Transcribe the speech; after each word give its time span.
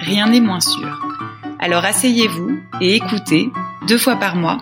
Rien 0.00 0.28
n'est 0.28 0.40
moins 0.40 0.60
sûr. 0.60 1.00
Alors 1.58 1.84
asseyez-vous 1.84 2.58
et 2.80 2.96
écoutez 2.96 3.48
deux 3.88 3.98
fois 3.98 4.16
par 4.16 4.36
mois 4.36 4.58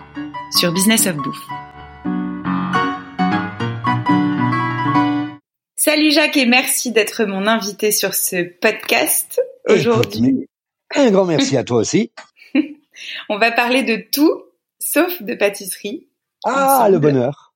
sur 0.51 0.71
Business 0.71 1.07
of 1.07 1.15
Bouffe. 1.15 1.47
Salut 5.75 6.11
Jacques 6.11 6.37
et 6.37 6.45
merci 6.45 6.91
d'être 6.91 7.25
mon 7.25 7.47
invité 7.47 7.91
sur 7.91 8.13
ce 8.15 8.43
podcast 8.43 9.41
aujourd'hui. 9.67 10.47
Un 10.95 11.11
grand 11.11 11.25
merci 11.25 11.57
à 11.57 11.63
toi 11.63 11.77
aussi. 11.77 12.11
On 13.29 13.37
va 13.37 13.51
parler 13.51 13.83
de 13.83 13.97
tout 14.11 14.43
sauf 14.79 15.21
de 15.21 15.33
pâtisserie. 15.35 16.07
Ah, 16.45 16.87
le 16.91 16.99
bonheur. 16.99 17.53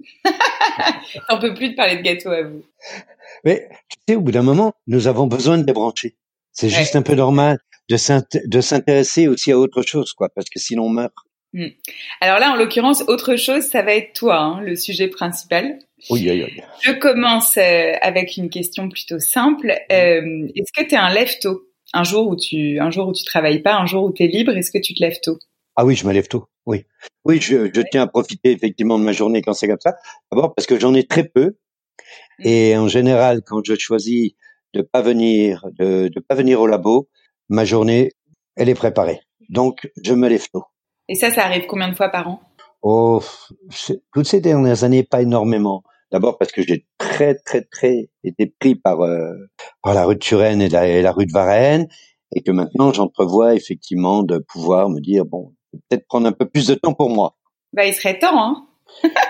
On 1.29 1.39
peut 1.39 1.53
plus 1.53 1.69
de 1.69 1.75
parler 1.75 1.97
de 1.97 2.01
gâteau 2.01 2.31
à 2.31 2.43
vous. 2.43 2.63
Mais 3.43 3.67
tu 3.89 3.97
sais, 4.07 4.15
au 4.15 4.21
bout 4.21 4.31
d'un 4.31 4.43
moment, 4.43 4.73
nous 4.87 5.07
avons 5.07 5.27
besoin 5.27 5.57
de 5.57 5.63
débrancher. 5.63 6.15
C'est 6.57 6.69
juste 6.69 6.95
un 6.95 7.03
peu 7.03 7.13
normal 7.13 7.59
de 7.87 7.97
s'intéresser 7.97 9.27
aussi 9.27 9.51
à 9.51 9.59
autre 9.59 9.83
chose, 9.83 10.13
quoi, 10.13 10.29
parce 10.33 10.49
que 10.49 10.59
sinon 10.59 10.85
on 10.85 10.89
meurt. 10.89 11.13
Hmm. 11.53 11.67
Alors 12.19 12.39
là, 12.39 12.51
en 12.51 12.55
l'occurrence, 12.55 13.03
autre 13.07 13.35
chose, 13.35 13.63
ça 13.63 13.81
va 13.83 13.93
être 13.93 14.13
toi, 14.13 14.39
hein, 14.39 14.61
le 14.61 14.75
sujet 14.75 15.07
principal. 15.07 15.79
Oui, 16.09 16.27
oui, 16.29 16.43
oui. 16.43 16.61
Je 16.81 16.91
commence 16.91 17.57
euh, 17.57 17.93
avec 18.01 18.37
une 18.37 18.49
question 18.49 18.89
plutôt 18.89 19.19
simple. 19.19 19.71
Euh, 19.91 20.47
est-ce 20.55 20.71
que 20.73 20.87
tu 20.87 20.95
es 20.95 20.97
un 20.97 21.13
lève-tôt 21.13 21.63
un 21.93 22.03
jour 22.03 22.27
où 22.27 22.35
tu 22.35 22.79
un 22.79 22.91
jour 22.91 23.07
où 23.07 23.13
tu 23.13 23.23
travailles 23.23 23.61
pas, 23.61 23.75
un 23.75 23.85
jour 23.85 24.03
où 24.03 24.11
tu 24.11 24.23
es 24.23 24.27
libre, 24.27 24.55
est-ce 24.57 24.71
que 24.71 24.77
tu 24.77 24.93
te 24.93 25.01
lèves 25.01 25.19
tôt? 25.21 25.39
Ah 25.75 25.85
oui, 25.85 25.95
je 25.95 26.05
me 26.05 26.11
lève 26.11 26.27
tôt. 26.27 26.47
Oui. 26.65 26.85
Oui, 27.23 27.39
je, 27.39 27.69
je 27.73 27.81
tiens 27.81 28.01
à 28.01 28.07
profiter 28.07 28.51
effectivement 28.51 28.99
de 28.99 29.03
ma 29.03 29.13
journée 29.13 29.41
quand 29.41 29.53
c'est 29.53 29.67
comme 29.67 29.79
ça. 29.79 29.95
D'abord 30.31 30.53
parce 30.53 30.65
que 30.65 30.79
j'en 30.79 30.93
ai 30.93 31.05
très 31.05 31.23
peu 31.23 31.55
hmm. 32.39 32.47
et 32.47 32.77
en 32.77 32.87
général 32.87 33.41
quand 33.45 33.61
je 33.63 33.75
choisis 33.75 34.33
de 34.73 34.81
pas 34.81 35.01
venir 35.01 35.65
de 35.77 36.07
de 36.07 36.19
pas 36.19 36.35
venir 36.35 36.61
au 36.61 36.67
labo, 36.67 37.09
ma 37.49 37.65
journée 37.65 38.11
elle 38.55 38.69
est 38.69 38.75
préparée. 38.75 39.21
Donc 39.49 39.89
je 40.03 40.13
me 40.13 40.27
lève 40.27 40.47
tôt. 40.51 40.65
Et 41.09 41.15
ça, 41.15 41.31
ça 41.31 41.45
arrive 41.45 41.67
combien 41.67 41.89
de 41.89 41.95
fois 41.95 42.09
par 42.09 42.27
an? 42.27 42.41
Oh, 42.81 43.21
toutes 44.13 44.27
ces 44.27 44.41
dernières 44.41 44.83
années, 44.83 45.03
pas 45.03 45.21
énormément. 45.21 45.83
D'abord 46.11 46.37
parce 46.37 46.51
que 46.51 46.61
j'ai 46.61 46.85
très 46.97 47.35
très 47.35 47.61
très 47.63 48.09
été 48.23 48.53
pris 48.59 48.75
par 48.75 49.01
euh, 49.01 49.33
par 49.81 49.93
la 49.93 50.05
rue 50.05 50.15
de 50.15 50.19
Turenne 50.19 50.61
et 50.61 50.69
la, 50.69 51.11
rue 51.11 51.25
de 51.25 51.33
Varennes 51.33 51.87
et 52.33 52.41
que 52.41 52.51
maintenant 52.51 52.93
j'entrevois 52.93 53.55
effectivement 53.55 54.23
de 54.23 54.37
pouvoir 54.37 54.89
me 54.89 55.01
dire 55.01 55.25
bon 55.25 55.53
peut-être 55.71 56.07
prendre 56.07 56.27
un 56.27 56.31
peu 56.31 56.47
plus 56.47 56.67
de 56.67 56.75
temps 56.75 56.93
pour 56.93 57.09
moi. 57.09 57.35
Bah 57.73 57.85
il 57.85 57.93
serait 57.93 58.19
temps 58.19 58.41
hein. 58.41 58.67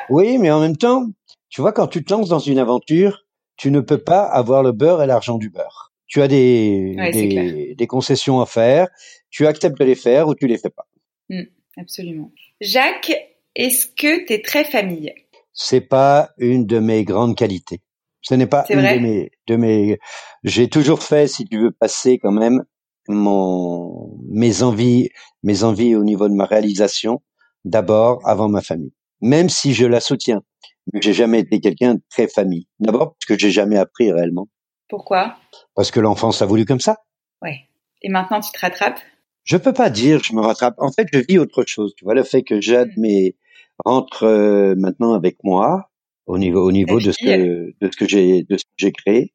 oui, 0.09 0.37
mais 0.37 0.51
en 0.51 0.59
même 0.59 0.77
temps, 0.77 1.07
tu 1.49 1.61
vois 1.61 1.71
quand 1.71 1.87
tu 1.87 2.03
te 2.03 2.13
lances 2.13 2.29
dans 2.29 2.39
une 2.39 2.59
aventure, 2.59 3.25
tu 3.57 3.71
ne 3.71 3.79
peux 3.81 3.97
pas 3.97 4.23
avoir 4.23 4.63
le 4.63 4.71
beurre 4.71 5.03
et 5.03 5.07
l'argent 5.07 5.37
du 5.37 5.49
beurre. 5.49 5.91
Tu 6.07 6.21
as 6.21 6.27
des 6.27 6.95
des, 7.11 7.75
des, 7.75 7.87
concessions 7.87 8.39
à 8.39 8.45
faire, 8.45 8.87
tu 9.29 9.45
acceptes 9.45 9.77
de 9.77 9.83
les 9.83 9.95
faire 9.95 10.27
ou 10.27 10.35
tu 10.35 10.47
les 10.47 10.57
fais 10.57 10.69
pas. 10.69 10.87
Mmh. 11.29 11.41
Absolument. 11.77 12.31
Jacques, 12.61 13.13
est-ce 13.55 13.87
que 13.87 14.25
tu 14.25 14.33
es 14.33 14.41
très 14.41 14.63
famille? 14.63 15.13
C'est 15.53 15.81
pas 15.81 16.31
une 16.37 16.65
de 16.65 16.79
mes 16.79 17.03
grandes 17.03 17.35
qualités. 17.35 17.81
Ce 18.21 18.35
n'est 18.35 18.47
pas 18.47 18.65
une 18.69 18.77
de 18.77 18.99
mes, 18.99 19.31
de 19.47 19.55
mes. 19.55 19.99
J'ai 20.43 20.69
toujours 20.69 21.01
fait, 21.01 21.27
si 21.27 21.45
tu 21.45 21.59
veux, 21.59 21.71
passer 21.71 22.19
quand 22.19 22.31
même 22.31 22.63
mon 23.07 24.17
mes 24.29 24.63
envies, 24.63 25.09
mes 25.43 25.63
envies 25.63 25.95
au 25.95 26.03
niveau 26.03 26.27
de 26.27 26.33
ma 26.33 26.45
réalisation 26.45 27.21
d'abord 27.65 28.19
avant 28.25 28.49
ma 28.49 28.61
famille. 28.61 28.93
Même 29.21 29.49
si 29.49 29.73
je 29.73 29.85
la 29.85 29.99
soutiens, 29.99 30.41
mais 30.93 31.01
j'ai 31.01 31.13
jamais 31.13 31.39
été 31.39 31.59
quelqu'un 31.59 31.95
de 31.95 32.01
très 32.09 32.27
famille. 32.27 32.67
D'abord 32.79 33.13
parce 33.13 33.25
que 33.27 33.37
j'ai 33.37 33.51
jamais 33.51 33.77
appris 33.77 34.11
réellement. 34.11 34.47
Pourquoi? 34.89 35.35
Parce 35.75 35.91
que 35.91 35.99
l'enfance 35.99 36.41
a 36.41 36.45
voulu 36.45 36.65
comme 36.65 36.79
ça. 36.79 36.97
Ouais. 37.41 37.61
Et 38.01 38.09
maintenant 38.09 38.39
tu 38.39 38.51
te 38.51 38.59
rattrapes? 38.59 38.99
Je 39.43 39.57
peux 39.57 39.73
pas 39.73 39.89
dire 39.89 40.23
je 40.23 40.33
me 40.33 40.41
rattrape. 40.41 40.75
En 40.77 40.91
fait, 40.91 41.07
je 41.11 41.19
vis 41.19 41.39
autre 41.39 41.63
chose. 41.65 41.93
Tu 41.95 42.05
vois, 42.05 42.13
le 42.13 42.23
fait 42.23 42.43
que 42.43 42.61
Jade 42.61 42.91
mmh. 42.97 43.29
rentre 43.85 44.23
euh, 44.23 44.75
maintenant 44.75 45.13
avec 45.13 45.37
moi 45.43 45.89
au 46.25 46.37
niveau 46.37 46.61
au 46.61 46.71
niveau 46.71 46.99
de 46.99 47.11
ce 47.11 47.17
que 47.17 47.73
de 47.79 47.91
ce 47.91 47.97
que 47.97 48.07
j'ai 48.07 48.43
de 48.43 48.57
ce 48.57 48.65
que 48.65 48.71
j'ai 48.77 48.91
créé. 48.91 49.33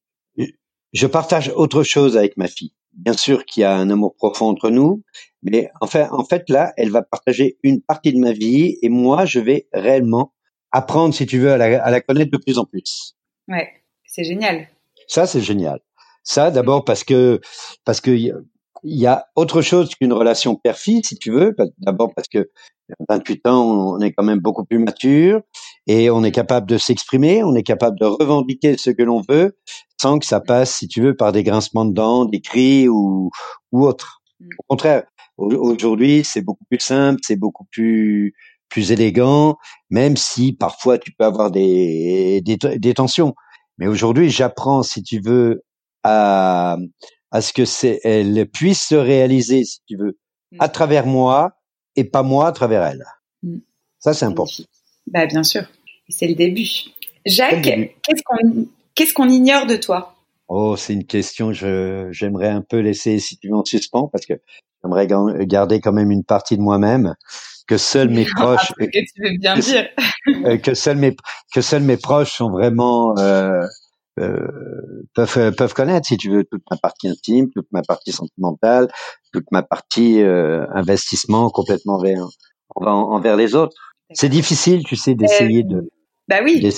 Je 0.93 1.07
partage 1.07 1.51
autre 1.57 1.83
chose 1.83 2.19
avec 2.19 2.37
ma 2.37 2.49
fille. 2.49 2.75
Bien 2.93 3.15
sûr 3.15 3.47
qu'il 3.47 3.63
y 3.63 3.65
a 3.65 3.75
un 3.75 3.89
amour 3.89 4.15
profond 4.15 4.47
entre 4.47 4.69
nous, 4.69 5.03
mais 5.43 5.71
enfin 5.81 6.09
en 6.13 6.25
fait 6.25 6.51
là, 6.51 6.75
elle 6.77 6.91
va 6.91 7.01
partager 7.01 7.57
une 7.63 7.81
partie 7.81 8.13
de 8.13 8.19
ma 8.19 8.33
vie 8.33 8.77
et 8.83 8.91
moi 8.91 9.25
je 9.25 9.41
vais 9.41 9.69
réellement 9.73 10.35
apprendre, 10.73 11.15
si 11.15 11.27
tu 11.27 11.39
veux, 11.39 11.53
à 11.53 11.57
la, 11.59 11.83
à 11.83 11.91
la 11.91 12.01
connaître 12.01 12.31
de 12.31 12.39
plus 12.39 12.59
en 12.59 12.65
plus. 12.65 13.15
Ouais, 13.49 13.69
c'est 14.05 14.25
génial. 14.25 14.69
Ça 15.07 15.27
c'est 15.27 15.41
génial. 15.41 15.81
Ça 16.23 16.51
d'abord 16.51 16.85
parce 16.85 17.05
que 17.05 17.41
parce 17.85 18.01
que 18.01 18.11
il 18.85 18.99
y 18.99 19.07
a 19.07 19.27
autre 19.37 19.63
chose 19.63 19.95
qu'une 19.95 20.13
relation 20.13 20.57
père-fille, 20.57 21.03
si 21.05 21.17
tu 21.17 21.31
veux. 21.31 21.55
D'abord 21.79 22.13
parce 22.15 22.29
que 22.29 22.51
28 23.09 23.47
ans, 23.47 23.95
on 23.95 24.01
est 24.01 24.13
quand 24.13 24.25
même 24.25 24.41
beaucoup 24.41 24.65
plus 24.65 24.79
mature 24.79 25.41
et 25.87 26.11
on 26.11 26.25
est 26.25 26.33
capable 26.33 26.67
de 26.67 26.79
s'exprimer, 26.79 27.45
on 27.45 27.55
est 27.55 27.63
capable 27.63 27.99
de 27.99 28.07
revendiquer 28.07 28.77
ce 28.77 28.91
que 28.91 29.03
l'on 29.03 29.23
veut 29.29 29.57
sans 30.01 30.19
que 30.19 30.27
ça 30.27 30.41
passe, 30.41 30.75
si 30.75 30.89
tu 30.89 31.01
veux, 31.01 31.15
par 31.15 31.31
des 31.31 31.45
grincements 31.45 31.85
de 31.85 31.93
dents, 31.93 32.25
des 32.25 32.41
cris 32.41 32.89
ou, 32.89 33.31
ou 33.71 33.87
autre. 33.87 34.21
Mm. 34.41 34.49
Au 34.59 34.63
contraire, 34.69 35.05
aujourd'hui, 35.37 36.25
c'est 36.25 36.43
beaucoup 36.43 36.65
plus 36.69 36.81
simple, 36.81 37.21
c'est 37.23 37.37
beaucoup 37.37 37.67
plus 37.71 38.35
plus 38.73 38.91
élégant, 38.91 39.59
même 39.91 40.17
si 40.17 40.55
parfois 40.55 40.99
tu 40.99 41.13
peux 41.13 41.25
avoir 41.25 41.51
des, 41.51 42.41
des, 42.43 42.57
des 42.57 42.95
tensions. 42.95 43.35
Mais 43.77 43.87
aujourd'hui, 43.87 44.31
j'apprends, 44.31 44.83
si 44.83 45.03
tu 45.03 45.21
veux, 45.21 45.63
à, 46.03 46.79
à 47.31 47.41
ce 47.43 47.53
que 47.53 47.67
c'est 47.67 48.01
elle 48.03 48.49
puisse 48.51 48.89
se 48.89 48.95
réaliser, 48.95 49.65
si 49.65 49.81
tu 49.87 49.97
veux, 49.97 50.19
mm. 50.53 50.57
à 50.61 50.69
travers 50.71 51.07
moi 51.07 51.53
et 51.97 52.05
pas 52.05 52.23
moi 52.23 52.47
à 52.47 52.53
travers 52.53 52.83
elle. 52.83 53.05
Mm. 53.43 53.59
Ça, 53.99 54.15
c'est 54.15 54.25
important. 54.25 54.65
Bah, 55.07 55.27
bien 55.27 55.43
sûr. 55.43 55.65
C'est 56.09 56.27
le 56.27 56.35
début. 56.35 56.69
Jacques, 57.27 57.63
qu'est-ce 57.63 58.23
qu'on 58.25 58.67
qu'est-ce 58.95 59.13
qu'on 59.13 59.29
ignore 59.29 59.67
de 59.67 59.77
toi? 59.77 60.15
Oh, 60.49 60.77
c'est 60.77 60.95
une 60.95 61.05
question. 61.05 61.53
Je 61.53 62.09
j'aimerais 62.11 62.49
un 62.49 62.63
peu 62.63 62.79
laisser, 62.79 63.19
si 63.19 63.37
tu 63.37 63.49
veux, 63.49 63.55
en 63.55 63.65
suspens, 63.65 64.09
parce 64.09 64.27
que 64.27 64.35
j'aimerais 64.83 65.07
garder 65.47 65.81
quand 65.81 65.93
même 65.93 66.11
une 66.11 66.25
partie 66.25 66.57
de 66.57 66.63
moi-même 66.63 67.15
que 67.67 67.77
seuls 67.77 68.11
mes 68.11 68.25
proches. 68.37 68.73
que 68.79 68.87
tu 68.87 69.23
veux 69.23 69.39
bien 69.39 69.57
dire. 69.57 69.89
Euh, 70.47 70.57
que 70.57 70.75
seuls 70.75 70.99
mes 70.99 71.17
que 71.53 71.61
seuls 71.61 71.83
mes 71.83 71.97
proches 71.97 72.37
sont 72.37 72.49
vraiment 72.49 73.19
euh, 73.19 73.67
euh, 74.21 74.47
peuvent 75.15 75.39
euh, 75.39 75.51
peuvent 75.53 75.73
connaître 75.73 76.07
si 76.07 76.19
tu 76.19 76.31
veux 76.31 76.45
toute 76.45 76.63
ma 76.71 76.77
partie 76.77 77.09
intime, 77.09 77.49
toute 77.51 77.67
ma 77.73 77.81
partie 77.83 78.13
sentimentale, 78.13 78.89
toute 79.33 79.47
ma 79.53 79.63
partie 79.63 80.21
euh, 80.21 80.67
investissement 80.75 81.49
complètement 81.49 81.99
vers 81.99 82.29
envers 82.75 83.37
les 83.37 83.55
autres. 83.55 83.75
C'est 84.13 84.29
difficile, 84.29 84.85
tu 84.85 84.97
sais, 84.97 85.15
d'essayer 85.15 85.63
de. 85.63 85.91
Bah 86.29 86.41
oui. 86.45 86.71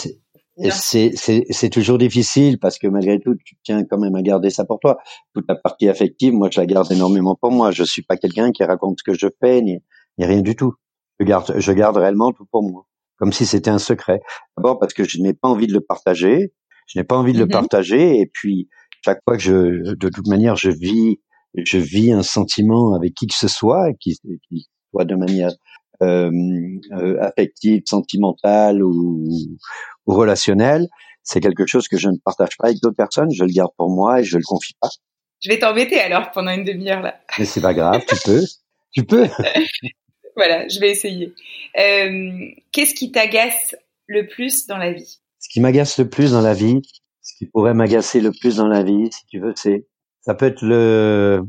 C'est 0.71 1.13
c'est 1.17 1.71
toujours 1.71 1.99
difficile 1.99 2.61
parce 2.61 2.79
que 2.79 2.87
malgré 2.87 3.19
tout, 3.19 3.35
tu 3.45 3.57
tiens 3.65 3.83
quand 3.85 3.99
même 3.99 4.15
à 4.15 4.23
garder 4.23 4.51
ça 4.51 4.65
pour 4.65 4.79
toi. 4.79 4.99
Toute 5.35 5.47
la 5.49 5.57
partie 5.57 5.89
affective, 5.89 6.33
moi, 6.33 6.49
je 6.53 6.61
la 6.61 6.67
garde 6.67 6.93
énormément 6.93 7.35
pour 7.35 7.51
moi. 7.51 7.73
Je 7.73 7.83
suis 7.83 8.03
pas 8.03 8.17
quelqu'un 8.17 8.53
qui 8.53 8.63
raconte 8.63 9.01
ce 9.01 9.03
que 9.03 9.19
je 9.19 9.27
fais 9.41 9.61
ni, 9.61 9.81
ni 10.19 10.25
rien 10.25 10.41
du 10.41 10.57
tout. 10.57 10.75
Je 11.21 11.25
garde 11.25 11.55
je 11.57 11.73
garde 11.73 11.97
réellement 11.97 12.33
tout 12.33 12.47
pour 12.51 12.63
moi, 12.63 12.87
comme 13.19 13.33
si 13.33 13.47
c'était 13.47 13.71
un 13.71 13.79
secret. 13.79 14.21
D'abord 14.57 14.79
parce 14.79 14.95
que 14.95 15.05
je 15.05 15.19
n'ai 15.21 15.35
pas 15.35 15.49
envie 15.49 15.67
de 15.67 15.73
le 15.73 15.81
partager 15.81 16.53
je 16.87 16.99
n'ai 16.99 17.05
pas 17.05 17.17
envie 17.17 17.33
de 17.33 17.39
le 17.39 17.47
mmh 17.47 17.51
partager. 17.51 18.19
Et 18.21 18.27
puis 18.27 18.69
chaque 19.05 19.21
fois 19.25 19.37
que 19.37 19.43
je, 19.43 19.95
de 19.95 20.09
toute 20.09 20.27
manière, 20.27 20.57
je 20.57 20.71
vis, 20.71 21.21
je 21.57 21.79
vis 21.79 22.13
un 22.13 22.23
sentiment 22.23 22.95
avec 22.95 23.15
qui 23.15 23.27
que 23.27 23.35
ce 23.35 23.49
soit, 23.49 23.93
qui, 24.01 24.19
qui 24.49 24.67
soit 24.91 25.05
de 25.05 25.15
manière 25.15 25.53
euh, 26.03 26.31
euh, 26.93 27.21
affective, 27.21 27.83
sentimentale 27.87 28.83
ou, 28.83 29.29
ou 30.07 30.15
relationnelle, 30.15 30.89
c'est 31.23 31.41
quelque 31.41 31.67
chose 31.67 31.89
que 31.89 31.97
je 31.97 32.09
ne 32.09 32.17
partage 32.25 32.57
pas 32.59 32.69
avec 32.69 32.81
d'autres 32.83 32.97
personnes. 32.97 33.31
Je 33.31 33.45
le 33.45 33.53
garde 33.53 33.71
pour 33.77 33.91
moi 33.91 34.21
et 34.21 34.25
je 34.25 34.37
le 34.37 34.45
confie 34.45 34.75
pas. 34.81 34.89
Je 35.41 35.51
vais 35.51 35.59
t'embêter 35.59 36.01
alors 36.01 36.31
pendant 36.31 36.53
une 36.53 36.65
demi-heure 36.65 37.03
là. 37.03 37.21
Mais 37.39 37.45
c'est 37.45 37.61
pas 37.61 37.75
grave, 37.75 38.03
tu 38.09 38.17
peux, 38.25 38.43
tu 38.93 39.05
peux. 39.05 39.29
voilà, 40.37 40.69
je 40.69 40.81
vais 40.81 40.91
essayer. 40.91 41.35
Euh, 41.79 42.49
Qu'est-ce 42.73 42.95
qui 42.95 43.13
t'agace 43.13 43.77
le 44.07 44.27
plus 44.27 44.67
dans 44.67 44.79
la 44.79 44.93
vie? 44.93 45.19
Ce 45.39 45.49
qui 45.49 45.61
m'agace 45.61 45.99
le 45.99 46.09
plus 46.09 46.33
dans 46.33 46.41
la 46.41 46.55
vie, 46.55 46.81
ce 47.23 47.35
qui 47.37 47.47
pourrait 47.47 47.75
m'agacer 47.75 48.21
le 48.21 48.33
plus 48.33 48.57
dans 48.57 48.69
la 48.69 48.83
vie, 48.83 49.11
si 49.13 49.27
tu 49.27 49.41
veux, 49.41 49.53
c'est 49.57 49.87
ça 50.21 50.35
peut 50.35 50.47
être 50.47 50.63
le 50.63 51.43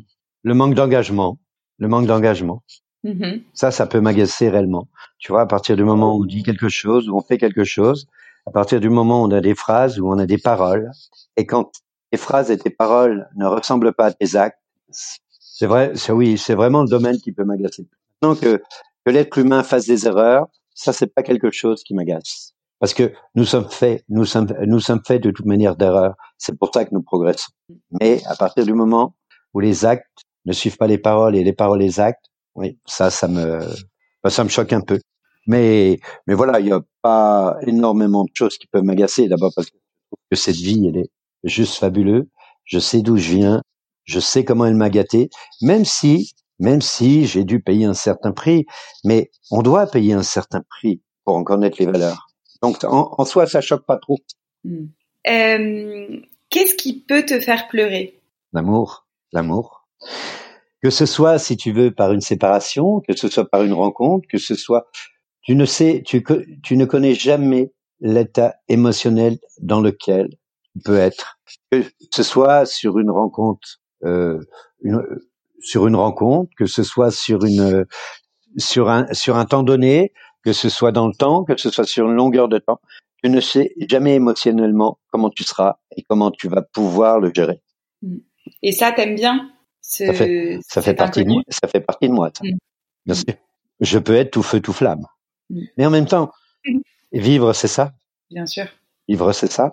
le 0.44 0.54
manque 0.54 0.76
d'engagement, 0.76 1.40
le 1.80 1.88
manque 1.88 2.06
d'engagement. 2.06 2.64
Mm-hmm. 3.04 3.44
Ça, 3.54 3.72
ça 3.72 3.88
peut 3.88 4.02
m'agacer 4.02 4.50
réellement. 4.50 4.90
Tu 5.20 5.32
vois, 5.32 5.42
à 5.42 5.46
partir 5.46 5.76
du 5.76 5.84
moment 5.84 6.16
où 6.16 6.24
on 6.24 6.26
dit 6.26 6.44
quelque 6.44 6.70
chose, 6.70 7.08
où 7.10 7.16
on 7.16 7.22
fait 7.22 7.38
quelque 7.38 7.64
chose, 7.64 8.08
à 8.46 8.52
partir 8.52 8.80
du 8.80 8.90
moment 8.90 9.22
où 9.22 9.26
on 9.26 9.32
a 9.32 9.42
des 9.42 9.56
phrases, 9.56 10.00
où 10.00 10.08
on 10.10 10.18
a 10.18 10.26
des 10.26 10.38
paroles, 10.38 10.92
et 11.38 11.46
quand 11.46 11.72
tes 12.12 12.18
phrases 12.18 12.52
et 12.52 12.58
tes 12.58 12.70
paroles 12.70 13.28
ne 13.36 13.46
ressemblent 13.46 13.94
pas 13.94 14.08
à 14.08 14.14
tes 14.14 14.36
actes, 14.36 14.60
c'est 14.90 15.68
vrai, 15.68 15.94
c'est 15.96 16.12
oui, 16.12 16.38
c'est 16.38 16.56
vraiment 16.56 16.84
le 16.84 16.90
domaine 16.90 17.18
qui 17.18 17.32
peut 17.32 17.46
m'agacer. 17.46 17.88
Maintenant 18.22 18.40
que, 18.40 18.62
que 19.06 19.12
l'être 19.12 19.38
humain 19.38 19.64
fasse 19.64 19.86
des 19.86 20.08
erreurs, 20.08 20.48
ça 20.74 20.94
c'est 20.94 21.14
pas 21.14 21.24
quelque 21.24 21.52
chose 21.52 21.84
qui 21.84 21.94
m'agace. 21.94 22.54
Parce 22.80 22.94
que 22.94 23.14
nous 23.36 23.46
sommes 23.46 23.70
faits, 23.70 24.04
nous 24.10 24.26
sommes, 24.26 24.48
nous 24.68 24.80
sommes 24.80 25.02
faits 25.06 25.24
de 25.24 25.32
toute 25.32 25.46
manière 25.46 25.76
d'erreurs. 25.76 26.16
C'est 26.38 26.58
pour 26.58 26.72
ça 26.74 26.86
que 26.86 26.94
nous 26.94 27.02
progressons. 27.02 27.52
Mais 28.02 28.22
à 28.26 28.36
partir 28.36 28.66
du 28.66 28.74
moment 28.74 29.16
où 29.54 29.60
les 29.60 29.86
actes 29.86 30.06
ne 30.46 30.54
suivent 30.54 30.78
pas 30.78 30.88
les 30.88 30.98
paroles 30.98 31.36
et 31.36 31.44
les 31.44 31.54
paroles 31.54 31.80
les 31.80 32.00
actes, 32.00 32.26
oui, 32.56 32.78
ça, 32.86 33.10
ça 33.10 33.28
me, 33.28 33.60
ça 34.28 34.44
me 34.44 34.50
choque 34.50 34.74
un 34.74 34.82
peu. 34.82 35.00
Mais, 35.48 36.00
mais 36.28 36.34
voilà, 36.34 36.60
il 36.60 36.66
n'y 36.66 36.72
a 36.72 36.82
pas 37.02 37.58
énormément 37.62 38.24
de 38.24 38.32
choses 38.34 38.58
qui 38.58 38.68
peuvent 38.68 38.84
m'agacer. 38.84 39.28
D'abord 39.28 39.52
parce 39.56 39.70
que 39.70 40.36
cette 40.36 40.56
vie, 40.56 40.88
elle 40.88 40.98
est 40.98 41.10
juste 41.44 41.76
fabuleuse. 41.76 42.26
Je 42.66 42.80
sais 42.80 43.02
d'où 43.02 43.18
je 43.18 43.32
viens. 43.32 43.62
Je 44.04 44.20
sais 44.20 44.44
comment 44.44 44.66
elle 44.66 44.76
m'a 44.76 44.90
gâté. 44.90 45.30
Même 45.62 45.86
si, 45.86 46.34
même 46.60 46.82
si 46.82 47.26
j'ai 47.26 47.44
dû 47.44 47.62
payer 47.62 47.86
un 47.86 47.94
certain 47.94 48.32
prix, 48.32 48.66
mais 49.04 49.32
on 49.52 49.62
doit 49.62 49.88
payer 49.88 50.14
un 50.14 50.24
certain 50.24 50.62
prix 50.70 51.02
pour 51.24 51.36
en 51.36 51.44
connaître 51.44 51.78
les 51.80 51.86
valeurs. 51.86 52.28
Donc, 52.62 52.84
en, 52.84 53.26
soi, 53.26 53.48
ça 53.48 53.62
choque 53.62 53.86
pas 53.86 53.98
trop. 53.98 54.18
Hmm. 54.64 54.86
Euh, 55.28 56.20
Qu'est-ce 56.50 56.76
qui 56.76 57.02
peut 57.02 57.26
te 57.26 57.40
faire 57.40 57.68
pleurer? 57.68 58.22
L'amour, 58.54 59.08
l'amour. 59.34 59.88
Que 60.82 60.90
ce 60.90 61.06
soit, 61.06 61.40
si 61.40 61.58
tu 61.58 61.72
veux, 61.72 61.92
par 61.92 62.14
une 62.14 62.22
séparation, 62.22 63.02
que 63.02 63.16
ce 63.16 63.28
soit 63.28 63.50
par 63.50 63.64
une 63.64 63.74
rencontre, 63.74 64.28
que 64.30 64.38
ce 64.38 64.56
soit 64.56 64.88
tu 65.46 65.56
ne 65.56 65.66
sais, 65.66 66.02
tu, 66.06 66.24
tu 66.64 66.76
ne 66.76 66.86
connais 66.86 67.14
jamais 67.14 67.72
l'état 68.00 68.56
émotionnel 68.68 69.38
dans 69.62 69.80
lequel 69.80 70.30
tu 70.64 70.80
peux 70.84 70.98
être. 70.98 71.40
Que 71.72 71.84
ce 72.12 72.24
soit 72.24 72.66
sur 72.66 72.98
une 72.98 73.12
rencontre, 73.12 73.80
euh, 74.04 74.40
une, 74.82 75.04
sur 75.66 75.88
une 75.88 75.96
rencontre, 75.96 76.52
que 76.58 76.66
ce 76.66 76.84
soit 76.84 77.12
sur 77.12 77.44
une, 77.44 77.86
sur 78.58 78.90
un, 78.90 79.12
sur 79.14 79.36
un 79.38 79.46
temps 79.46 79.64
donné, 79.64 80.14
que 80.44 80.54
ce 80.54 80.70
soit 80.70 80.92
dans 80.92 81.08
le 81.08 81.14
temps, 81.14 81.44
que 81.44 81.58
ce 81.58 81.70
soit 81.70 81.86
sur 81.86 82.06
une 82.06 82.16
longueur 82.16 82.48
de 82.48 82.60
temps. 82.60 82.80
Tu 83.24 83.30
ne 83.30 83.42
sais 83.42 83.74
jamais 83.90 84.16
émotionnellement 84.16 85.00
comment 85.12 85.32
tu 85.32 85.44
seras 85.44 85.78
et 85.98 86.04
comment 86.04 86.30
tu 86.30 86.48
vas 86.48 86.62
pouvoir 86.62 87.20
le 87.20 87.32
gérer. 87.34 87.62
Et 88.62 88.72
ça, 88.72 88.92
t'aimes 88.92 89.16
bien 89.16 89.50
Ça 89.82 90.14
fait, 90.14 90.60
ça 90.62 90.82
fait 90.82 90.94
partie 90.94 91.24
de 91.24 91.30
moi. 91.30 91.42
Ça 91.50 91.68
fait 91.68 91.80
partie 91.80 92.08
de 92.08 92.14
moi. 92.14 92.30
Ça. 92.38 92.44
Mm. 92.44 92.58
Bien 93.06 93.16
sûr. 93.16 93.34
Je 93.80 94.00
peux 94.00 94.16
être 94.16 94.32
tout 94.32 94.44
feu, 94.44 94.62
tout 94.62 94.74
flamme. 94.74 95.06
Mm. 95.50 95.62
Mais 95.78 95.86
en 95.88 95.90
même 95.90 96.06
temps, 96.06 96.32
mm. 96.68 96.80
vivre, 97.14 97.54
c'est 97.54 97.68
ça. 97.68 97.94
Bien 98.30 98.46
sûr. 98.46 98.66
Vivre, 99.08 99.32
c'est 99.34 99.52
ça. 99.52 99.72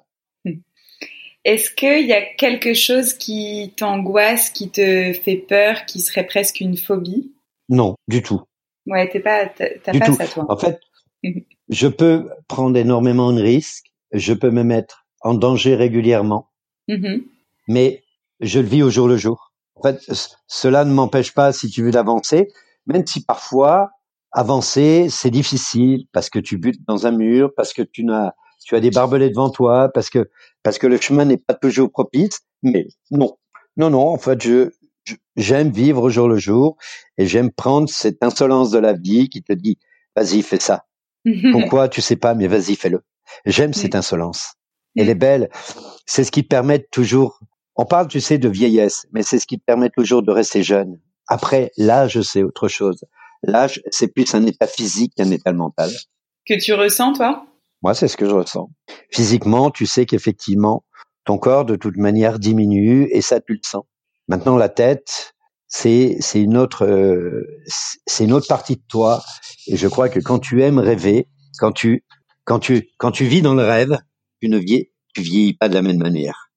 Est-ce 1.44 1.70
qu'il 1.70 2.06
y 2.06 2.12
a 2.12 2.22
quelque 2.22 2.72
chose 2.72 3.14
qui 3.14 3.72
t'angoisse, 3.76 4.50
qui 4.50 4.70
te 4.70 5.12
fait 5.12 5.36
peur, 5.36 5.86
qui 5.86 6.00
serait 6.00 6.26
presque 6.26 6.60
une 6.60 6.76
phobie? 6.76 7.32
Non, 7.68 7.96
du 8.06 8.22
tout. 8.22 8.42
Ouais, 8.86 9.08
t'es 9.08 9.20
pas, 9.20 9.46
t'as 9.46 9.98
pas 9.98 10.12
ça 10.12 10.26
toi. 10.26 10.46
En 10.48 10.56
fait, 10.56 10.80
je 11.68 11.88
peux 11.88 12.28
prendre 12.48 12.76
énormément 12.76 13.32
de 13.32 13.42
risques, 13.42 13.86
je 14.12 14.32
peux 14.32 14.50
me 14.50 14.62
mettre 14.62 15.06
en 15.20 15.34
danger 15.34 15.74
régulièrement, 15.74 16.50
mm-hmm. 16.88 17.22
mais 17.68 18.02
je 18.40 18.60
le 18.60 18.66
vis 18.66 18.82
au 18.82 18.90
jour 18.90 19.08
le 19.08 19.16
jour. 19.16 19.52
En 19.76 19.82
fait, 19.82 20.00
cela 20.46 20.84
ne 20.84 20.92
m'empêche 20.92 21.32
pas, 21.32 21.52
si 21.52 21.70
tu 21.70 21.82
veux, 21.82 21.90
d'avancer, 21.90 22.48
même 22.86 23.06
si 23.06 23.24
parfois 23.24 23.90
avancer, 24.32 25.08
c'est 25.10 25.30
difficile 25.30 26.06
parce 26.12 26.30
que 26.30 26.38
tu 26.38 26.58
butes 26.58 26.80
dans 26.86 27.06
un 27.06 27.12
mur, 27.12 27.52
parce 27.56 27.72
que 27.72 27.82
tu 27.82 28.08
as, 28.10 28.34
tu 28.72 28.76
as 28.76 28.80
des 28.80 28.90
barbelés 28.90 29.28
devant 29.28 29.50
toi, 29.50 29.90
parce 29.92 30.08
que, 30.08 30.30
parce 30.62 30.78
que 30.78 30.86
le 30.86 30.98
chemin 30.98 31.26
n'est 31.26 31.36
pas 31.36 31.52
toujours 31.52 31.90
propice. 31.90 32.40
Mais 32.62 32.86
non, 33.10 33.36
non, 33.76 33.90
non. 33.90 34.08
En 34.08 34.16
fait, 34.16 34.42
je, 34.42 34.70
j'aime 35.36 35.70
vivre 35.70 36.04
au 36.04 36.08
jour 36.08 36.26
le 36.26 36.38
jour 36.38 36.78
et 37.18 37.26
j'aime 37.26 37.50
prendre 37.52 37.90
cette 37.90 38.22
insolence 38.22 38.70
de 38.70 38.78
la 38.78 38.94
vie 38.94 39.28
qui 39.28 39.42
te 39.42 39.52
dit, 39.52 39.78
vas-y, 40.16 40.40
fais 40.40 40.58
ça. 40.58 40.86
Pourquoi? 41.52 41.90
Tu 41.90 42.00
sais 42.00 42.16
pas, 42.16 42.34
mais 42.34 42.46
vas-y, 42.46 42.74
fais-le. 42.76 43.02
J'aime 43.44 43.74
cette 43.74 43.94
insolence. 43.94 44.54
Elle 44.96 45.10
est 45.10 45.14
belle. 45.14 45.50
C'est 46.06 46.24
ce 46.24 46.30
qui 46.30 46.42
permet 46.42 46.86
toujours. 46.90 47.40
On 47.76 47.84
parle, 47.84 48.08
tu 48.08 48.20
sais, 48.22 48.38
de 48.38 48.48
vieillesse, 48.48 49.06
mais 49.12 49.22
c'est 49.22 49.38
ce 49.38 49.46
qui 49.46 49.58
permet 49.58 49.90
toujours 49.90 50.22
de 50.22 50.30
rester 50.30 50.62
jeune. 50.62 50.98
Après, 51.28 51.72
l'âge, 51.76 52.20
c'est 52.22 52.42
autre 52.42 52.68
chose. 52.68 53.04
L'âge, 53.42 53.82
c'est 53.90 54.08
plus 54.08 54.34
un 54.34 54.46
état 54.46 54.66
physique 54.66 55.12
qu'un 55.16 55.30
état 55.30 55.52
mental. 55.52 55.90
Que 56.46 56.58
tu 56.58 56.72
ressens, 56.72 57.12
toi? 57.14 57.46
Moi, 57.82 57.94
c'est 57.94 58.08
ce 58.08 58.16
que 58.16 58.28
je 58.28 58.34
ressens. 58.34 58.70
Physiquement, 59.10 59.70
tu 59.70 59.86
sais 59.86 60.06
qu'effectivement, 60.06 60.84
ton 61.24 61.38
corps, 61.38 61.64
de 61.64 61.76
toute 61.76 61.96
manière, 61.96 62.38
diminue 62.38 63.08
et 63.10 63.20
ça, 63.20 63.40
tu 63.40 63.54
le 63.54 63.60
sens. 63.62 63.84
Maintenant, 64.28 64.56
la 64.56 64.68
tête, 64.68 65.34
c'est 65.66 66.18
une 66.34 66.56
autre 66.56 66.86
euh, 66.86 67.46
c'est 68.06 68.24
une 68.24 68.32
autre 68.32 68.46
partie 68.46 68.76
de 68.76 68.82
toi 68.88 69.22
et 69.66 69.76
je 69.76 69.88
crois 69.88 70.10
que 70.10 70.20
quand 70.20 70.38
tu 70.38 70.62
aimes 70.62 70.78
rêver, 70.78 71.28
quand 71.58 71.72
tu 71.72 72.04
quand 72.44 72.58
tu 72.58 72.90
quand 72.98 73.10
tu 73.10 73.24
vis 73.24 73.40
dans 73.40 73.54
le 73.54 73.64
rêve, 73.64 73.98
tu 74.40 74.48
ne 74.48 74.58
vieillis 74.58 74.90
tu 75.14 75.22
vieillis 75.22 75.54
pas 75.54 75.68
de 75.68 75.74
la 75.74 75.82
même 75.82 75.98
manière. 75.98 76.50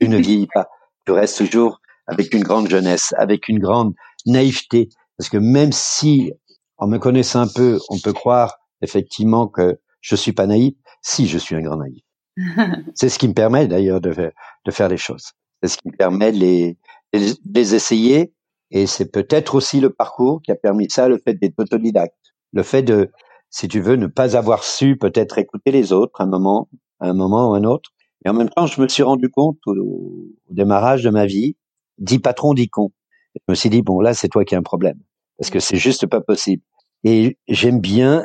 tu 0.00 0.08
ne 0.08 0.18
vieillis 0.18 0.48
pas. 0.52 0.68
Tu 1.06 1.12
restes 1.12 1.38
toujours 1.38 1.80
avec 2.06 2.34
une 2.34 2.42
grande 2.42 2.68
jeunesse, 2.68 3.14
avec 3.16 3.48
une 3.48 3.58
grande 3.58 3.94
naïveté, 4.26 4.88
parce 5.16 5.28
que 5.28 5.38
même 5.38 5.72
si, 5.72 6.32
en 6.76 6.86
me 6.86 6.98
connaissant 6.98 7.40
un 7.40 7.48
peu, 7.48 7.78
on 7.88 7.98
peut 7.98 8.12
croire 8.12 8.56
effectivement 8.82 9.48
que 9.48 9.78
je 10.02 10.14
suis 10.14 10.32
pas 10.32 10.46
naïf, 10.46 10.74
si 11.00 11.26
je 11.26 11.38
suis 11.38 11.54
un 11.54 11.62
grand 11.62 11.76
naïf. 11.76 12.02
c'est 12.94 13.08
ce 13.08 13.18
qui 13.18 13.28
me 13.28 13.32
permet 13.34 13.66
d'ailleurs 13.66 14.00
de, 14.00 14.12
de 14.12 14.70
faire 14.70 14.88
les 14.88 14.98
choses. 14.98 15.32
C'est 15.62 15.68
ce 15.68 15.76
qui 15.78 15.88
me 15.88 15.96
permet 15.96 16.32
de 16.32 16.38
les, 16.38 16.78
de 17.14 17.34
les 17.54 17.74
essayer. 17.74 18.34
Et 18.70 18.86
c'est 18.86 19.10
peut-être 19.10 19.54
aussi 19.54 19.80
le 19.80 19.90
parcours 19.90 20.42
qui 20.42 20.50
a 20.50 20.54
permis 20.54 20.90
ça, 20.90 21.08
le 21.08 21.18
fait 21.18 21.34
d'être 21.34 21.58
autodidacte. 21.58 22.14
Le 22.52 22.62
fait 22.62 22.82
de, 22.82 23.10
si 23.48 23.68
tu 23.68 23.80
veux, 23.80 23.96
ne 23.96 24.06
pas 24.06 24.36
avoir 24.36 24.64
su 24.64 24.96
peut-être 24.96 25.38
écouter 25.38 25.70
les 25.70 25.92
autres 25.92 26.20
à 26.20 26.24
un 26.24 26.26
moment, 26.26 26.68
à 27.00 27.08
un 27.08 27.14
moment 27.14 27.50
ou 27.50 27.54
un 27.54 27.64
autre. 27.64 27.90
Et 28.24 28.28
en 28.28 28.34
même 28.34 28.50
temps, 28.50 28.66
je 28.66 28.80
me 28.80 28.88
suis 28.88 29.02
rendu 29.02 29.30
compte 29.30 29.58
au, 29.66 29.72
au 29.72 30.54
démarrage 30.54 31.02
de 31.02 31.10
ma 31.10 31.26
vie, 31.26 31.56
dit 31.98 32.18
patron, 32.18 32.54
dit 32.54 32.68
con. 32.68 32.92
Je 33.34 33.40
me 33.48 33.54
suis 33.54 33.70
dit, 33.70 33.82
bon, 33.82 34.00
là, 34.00 34.14
c'est 34.14 34.28
toi 34.28 34.44
qui 34.44 34.54
as 34.54 34.58
un 34.58 34.62
problème 34.62 34.98
parce 35.42 35.50
que 35.50 35.58
c'est 35.58 35.76
juste 35.76 36.06
pas 36.06 36.20
possible. 36.20 36.62
Et 37.02 37.36
j'aime 37.48 37.80
bien, 37.80 38.24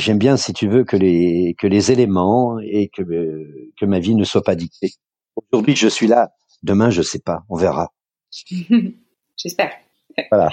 j'aime 0.00 0.18
bien, 0.18 0.36
si 0.36 0.52
tu 0.52 0.68
veux, 0.68 0.84
que 0.84 0.96
les 0.96 1.54
que 1.58 1.66
les 1.66 1.92
éléments 1.92 2.58
et 2.60 2.88
que 2.88 3.02
que 3.78 3.86
ma 3.86 3.98
vie 4.00 4.14
ne 4.14 4.24
soit 4.24 4.42
pas 4.42 4.54
dictée. 4.54 4.92
Aujourd'hui, 5.36 5.76
je 5.76 5.88
suis 5.88 6.06
là. 6.06 6.32
Demain, 6.62 6.90
je 6.90 7.02
sais 7.02 7.18
pas. 7.18 7.44
On 7.48 7.56
verra. 7.56 7.92
J'espère. 9.36 9.72
Voilà. 10.30 10.50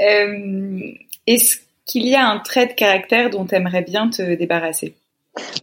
Euh, 0.00 0.80
Est-ce 1.26 1.58
qu'il 1.84 2.06
y 2.06 2.14
a 2.14 2.28
un 2.28 2.38
trait 2.40 2.66
de 2.66 2.72
caractère 2.72 3.30
dont 3.30 3.44
tu 3.44 3.54
aimerais 3.54 3.82
bien 3.82 4.08
te 4.10 4.34
débarrasser? 4.34 4.96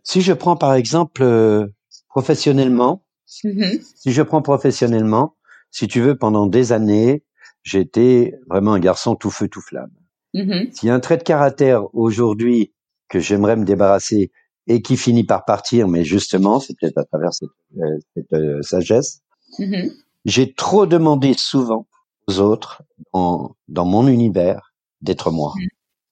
Si 0.04 0.22
je 0.22 0.34
prends 0.34 0.56
par 0.56 0.74
exemple 0.74 1.24
euh, 1.24 1.68
professionnellement, 2.10 3.04
mm-hmm. 3.44 3.82
si 3.96 4.12
je 4.12 4.22
prends 4.22 4.42
professionnellement, 4.42 5.36
si 5.72 5.88
tu 5.88 6.02
veux, 6.02 6.18
pendant 6.18 6.48
des 6.48 6.74
années, 6.74 7.24
j'étais 7.64 8.34
vraiment 8.50 8.74
un 8.74 8.80
garçon 8.80 9.16
tout 9.16 9.32
feu 9.32 9.48
tout 9.48 9.62
flamme. 9.62 9.92
Mm-hmm. 10.34 10.74
S'il 10.74 10.88
y 10.88 10.92
a 10.92 10.96
un 10.96 11.00
trait 11.00 11.18
de 11.18 11.24
caractère 11.24 11.94
aujourd'hui 11.96 12.74
que 13.12 13.20
j'aimerais 13.20 13.58
me 13.58 13.66
débarrasser 13.66 14.32
et 14.68 14.82
qui 14.82 14.96
finit 14.96 15.26
par 15.26 15.44
partir, 15.44 15.88
mais 15.88 16.06
justement, 16.06 16.60
c'est 16.60 16.74
peut-être 16.80 16.98
à 16.98 17.04
travers 17.04 17.34
cette, 17.34 17.50
euh, 17.78 17.98
cette 18.16 18.34
euh, 18.34 18.62
sagesse, 18.62 19.20
mm-hmm. 19.60 19.92
j'ai 20.26 20.54
trop 20.54 20.86
demandé 20.86 21.34
souvent 21.34 21.88
aux 22.28 22.40
autres 22.40 22.82
dans, 23.14 23.56
dans 23.68 23.86
mon 23.86 24.08
univers 24.08 24.74
d'être 25.02 25.30
moi. 25.30 25.54
Mm. 25.58 25.68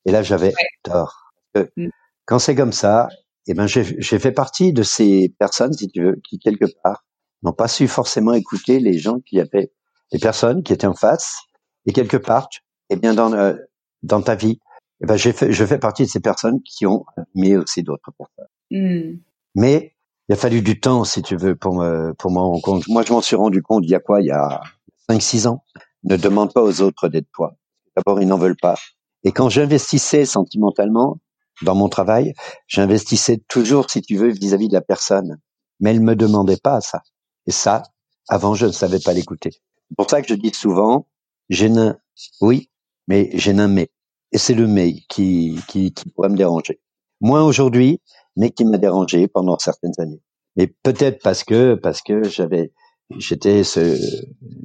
Et 0.05 0.11
là, 0.11 0.23
j'avais 0.23 0.53
tort. 0.83 1.31
Mm. 1.55 1.87
Quand 2.25 2.39
c'est 2.39 2.55
comme 2.55 2.73
ça, 2.73 3.07
eh 3.47 3.53
ben, 3.53 3.65
j'ai 3.65 4.19
fait 4.19 4.31
partie 4.31 4.73
de 4.73 4.83
ces 4.83 5.33
personnes, 5.39 5.73
si 5.73 5.87
tu 5.87 6.03
veux, 6.03 6.19
qui 6.27 6.37
quelque 6.37 6.65
part 6.83 7.05
n'ont 7.43 7.53
pas 7.53 7.69
su 7.69 7.87
forcément 7.87 8.33
écouter 8.33 8.79
les 8.79 8.99
gens 8.99 9.19
qui 9.21 9.39
avaient 9.39 9.71
les 10.11 10.19
personnes 10.19 10.63
qui 10.63 10.73
étaient 10.73 10.85
en 10.85 10.93
face, 10.93 11.37
et 11.85 11.93
quelque 11.93 12.17
part, 12.17 12.49
eh 12.89 12.97
bien 12.97 13.13
dans 13.13 13.31
euh, 13.33 13.55
dans 14.03 14.21
ta 14.21 14.35
vie, 14.35 14.59
eh 15.01 15.05
ben 15.05 15.15
j'ai 15.15 15.33
fait, 15.33 15.51
je 15.51 15.65
fais 15.65 15.79
partie 15.79 16.03
de 16.03 16.09
ces 16.09 16.19
personnes 16.19 16.61
qui 16.63 16.85
ont 16.85 17.05
mis 17.35 17.55
aussi 17.55 17.83
d'autres 17.83 18.11
personnes. 18.17 18.47
Hmm. 18.71 19.19
Mais 19.55 19.95
il 20.27 20.33
a 20.33 20.35
fallu 20.35 20.61
du 20.61 20.79
temps, 20.79 21.03
si 21.05 21.21
tu 21.21 21.35
veux, 21.35 21.55
pour 21.55 21.75
me 21.75 22.13
pour 22.13 22.31
m'en 22.31 22.51
rendre 22.51 22.61
compte. 22.61 22.87
Moi, 22.87 23.03
je 23.03 23.13
m'en 23.13 23.21
suis 23.21 23.35
rendu 23.35 23.61
compte 23.61 23.83
il 23.83 23.89
y 23.89 23.95
a 23.95 23.99
quoi? 23.99 24.21
Il 24.21 24.27
y 24.27 24.31
a 24.31 24.61
cinq, 25.09 25.21
six 25.21 25.47
ans. 25.47 25.63
Ne 26.03 26.17
demande 26.17 26.53
pas 26.53 26.61
aux 26.61 26.81
autres 26.81 27.07
d'être 27.07 27.27
toi. 27.33 27.55
D'abord, 27.95 28.21
ils 28.21 28.27
n'en 28.27 28.37
veulent 28.37 28.55
pas. 28.61 28.75
Et 29.23 29.31
quand 29.31 29.49
j'investissais 29.49 30.25
sentimentalement 30.25 31.19
dans 31.63 31.75
mon 31.75 31.89
travail, 31.89 32.33
j'investissais 32.67 33.41
toujours, 33.49 33.89
si 33.89 34.01
tu 34.01 34.15
veux, 34.15 34.29
vis-à-vis 34.29 34.67
-vis 34.67 34.69
de 34.69 34.75
la 34.75 34.81
personne. 34.81 35.39
Mais 35.79 35.91
elle 35.91 36.01
me 36.01 36.15
demandait 36.15 36.59
pas 36.61 36.79
ça. 36.79 37.01
Et 37.47 37.51
ça, 37.51 37.83
avant, 38.29 38.53
je 38.53 38.67
ne 38.67 38.71
savais 38.71 38.99
pas 38.99 39.13
l'écouter. 39.13 39.51
C'est 39.51 39.95
pour 39.97 40.09
ça 40.09 40.21
que 40.21 40.27
je 40.27 40.35
dis 40.35 40.53
souvent, 40.53 41.07
j'ai 41.49 41.69
un, 41.75 41.97
oui, 42.41 42.69
mais 43.07 43.31
j'ai 43.33 43.51
un 43.51 43.67
mais. 43.67 43.89
Et 44.31 44.37
c'est 44.37 44.53
le 44.53 44.67
mais 44.67 44.93
qui, 45.09 45.59
qui, 45.67 45.93
qui 45.93 46.09
pourrait 46.09 46.29
me 46.29 46.37
déranger. 46.37 46.79
Moins 47.21 47.43
aujourd'hui, 47.43 48.01
mais 48.35 48.51
qui 48.51 48.65
m'a 48.65 48.77
dérangé 48.77 49.27
pendant 49.27 49.57
certaines 49.57 49.93
années. 49.97 50.21
Mais 50.55 50.67
peut-être 50.67 51.21
parce 51.21 51.43
que, 51.43 51.75
parce 51.75 52.01
que 52.01 52.23
j'avais, 52.23 52.71
j'étais 53.17 53.63
ce, 53.63 53.97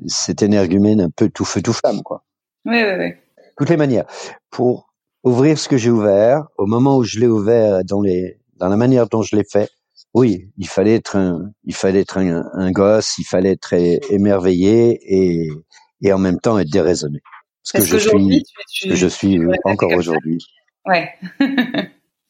cet 0.06 0.42
énergumène 0.42 1.00
un 1.00 1.11
peu 1.11 1.28
tout 1.30 1.44
feu 1.44 1.62
tout 1.62 1.73
flamme, 1.73 2.02
quoi. 2.02 2.25
Oui, 2.64 2.83
oui, 2.83 2.94
oui. 2.99 3.12
Toutes 3.56 3.71
les 3.71 3.76
manières. 3.76 4.06
Pour 4.50 4.88
ouvrir 5.23 5.59
ce 5.59 5.68
que 5.68 5.76
j'ai 5.76 5.90
ouvert, 5.90 6.47
au 6.59 6.66
moment 6.66 6.97
où 6.97 7.04
je 7.04 7.18
l'ai 7.18 7.26
ouvert 7.26 7.85
dans 7.85 8.02
les, 8.02 8.38
dans 8.56 8.68
la 8.68 8.76
manière 8.76 9.09
dont 9.09 9.23
je 9.23 9.37
l'ai 9.37 9.44
fait, 9.44 9.71
oui, 10.12 10.50
il 10.56 10.68
fallait 10.68 10.94
être 10.94 11.16
un, 11.16 11.50
il 11.64 11.75
fallait 11.75 12.00
être 12.00 12.18
un, 12.18 12.44
un 12.52 12.71
gosse, 12.71 13.18
il 13.18 13.25
fallait 13.25 13.52
être 13.52 13.75
émerveillé 14.11 14.99
et, 15.02 15.49
et 16.02 16.12
en 16.12 16.18
même 16.18 16.38
temps 16.38 16.59
être 16.59 16.71
déraisonné. 16.71 17.21
Ce 17.64 17.78
que, 17.78 17.83
je 17.85 17.97
suis, 17.97 18.44
tu, 18.71 18.88
que 18.90 18.94
je 18.94 19.06
suis 19.06 19.38
encore 19.64 19.92
aujourd'hui. 19.92 20.38
Ouais, 20.87 21.11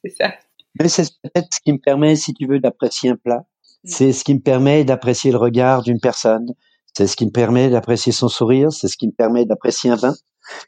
c'est 0.05 0.14
ça. 0.17 0.35
Mais 0.79 0.88
c'est 0.88 1.11
peut-être 1.23 1.49
ce 1.53 1.61
qui 1.61 1.73
me 1.73 1.79
permet, 1.79 2.14
si 2.14 2.33
tu 2.35 2.47
veux, 2.47 2.61
d'apprécier 2.61 3.11
un 3.11 3.17
plat. 3.17 3.45
Mm. 3.83 3.88
C'est 3.88 4.12
ce 4.12 4.25
qui 4.25 4.35
me 4.35 4.41
permet 4.41 4.85
d'apprécier 4.85 5.33
le 5.33 5.38
regard 5.38 5.83
d'une 5.83 6.00
personne. 6.00 6.55
C'est 6.97 7.09
ce 7.09 7.17
qui 7.17 7.26
me 7.26 7.33
permet 7.33 7.69
d'apprécier 7.69 8.12
son 8.12 8.29
sourire. 8.29 8.73
C'est 8.73 8.87
ce 8.87 8.97
qui 8.97 9.09
me 9.09 9.12
permet 9.12 9.45
d'apprécier 9.45 9.91
un 9.91 9.97
vin. 9.97 10.14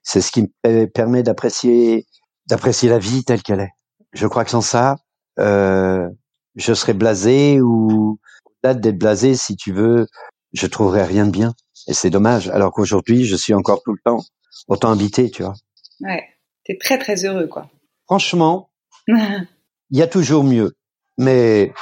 C'est 0.02 0.20
ce 0.20 0.32
qui 0.32 0.42
me 0.42 0.87
permet 0.87 1.23
d'apprécier 1.23 2.06
d'apprécier 2.49 2.88
la 2.88 2.99
vie 2.99 3.25
telle 3.25 3.42
qu'elle 3.42 3.61
est. 3.61 3.73
Je 4.12 4.26
crois 4.26 4.44
que 4.44 4.50
sans 4.50 4.61
ça, 4.61 4.96
euh, 5.38 6.08
je 6.54 6.73
serais 6.75 6.94
blasé 6.94 7.61
ou 7.61 8.18
au-delà 8.44 8.75
d'être 8.75 8.99
blasé, 8.99 9.35
si 9.35 9.56
tu 9.56 9.73
veux, 9.73 10.06
je 10.52 10.66
trouverais 10.66 11.04
rien 11.04 11.26
de 11.26 11.30
bien. 11.30 11.54
Et 11.88 11.92
c'est 11.92 12.11
dommage. 12.11 12.49
Alors 12.49 12.73
qu'aujourd'hui, 12.73 13.25
je 13.25 13.37
suis 13.37 13.54
encore 13.54 13.82
tout 13.82 13.92
le 13.92 13.99
temps 14.04 14.25
autant 14.68 14.92
habité, 14.92 15.30
tu 15.30 15.42
vois. 15.42 15.54
Ouais. 16.00 16.25
T'es 16.64 16.76
très 16.78 16.98
très 16.98 17.25
heureux, 17.25 17.46
quoi. 17.46 17.70
Franchement, 18.06 18.70
il 19.08 19.46
y 19.90 20.02
a 20.02 20.06
toujours 20.06 20.44
mieux. 20.44 20.76
Mais 21.18 21.72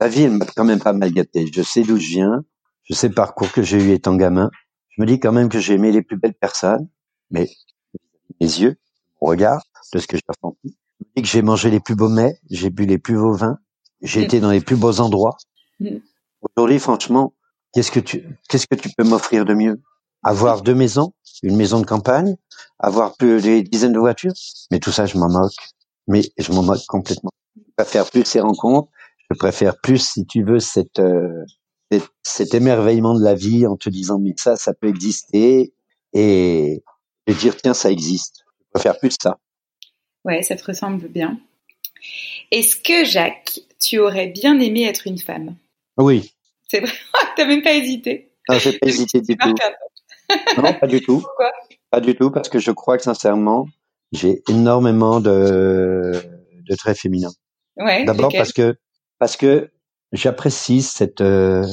la 0.00 0.08
vie, 0.08 0.22
elle 0.22 0.32
m'a 0.32 0.46
quand 0.46 0.64
même 0.64 0.80
pas 0.80 0.92
mal 0.92 1.12
gâté. 1.12 1.48
Je 1.52 1.62
sais 1.62 1.82
d'où 1.82 1.96
je 1.96 2.08
viens. 2.08 2.44
Je 2.84 2.94
sais 2.94 3.08
le 3.08 3.14
parcours 3.14 3.50
que 3.52 3.62
j'ai 3.62 3.82
eu 3.82 3.92
étant 3.92 4.16
gamin. 4.16 4.50
Je 4.90 5.00
me 5.02 5.06
dis 5.06 5.18
quand 5.18 5.32
même 5.32 5.48
que 5.48 5.58
j'ai 5.58 5.74
aimé 5.74 5.92
les 5.92 6.02
plus 6.02 6.18
belles 6.18 6.34
personnes. 6.34 6.88
Mais 7.30 7.48
mes 8.40 8.46
yeux, 8.46 8.76
mon 9.20 9.28
regard, 9.28 9.62
de 9.92 9.98
ce 9.98 10.06
que 10.06 10.16
j'ai 10.16 10.22
ressenti. 10.28 10.76
Je 11.00 11.04
me 11.04 11.14
dis 11.16 11.22
que 11.22 11.28
j'ai 11.28 11.42
mangé 11.42 11.70
les 11.70 11.80
plus 11.80 11.94
beaux 11.94 12.08
mets. 12.08 12.38
J'ai 12.50 12.70
bu 12.70 12.84
les 12.84 12.98
plus 12.98 13.16
beaux 13.16 13.32
vins. 13.32 13.58
J'ai 14.02 14.22
été 14.22 14.40
dans 14.40 14.50
les 14.50 14.60
plus 14.60 14.76
beaux 14.76 15.00
endroits. 15.00 15.36
Aujourd'hui, 16.56 16.78
franchement, 16.78 17.34
qu'est-ce 17.72 17.90
que 17.90 18.00
tu, 18.00 18.38
qu'est-ce 18.48 18.66
que 18.66 18.74
tu 18.74 18.90
peux 18.96 19.04
m'offrir 19.04 19.44
de 19.44 19.54
mieux? 19.54 19.80
Avoir 20.22 20.62
deux 20.62 20.74
maisons, 20.74 21.14
une 21.42 21.56
maison 21.56 21.80
de 21.80 21.86
campagne, 21.86 22.36
avoir 22.78 23.16
plus 23.16 23.42
des 23.42 23.62
dizaines 23.62 23.92
de 23.92 23.98
voitures. 23.98 24.32
Mais 24.70 24.78
tout 24.78 24.92
ça, 24.92 25.06
je 25.06 25.18
m'en 25.18 25.28
moque. 25.28 25.54
Mais 26.06 26.22
je 26.38 26.52
m'en 26.52 26.62
moque 26.62 26.84
complètement. 26.86 27.30
Je 27.56 27.72
préfère 27.76 28.10
plus 28.10 28.24
ces 28.24 28.40
rencontres. 28.40 28.88
Je 29.30 29.36
préfère 29.36 29.80
plus, 29.80 29.98
si 29.98 30.26
tu 30.26 30.44
veux, 30.44 30.60
cette, 30.60 30.98
euh, 30.98 31.44
cet 32.22 32.54
émerveillement 32.54 33.14
de 33.14 33.24
la 33.24 33.34
vie 33.34 33.66
en 33.66 33.76
te 33.76 33.88
disant, 33.88 34.18
mais 34.18 34.34
ça, 34.36 34.56
ça 34.56 34.74
peut 34.74 34.88
exister. 34.88 35.72
Et, 36.12 36.82
et 37.26 37.34
dire, 37.34 37.56
tiens, 37.56 37.74
ça 37.74 37.90
existe. 37.90 38.44
Je 38.60 38.64
préfère 38.74 38.98
plus 38.98 39.16
ça. 39.20 39.38
Ouais, 40.24 40.42
ça 40.42 40.56
te 40.56 40.64
ressemble 40.64 41.08
bien. 41.08 41.38
Est-ce 42.50 42.76
que, 42.76 43.04
Jacques, 43.04 43.60
tu 43.80 43.98
aurais 43.98 44.28
bien 44.28 44.58
aimé 44.60 44.84
être 44.84 45.06
une 45.06 45.18
femme? 45.18 45.56
Oui. 45.96 46.34
C'est 46.68 46.80
vrai 46.80 46.92
T'as 47.36 47.46
même 47.46 47.62
pas 47.62 47.74
hésité 47.74 48.30
Non, 48.48 48.58
j'ai 48.58 48.78
pas 48.78 48.86
hésité 48.86 49.20
du 49.20 49.36
tout. 49.36 49.54
Non, 50.56 50.72
pas 50.74 50.86
du 50.86 51.00
tout. 51.00 51.20
Pourquoi? 51.20 51.50
Pas 51.90 52.00
du 52.00 52.14
tout, 52.16 52.30
parce 52.30 52.48
que 52.48 52.58
je 52.58 52.70
crois 52.70 52.96
que 52.96 53.04
sincèrement, 53.04 53.66
j'ai 54.12 54.42
énormément 54.48 55.20
de, 55.20 56.12
de 56.68 56.74
traits 56.76 56.98
féminins. 56.98 57.32
Ouais, 57.76 58.04
D'abord 58.04 58.32
parce 58.32 58.52
que 58.52 58.76
parce 59.18 59.36
que 59.36 59.70
j'apprécie 60.12 60.82
cette 60.82 61.20
euh, 61.20 61.64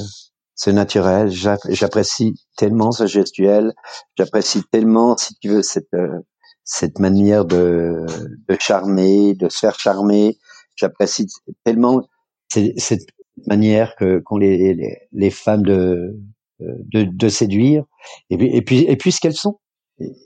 ce 0.54 0.70
naturel, 0.70 1.30
j'apprécie 1.30 2.34
tellement 2.56 2.92
ce 2.92 3.06
gestuel, 3.06 3.72
j'apprécie 4.16 4.62
tellement, 4.70 5.16
si 5.16 5.34
tu 5.40 5.48
veux, 5.48 5.62
cette 5.62 5.92
euh, 5.94 6.20
cette 6.64 6.98
manière 6.98 7.44
de 7.44 8.04
de 8.48 8.56
charmer, 8.60 9.34
de 9.34 9.48
se 9.48 9.58
faire 9.58 9.78
charmer. 9.78 10.38
J'apprécie 10.76 11.26
tellement 11.64 12.02
cette 12.48 13.06
manière 13.46 13.96
que 13.96 14.20
qu'ont 14.20 14.36
les, 14.36 14.74
les, 14.74 14.98
les 15.12 15.30
femmes 15.30 15.62
de 15.62 16.16
de, 16.60 17.02
de 17.02 17.28
séduire 17.28 17.84
et 18.30 18.36
puis 18.36 18.56
et 18.56 18.62
puis 18.62 18.78
et 18.80 18.96
puis 18.96 19.12
ce 19.12 19.20
qu'elles 19.20 19.36
sont. 19.36 19.58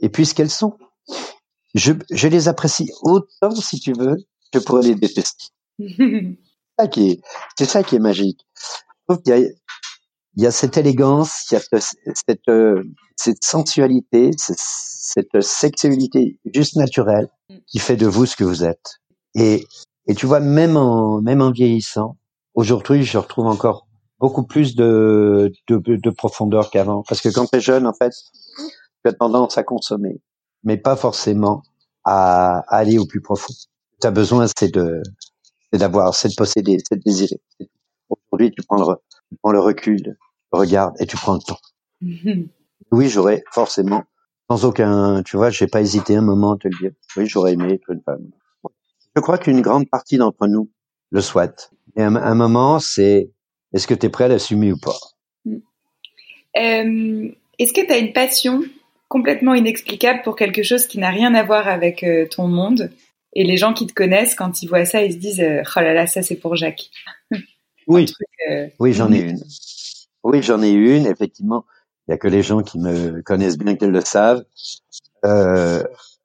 Et 0.00 0.08
puis 0.08 0.26
ce 0.26 0.34
qu'elles 0.34 0.50
sont. 0.50 0.76
Je, 1.74 1.92
je 2.10 2.28
les 2.28 2.48
apprécie 2.48 2.90
autant 3.02 3.54
si 3.54 3.78
tu 3.80 3.92
veux 3.92 4.16
que 4.52 4.58
pour 4.58 4.78
les 4.78 4.94
détester. 4.94 5.46
C'est 5.78 6.38
ça 6.78 6.88
qui 6.88 7.10
est 7.10 7.20
c'est 7.58 7.66
ça 7.66 7.82
qui 7.82 7.96
est 7.96 8.00
magique. 8.00 8.40
Il 9.08 9.18
y 9.26 9.32
a 9.32 9.38
il 9.38 10.42
y 10.42 10.46
a 10.46 10.50
cette 10.50 10.76
élégance 10.76 11.50
il 11.50 11.54
y 11.54 11.56
a 11.56 11.80
cette 11.80 12.40
cette 13.16 13.44
sensualité 13.44 14.30
cette 14.38 15.40
sexualité 15.40 16.38
juste 16.52 16.76
naturelle 16.76 17.28
qui 17.66 17.78
fait 17.78 17.96
de 17.96 18.06
vous 18.06 18.26
ce 18.26 18.36
que 18.36 18.44
vous 18.44 18.64
êtes. 18.64 19.00
Et 19.34 19.66
et 20.06 20.14
tu 20.14 20.26
vois 20.26 20.40
même 20.40 20.76
en 20.76 21.20
même 21.20 21.42
en 21.42 21.50
vieillissant 21.50 22.16
aujourd'hui 22.54 23.04
je 23.04 23.18
retrouve 23.18 23.46
encore 23.46 23.85
beaucoup 24.18 24.44
plus 24.44 24.74
de, 24.76 25.52
de, 25.68 25.78
de 25.78 26.10
profondeur 26.10 26.70
qu'avant. 26.70 27.02
Parce 27.08 27.20
que 27.20 27.28
quand 27.28 27.46
tu 27.46 27.56
es 27.56 27.60
jeune, 27.60 27.86
en 27.86 27.92
fait, 27.92 28.12
tu 29.04 29.08
as 29.08 29.12
tendance 29.12 29.58
à 29.58 29.62
consommer, 29.62 30.20
mais 30.64 30.76
pas 30.76 30.96
forcément 30.96 31.62
à, 32.04 32.60
à 32.68 32.76
aller 32.76 32.98
au 32.98 33.06
plus 33.06 33.20
profond. 33.20 33.52
Tu 34.00 34.06
as 34.06 34.10
besoin, 34.10 34.46
c'est 34.58 34.72
de 34.72 35.02
d'avoir, 35.72 36.14
c'est 36.14 36.28
de 36.28 36.34
posséder, 36.34 36.78
c'est 36.88 36.96
de 36.96 37.02
désirer. 37.02 37.38
Aujourd'hui, 38.08 38.50
tu 38.50 38.62
prends 38.66 38.78
le, 38.78 38.96
tu 39.28 39.36
prends 39.42 39.52
le 39.52 39.60
recul, 39.60 40.00
tu 40.02 40.16
regardes 40.52 40.94
et 41.00 41.06
tu 41.06 41.16
prends 41.16 41.34
le 41.34 41.40
temps. 41.40 41.58
Oui, 42.92 43.08
j'aurais 43.08 43.42
forcément, 43.50 44.04
sans 44.48 44.64
aucun, 44.64 45.22
tu 45.24 45.36
vois, 45.36 45.50
j'ai 45.50 45.66
pas 45.66 45.80
hésité 45.80 46.14
un 46.14 46.22
moment 46.22 46.52
à 46.52 46.56
te 46.56 46.68
le 46.68 46.78
dire. 46.78 46.92
Oui, 47.16 47.26
j'aurais 47.26 47.54
aimé 47.54 47.72
être 47.74 47.90
une 47.90 48.00
femme. 48.00 48.30
Je 49.16 49.20
crois 49.20 49.38
qu'une 49.38 49.60
grande 49.60 49.88
partie 49.90 50.18
d'entre 50.18 50.46
nous 50.46 50.70
le 51.10 51.20
souhaite. 51.20 51.70
Et 51.96 52.02
un, 52.04 52.14
un 52.14 52.34
moment, 52.36 52.78
c'est 52.78 53.32
est-ce 53.72 53.86
que 53.86 53.94
tu 53.94 54.06
es 54.06 54.08
prêt 54.08 54.24
à 54.24 54.28
l'assumer 54.28 54.72
ou 54.72 54.78
pas? 54.78 54.96
Mm. 55.44 55.56
euh, 56.58 57.28
Est-ce 57.58 57.72
que 57.72 57.84
tu 57.84 57.92
as 57.92 57.98
une 57.98 58.12
passion 58.12 58.62
complètement 59.08 59.54
inexplicable 59.54 60.22
pour 60.22 60.36
quelque 60.36 60.62
chose 60.62 60.86
qui 60.86 60.98
n'a 60.98 61.10
rien 61.10 61.34
à 61.34 61.42
voir 61.42 61.68
avec 61.68 62.02
euh, 62.02 62.26
ton 62.28 62.48
monde? 62.48 62.90
Et 63.34 63.44
les 63.44 63.56
gens 63.56 63.74
qui 63.74 63.86
te 63.86 63.92
connaissent, 63.92 64.34
quand 64.34 64.62
ils 64.62 64.66
voient 64.66 64.84
ça, 64.84 65.02
ils 65.02 65.12
se 65.12 65.18
disent 65.18 65.40
euh, 65.40 65.62
Oh 65.76 65.80
là 65.80 65.92
là, 65.92 66.06
ça 66.06 66.22
c'est 66.22 66.36
pour 66.36 66.56
Jacques. 66.56 66.90
oui, 67.86 68.06
oui 68.78 68.92
j'en 68.92 69.12
ai 69.12 69.20
une. 69.20 69.42
Oui, 70.22 70.42
j'en 70.42 70.62
ai 70.62 70.70
une, 70.70 71.06
effectivement. 71.06 71.64
Il 72.08 72.12
n'y 72.12 72.14
a 72.14 72.18
que 72.18 72.28
les 72.28 72.42
gens 72.42 72.62
qui 72.62 72.78
me 72.78 73.20
connaissent 73.22 73.58
bien 73.58 73.76
qu'elles 73.76 73.90
le 73.90 74.00
savent. 74.00 74.44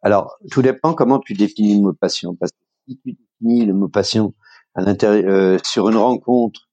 alors, 0.04 0.38
tout 0.52 0.62
dépend 0.62 0.94
comment 0.94 1.20
tu 1.20 1.34
définis 1.34 1.76
le 1.76 1.82
mot 1.82 1.94
passion. 1.94 2.36
Parce 2.36 2.52
que 2.52 2.58
si 2.88 3.00
tu 3.04 3.18
définis 3.42 3.66
le 3.66 3.74
mot 3.74 3.90
passion 3.90 4.34
à 4.74 4.82
l'intérieur, 4.82 5.60
sur 5.66 5.90
une 5.90 5.98
rencontre 5.98 6.71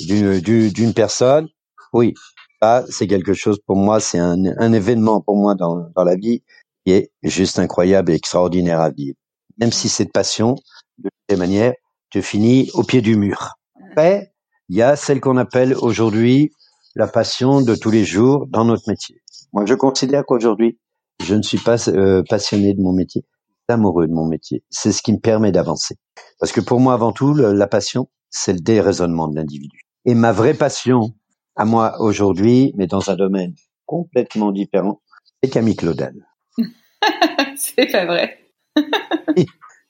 d'une 0.00 0.94
personne, 0.94 1.48
oui, 1.92 2.14
ça 2.62 2.84
c'est 2.88 3.06
quelque 3.06 3.34
chose 3.34 3.58
pour 3.66 3.76
moi, 3.76 4.00
c'est 4.00 4.18
un, 4.18 4.44
un, 4.58 4.72
événement 4.72 5.20
pour 5.20 5.36
moi 5.36 5.54
dans, 5.54 5.88
dans 5.94 6.04
la 6.04 6.16
vie 6.16 6.42
qui 6.84 6.92
est 6.92 7.10
juste 7.22 7.58
incroyable 7.58 8.12
et 8.12 8.14
extraordinaire 8.14 8.80
à 8.80 8.90
vivre. 8.90 9.16
Même 9.58 9.72
si 9.72 9.88
cette 9.88 10.12
passion, 10.12 10.56
de 10.98 11.10
toute 11.28 11.38
manière, 11.38 11.74
te 12.10 12.20
finit 12.20 12.70
au 12.74 12.82
pied 12.82 13.02
du 13.02 13.16
mur. 13.16 13.54
Après, 13.90 14.32
il 14.68 14.76
y 14.76 14.82
a 14.82 14.96
celle 14.96 15.20
qu'on 15.20 15.36
appelle 15.36 15.74
aujourd'hui 15.74 16.52
la 16.94 17.06
passion 17.06 17.60
de 17.60 17.74
tous 17.74 17.90
les 17.90 18.04
jours 18.04 18.46
dans 18.48 18.64
notre 18.64 18.88
métier. 18.88 19.16
Moi, 19.52 19.64
je 19.66 19.74
considère 19.74 20.24
qu'aujourd'hui, 20.26 20.78
je 21.24 21.34
ne 21.34 21.42
suis 21.42 21.58
pas 21.58 21.88
euh, 21.88 22.22
passionné 22.28 22.74
de 22.74 22.80
mon 22.80 22.92
métier, 22.92 23.24
amoureux 23.68 24.06
de 24.06 24.12
mon 24.12 24.26
métier. 24.26 24.62
C'est 24.70 24.92
ce 24.92 25.02
qui 25.02 25.12
me 25.12 25.18
permet 25.18 25.52
d'avancer. 25.52 25.96
Parce 26.38 26.52
que 26.52 26.60
pour 26.60 26.80
moi, 26.80 26.94
avant 26.94 27.12
tout, 27.12 27.34
la 27.34 27.66
passion, 27.66 28.08
c'est 28.30 28.52
le 28.52 28.60
déraisonnement 28.60 29.28
de 29.28 29.36
l'individu. 29.36 29.82
Et 30.04 30.14
ma 30.14 30.32
vraie 30.32 30.54
passion, 30.54 31.14
à 31.56 31.64
moi 31.64 32.00
aujourd'hui, 32.00 32.72
mais 32.76 32.86
dans 32.86 33.10
un 33.10 33.16
domaine 33.16 33.54
complètement 33.86 34.52
différent, 34.52 35.00
c'est 35.42 35.50
Camille 35.50 35.76
Claudel. 35.76 36.14
c'est 37.56 37.90
pas 37.90 38.06
vrai. 38.06 38.38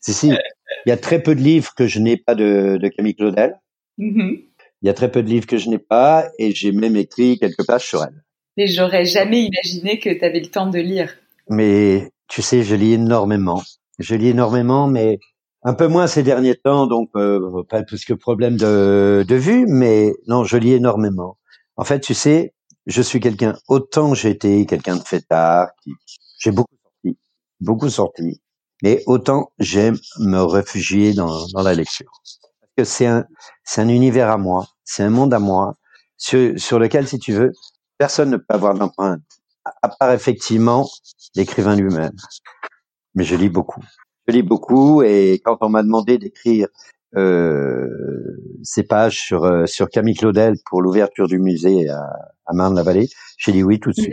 si, 0.00 0.12
si. 0.12 0.28
Il 0.86 0.88
y 0.88 0.92
a 0.92 0.96
très 0.96 1.22
peu 1.22 1.34
de 1.34 1.40
livres 1.40 1.74
que 1.76 1.86
je 1.86 1.98
n'ai 1.98 2.16
pas 2.16 2.34
de, 2.34 2.78
de 2.80 2.88
Camille 2.88 3.14
Claudel. 3.14 3.58
Mm-hmm. 3.98 4.44
Il 4.82 4.86
y 4.86 4.88
a 4.88 4.94
très 4.94 5.10
peu 5.10 5.22
de 5.22 5.28
livres 5.28 5.46
que 5.46 5.56
je 5.56 5.68
n'ai 5.68 5.78
pas 5.78 6.28
et 6.38 6.52
j'ai 6.52 6.72
même 6.72 6.96
écrit 6.96 7.38
quelques 7.38 7.66
pages 7.66 7.86
sur 7.86 8.02
elle. 8.02 8.22
Mais 8.56 8.66
j'aurais 8.66 9.04
jamais 9.04 9.42
imaginé 9.44 9.98
que 9.98 10.10
tu 10.10 10.24
avais 10.24 10.40
le 10.40 10.46
temps 10.48 10.68
de 10.68 10.78
lire. 10.78 11.14
Mais 11.48 12.10
tu 12.28 12.42
sais, 12.42 12.62
je 12.62 12.74
lis 12.74 12.94
énormément. 12.94 13.62
Je 13.98 14.14
lis 14.14 14.28
énormément, 14.28 14.86
mais 14.86 15.18
un 15.68 15.74
peu 15.74 15.86
moins 15.86 16.06
ces 16.06 16.22
derniers 16.22 16.56
temps, 16.56 16.86
donc 16.86 17.10
euh, 17.14 17.62
pas 17.68 17.82
plus 17.82 18.06
que 18.06 18.14
problème 18.14 18.56
de, 18.56 19.34
vue, 19.34 19.66
mais 19.66 20.14
non, 20.26 20.42
je 20.42 20.56
lis 20.56 20.72
énormément. 20.72 21.36
En 21.76 21.84
fait, 21.84 22.00
tu 22.00 22.14
sais, 22.14 22.54
je 22.86 23.02
suis 23.02 23.20
quelqu'un, 23.20 23.54
autant 23.68 24.14
été 24.14 24.64
quelqu'un 24.64 24.96
de 24.96 25.02
fêtard, 25.02 25.68
qui, 25.82 25.92
j'ai 26.40 26.52
beaucoup 26.52 26.74
sorti, 26.82 27.18
beaucoup 27.60 27.90
sorti, 27.90 28.40
mais 28.82 29.02
autant 29.04 29.52
j'aime 29.58 29.98
me 30.18 30.40
réfugier 30.40 31.12
dans, 31.12 31.44
la 31.54 31.74
lecture. 31.74 32.10
Parce 32.74 32.88
que 32.88 33.26
c'est 33.64 33.82
un, 33.82 33.88
univers 33.90 34.30
à 34.30 34.38
moi, 34.38 34.68
c'est 34.84 35.02
un 35.02 35.10
monde 35.10 35.34
à 35.34 35.38
moi, 35.38 35.74
sur 36.16 36.78
lequel, 36.78 37.06
si 37.06 37.18
tu 37.18 37.34
veux, 37.34 37.52
personne 37.98 38.30
ne 38.30 38.38
peut 38.38 38.54
avoir 38.54 38.72
d'empreinte, 38.72 39.20
à 39.82 39.90
part 39.90 40.12
effectivement 40.12 40.88
l'écrivain 41.34 41.76
lui-même. 41.76 42.16
Mais 43.14 43.24
je 43.24 43.36
lis 43.36 43.50
beaucoup. 43.50 43.82
Je 44.28 44.34
lis 44.34 44.42
beaucoup 44.42 45.02
et 45.02 45.40
quand 45.42 45.56
on 45.62 45.70
m'a 45.70 45.82
demandé 45.82 46.18
d'écrire 46.18 46.68
euh, 47.16 47.88
ces 48.62 48.82
pages 48.82 49.18
sur 49.18 49.44
euh, 49.44 49.64
sur 49.64 49.88
Camille 49.88 50.16
Claudel 50.16 50.56
pour 50.68 50.82
l'ouverture 50.82 51.26
du 51.26 51.38
musée 51.38 51.88
à, 51.88 52.02
à 52.44 52.52
Marne-la-Vallée, 52.52 53.08
j'ai 53.38 53.52
dit 53.52 53.62
oui 53.62 53.80
tout 53.80 53.88
de 53.88 53.94
suite. 53.94 54.12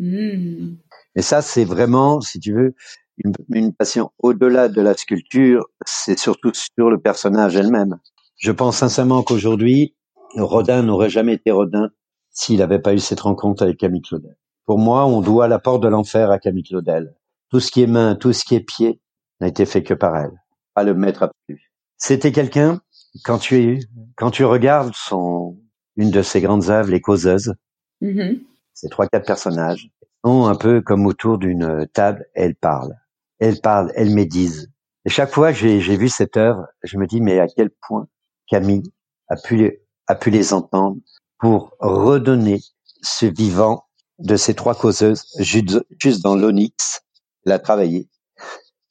Mmh. 0.00 0.74
Et 1.14 1.22
ça, 1.22 1.40
c'est 1.40 1.64
vraiment, 1.64 2.20
si 2.20 2.40
tu 2.40 2.52
veux, 2.52 2.74
une, 3.18 3.32
une 3.52 3.72
passion 3.72 4.10
au-delà 4.18 4.68
de 4.68 4.80
la 4.80 4.94
sculpture, 4.94 5.64
c'est 5.86 6.18
surtout 6.18 6.50
sur 6.52 6.90
le 6.90 6.98
personnage 6.98 7.54
elle-même. 7.54 8.00
Je 8.36 8.50
pense 8.50 8.78
sincèrement 8.78 9.22
qu'aujourd'hui, 9.22 9.94
Rodin 10.34 10.82
n'aurait 10.82 11.10
jamais 11.10 11.34
été 11.34 11.52
Rodin 11.52 11.90
s'il 12.30 12.58
n'avait 12.58 12.80
pas 12.80 12.92
eu 12.92 12.98
cette 12.98 13.20
rencontre 13.20 13.62
avec 13.62 13.76
Camille 13.76 14.02
Claudel. 14.02 14.36
Pour 14.66 14.80
moi, 14.80 15.06
on 15.06 15.20
doit 15.20 15.46
la 15.46 15.60
porte 15.60 15.84
de 15.84 15.88
l'enfer 15.88 16.32
à 16.32 16.40
Camille 16.40 16.64
Claudel. 16.64 17.14
Tout 17.50 17.60
ce 17.60 17.70
qui 17.70 17.82
est 17.82 17.86
main, 17.86 18.16
tout 18.16 18.32
ce 18.32 18.44
qui 18.44 18.56
est 18.56 18.60
pied 18.60 19.00
n'a 19.44 19.48
été 19.50 19.66
fait 19.66 19.82
que 19.82 19.94
par 19.94 20.16
elle, 20.16 20.42
pas 20.74 20.82
le 20.82 20.94
maître 20.94 21.24
absolu. 21.24 21.70
C'était 21.98 22.32
quelqu'un, 22.32 22.80
quand 23.24 23.38
tu, 23.38 23.80
quand 24.16 24.30
tu 24.30 24.44
regardes 24.44 24.94
son, 24.94 25.56
une 25.96 26.10
de 26.10 26.22
ses 26.22 26.40
grandes 26.40 26.70
œuvres, 26.70 26.90
Les 26.90 27.00
Causeuses, 27.00 27.54
mm-hmm. 28.02 28.40
ces 28.72 28.88
trois, 28.88 29.06
quatre 29.06 29.26
personnages, 29.26 29.90
sont 30.24 30.46
un 30.46 30.54
peu 30.54 30.80
comme 30.80 31.06
autour 31.06 31.38
d'une 31.38 31.86
table, 31.92 32.26
elles 32.34 32.56
parlent. 32.56 32.96
Elles 33.38 33.60
parlent, 33.60 33.92
elles 33.94 34.14
médisent. 34.14 34.70
Et 35.04 35.10
chaque 35.10 35.32
fois 35.32 35.52
que 35.52 35.58
j'ai 35.58 35.96
vu 35.96 36.08
cette 36.08 36.36
œuvre, 36.36 36.66
je 36.82 36.96
me 36.96 37.06
dis, 37.06 37.20
mais 37.20 37.38
à 37.38 37.46
quel 37.46 37.70
point 37.86 38.08
Camille 38.48 38.90
a 39.28 39.36
pu 39.36 39.56
les, 39.56 39.82
a 40.06 40.14
pu 40.14 40.30
les 40.30 40.52
entendre 40.54 40.96
pour 41.38 41.76
redonner 41.78 42.60
ce 43.02 43.26
vivant 43.26 43.84
de 44.18 44.36
ces 44.36 44.54
trois 44.54 44.74
causeuses 44.74 45.26
juste 45.38 46.22
dans 46.22 46.36
l'onyx. 46.36 47.02
Elle 47.44 47.52
a 47.52 47.58
travaillé. 47.58 48.08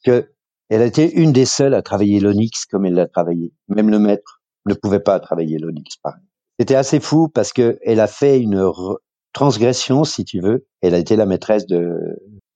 Que 0.04 0.33
elle 0.74 0.82
a 0.82 0.86
été 0.86 1.14
une 1.14 1.32
des 1.32 1.46
seules 1.46 1.76
à 1.76 1.84
travailler 1.84 2.20
l'onyx 2.20 2.66
comme 2.66 2.88
elle 2.88 2.96
l'a 2.96 3.08
travaillé. 3.08 3.54
Même 3.68 3.92
le 3.92 4.00
maître 4.00 4.42
ne 4.66 4.74
pouvait 4.74 5.00
pas 5.00 5.20
travailler 5.20 5.60
l'onyx 5.60 5.98
pareil. 5.98 6.24
C'était 6.60 6.74
assez 6.74 7.00
fou 7.00 7.28
parce 7.28 7.54
que 7.54 7.78
elle 7.84 8.00
a 8.00 8.08
fait 8.08 8.40
une 8.40 8.72
transgression, 9.34 10.04
si 10.04 10.26
tu 10.26 10.40
veux. 10.40 10.66
Elle 10.82 10.96
a 10.96 10.98
été 10.98 11.16
la 11.16 11.28
maîtresse 11.28 11.68
de, 11.68 11.96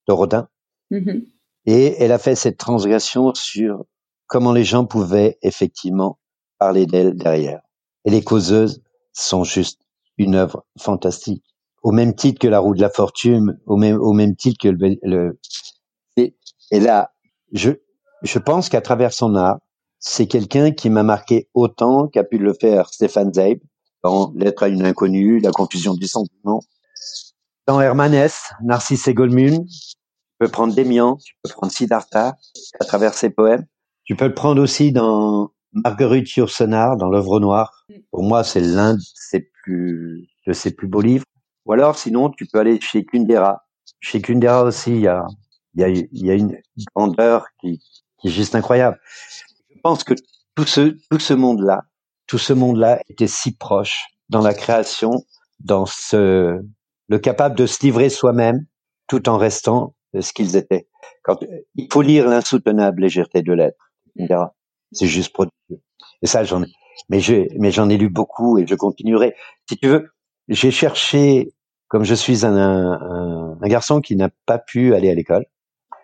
de 0.08 0.14
Rodin. 0.14 0.48
Mm-hmm. 0.92 1.28
Et 1.68 2.02
elle 2.02 2.12
a 2.12 2.18
fait 2.18 2.34
cette 2.34 2.58
transgression 2.58 3.36
sur 3.36 3.86
comment 4.26 4.52
les 4.52 4.64
gens 4.64 4.86
pouvaient 4.86 5.38
effectivement 5.44 6.18
parler 6.58 6.88
d'elle 6.88 7.16
derrière. 7.16 7.62
Et 8.06 8.10
les 8.10 8.24
causeuses 8.24 8.82
sont 9.14 9.44
juste 9.44 9.82
une 10.18 10.34
œuvre 10.34 10.66
fantastique. 10.80 11.44
Au 11.84 11.92
même 11.92 12.16
titre 12.16 12.40
que 12.40 12.48
la 12.48 12.58
roue 12.58 12.74
de 12.74 12.82
la 12.82 12.90
fortune, 12.90 13.60
au 13.68 13.78
même, 13.78 14.00
au 14.02 14.14
même 14.14 14.36
titre 14.36 14.58
que 14.60 14.70
le, 14.70 14.98
le 15.04 15.40
et 16.72 16.80
là, 16.80 17.12
je, 17.54 17.72
je 18.24 18.40
pense 18.40 18.70
qu'à 18.70 18.82
travers 18.82 19.14
son 19.14 19.36
art, 19.36 19.60
c'est 20.00 20.28
quelqu'un 20.28 20.72
qui 20.72 20.90
m'a 20.90 21.04
marqué 21.04 21.50
autant 21.54 22.08
qu'a 22.08 22.24
pu 22.24 22.38
le 22.38 22.54
faire 22.54 22.90
Stéphane 22.90 23.34
Zeib 23.34 23.60
dans 24.04 24.32
Lettre 24.36 24.64
à 24.64 24.68
une 24.68 24.86
inconnue, 24.86 25.40
La 25.40 25.52
confusion 25.52 25.94
du 25.94 26.08
sentiment. 26.08 26.62
Dans 27.66 27.82
Hermanès, 27.82 28.52
Narcisse 28.64 29.08
et 29.08 29.14
Goldmune, 29.14 29.66
tu 29.68 29.96
peux 30.40 30.48
prendre 30.48 30.74
Démian, 30.74 31.18
tu 31.18 31.34
peux 31.44 31.52
prendre 31.52 31.74
Siddhartha 31.74 32.38
à 32.80 32.86
travers 32.86 33.14
ses 33.14 33.30
poèmes. 33.30 33.66
Tu 34.06 34.16
peux 34.16 34.28
le 34.28 34.34
prendre 34.34 34.62
aussi 34.62 34.92
dans 34.92 35.52
Marguerite 35.74 36.34
Yourcenar 36.36 36.96
dans 36.96 37.10
l'œuvre 37.10 37.40
noire. 37.40 37.86
Pour 38.12 38.24
moi, 38.24 38.44
c'est 38.44 38.62
l'un 38.62 38.94
de 38.94 39.02
ses 39.16 39.50
plus, 39.64 40.30
de 40.46 40.54
ses 40.54 40.72
plus 40.72 40.88
beaux 40.88 41.02
livres. 41.02 41.26
Ou 41.66 41.74
alors, 41.74 41.98
sinon, 41.98 42.30
tu 42.30 42.46
peux 42.46 42.60
aller 42.60 42.80
chez 42.80 43.04
Kundera. 43.04 43.66
Chez 44.00 44.22
Kundera 44.22 44.64
aussi, 44.64 44.92
il 44.92 45.02
y 45.02 45.08
a, 45.08 45.26
y 45.76 45.84
a, 45.84 45.90
il 45.90 46.08
y 46.14 46.32
a 46.32 46.36
une 46.36 46.56
grandeur 46.96 47.48
qui, 47.60 47.82
qui 48.20 48.28
est 48.28 48.32
juste 48.32 48.56
incroyable. 48.56 49.00
Je 49.74 49.80
pense 49.82 50.04
que 50.04 50.14
tout 50.56 50.66
ce, 50.66 50.98
tout 51.10 51.20
ce 51.20 51.34
monde-là, 51.34 51.84
tout 52.28 52.38
ce 52.38 52.54
monde-là 52.54 53.00
était 53.10 53.28
si 53.28 53.56
proche 53.56 54.06
dans 54.30 54.42
la 54.42 54.54
création, 54.54 55.24
dans 55.60 55.86
ce, 55.86 56.60
le 57.08 57.20
capable 57.20 57.56
de 57.56 57.66
se 57.66 57.82
livrer 57.84 58.10
soi-même, 58.10 58.66
tout 59.08 59.30
en 59.30 59.38
restant 59.38 59.96
ce 60.20 60.34
qu'ils 60.34 60.56
étaient. 60.56 60.88
Quand, 61.24 61.38
il 61.76 61.88
faut 61.92 62.02
lire 62.02 62.28
l'insoutenable 62.28 63.02
légèreté 63.02 63.42
de 63.42 63.54
l'être. 63.54 63.90
C'est 64.92 65.08
juste 65.08 65.34
prodigieux. 65.34 65.82
Et 66.22 66.28
ça, 66.28 66.44
j'en 66.44 66.64
ai, 66.64 66.68
mais 67.10 67.20
je, 67.20 67.48
mais 67.60 67.72
j'en 67.72 67.90
ai 67.90 67.98
lu 67.98 68.10
beaucoup 68.10 68.58
et 68.58 68.66
je 68.66 68.76
continuerai. 68.76 69.36
Si 69.70 69.78
tu 69.78 69.88
veux, 69.88 70.10
j'ai 70.48 70.72
cherché, 70.72 71.54
comme 71.88 72.04
je 72.04 72.16
suis 72.16 72.46
un, 72.46 72.56
un, 72.56 73.58
un 73.62 73.68
garçon 73.68 74.02
qui 74.02 74.16
n'a 74.16 74.30
pas 74.46 74.58
pu 74.58 74.96
aller 74.96 75.10
à 75.10 75.14
l'école, 75.14 75.46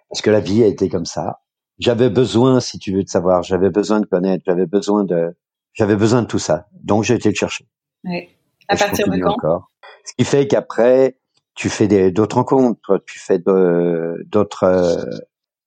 parce 0.09 0.21
que 0.21 0.29
la 0.29 0.41
vie 0.41 0.63
a 0.63 0.67
été 0.67 0.89
comme 0.89 1.05
ça. 1.05 1.39
J'avais 1.83 2.09
besoin, 2.09 2.61
si 2.61 2.79
tu 2.79 2.93
veux, 2.93 3.03
de 3.03 3.09
savoir, 3.09 3.43
j'avais 3.43 3.69
besoin 3.69 3.99
de 3.99 4.05
connaître, 4.05 4.43
j'avais 4.47 4.65
besoin 4.65 5.03
de, 5.03 5.35
j'avais 5.73 5.97
besoin 5.97 6.21
de 6.21 6.27
tout 6.27 6.39
ça. 6.39 6.67
Donc 6.81 7.03
j'ai 7.03 7.15
été 7.15 7.27
le 7.27 7.35
chercher. 7.35 7.67
Ouais. 8.05 8.29
À 8.69 8.77
partir 8.77 9.07
de 9.09 9.19
quand? 9.19 9.31
encore. 9.31 9.71
Ce 10.05 10.13
qui 10.17 10.23
fait 10.23 10.47
qu'après, 10.47 11.17
tu 11.55 11.69
fais 11.69 12.11
d'autres 12.11 12.37
rencontres, 12.37 13.03
tu 13.05 13.19
fais 13.19 13.37
d'autres 13.37 14.63
euh, 14.63 15.03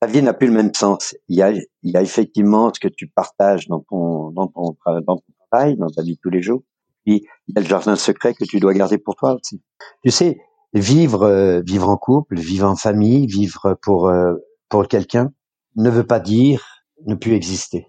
ta 0.00 0.06
vie 0.06 0.22
n'a 0.22 0.32
plus 0.32 0.46
le 0.46 0.54
même 0.54 0.72
sens. 0.74 1.14
Il 1.28 1.36
y 1.36 1.42
a, 1.42 1.50
il 1.50 1.64
y 1.82 1.96
a 1.96 2.02
effectivement 2.02 2.72
ce 2.72 2.80
que 2.80 2.88
tu 2.88 3.06
partages 3.06 3.68
dans 3.68 3.80
ton, 3.80 4.30
dans 4.30 4.46
ton, 4.46 4.76
dans 4.86 5.16
ton 5.16 5.32
travail, 5.50 5.76
dans 5.76 5.88
ta 5.88 6.02
vie 6.02 6.14
de 6.14 6.20
tous 6.22 6.30
les 6.30 6.42
jours. 6.42 6.62
Puis 7.04 7.26
il 7.46 7.54
y 7.54 7.58
a 7.58 7.62
le 7.62 7.68
jardin 7.68 7.96
secret 7.96 8.34
que 8.34 8.44
tu 8.44 8.58
dois 8.58 8.74
garder 8.74 8.98
pour 8.98 9.16
toi 9.16 9.34
aussi. 9.34 9.62
Tu 10.02 10.10
sais, 10.10 10.38
vivre, 10.72 11.22
euh, 11.24 11.60
vivre 11.60 11.88
en 11.88 11.96
couple, 11.96 12.38
vivre 12.38 12.68
en 12.68 12.76
famille, 12.76 13.26
vivre 13.26 13.76
pour 13.82 14.08
euh, 14.08 14.34
pour 14.68 14.88
quelqu'un, 14.88 15.32
ne 15.76 15.90
veut 15.90 16.06
pas 16.06 16.20
dire 16.20 16.84
ne 17.06 17.14
plus 17.14 17.34
exister. 17.34 17.86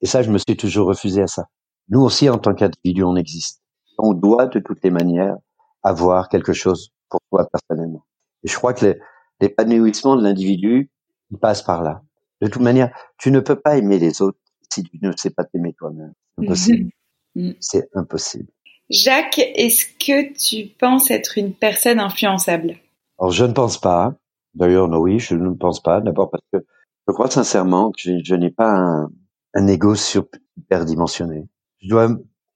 Et 0.00 0.06
ça, 0.06 0.22
je 0.22 0.30
me 0.30 0.38
suis 0.38 0.56
toujours 0.56 0.88
refusé 0.88 1.22
à 1.22 1.26
ça. 1.26 1.46
Nous 1.88 2.00
aussi, 2.00 2.28
en 2.28 2.38
tant 2.38 2.54
qu'individu, 2.54 3.02
on 3.02 3.16
existe. 3.16 3.62
On 3.98 4.12
doit 4.12 4.46
de 4.46 4.58
toutes 4.58 4.82
les 4.82 4.90
manières 4.90 5.36
avoir 5.82 6.28
quelque 6.28 6.52
chose 6.52 6.90
pour 7.08 7.20
toi 7.30 7.46
personnellement. 7.50 8.04
Et 8.42 8.48
je 8.48 8.56
crois 8.56 8.74
que 8.74 8.98
l'épanouissement 9.40 10.16
de 10.16 10.22
l'individu, 10.22 10.90
il 11.30 11.38
passe 11.38 11.62
par 11.62 11.82
là. 11.82 12.02
De 12.40 12.48
toute 12.48 12.62
manière, 12.62 12.94
tu 13.18 13.30
ne 13.30 13.40
peux 13.40 13.56
pas 13.56 13.76
aimer 13.76 13.98
les 13.98 14.20
autres 14.20 14.38
si 14.72 14.82
tu 14.82 14.98
ne 15.00 15.12
sais 15.16 15.30
pas 15.30 15.44
t'aimer 15.44 15.72
toi-même. 15.74 16.12
C'est 16.36 16.44
impossible. 16.44 16.90
Mm. 17.36 17.50
C'est 17.60 17.88
impossible. 17.94 18.48
Jacques, 18.90 19.38
est-ce 19.38 19.86
que 19.86 20.32
tu 20.34 20.74
penses 20.74 21.10
être 21.10 21.38
une 21.38 21.54
personne 21.54 22.00
influençable? 22.00 22.76
Alors, 23.18 23.30
je 23.30 23.44
ne 23.44 23.52
pense 23.52 23.78
pas. 23.78 24.14
D'ailleurs, 24.54 24.88
non, 24.88 24.98
oui, 24.98 25.18
je 25.18 25.34
ne 25.34 25.50
pense 25.50 25.82
pas. 25.82 26.00
D'abord 26.00 26.30
parce 26.30 26.44
que 26.52 26.66
je 27.06 27.12
crois 27.12 27.30
sincèrement 27.30 27.90
que 27.90 28.18
je, 28.24 28.34
n'ai 28.34 28.50
pas 28.50 28.70
un, 28.70 29.10
un 29.54 29.66
ego 29.66 29.94
superdimensionné. 29.94 31.48
Je 31.80 31.88
dois, 31.88 32.08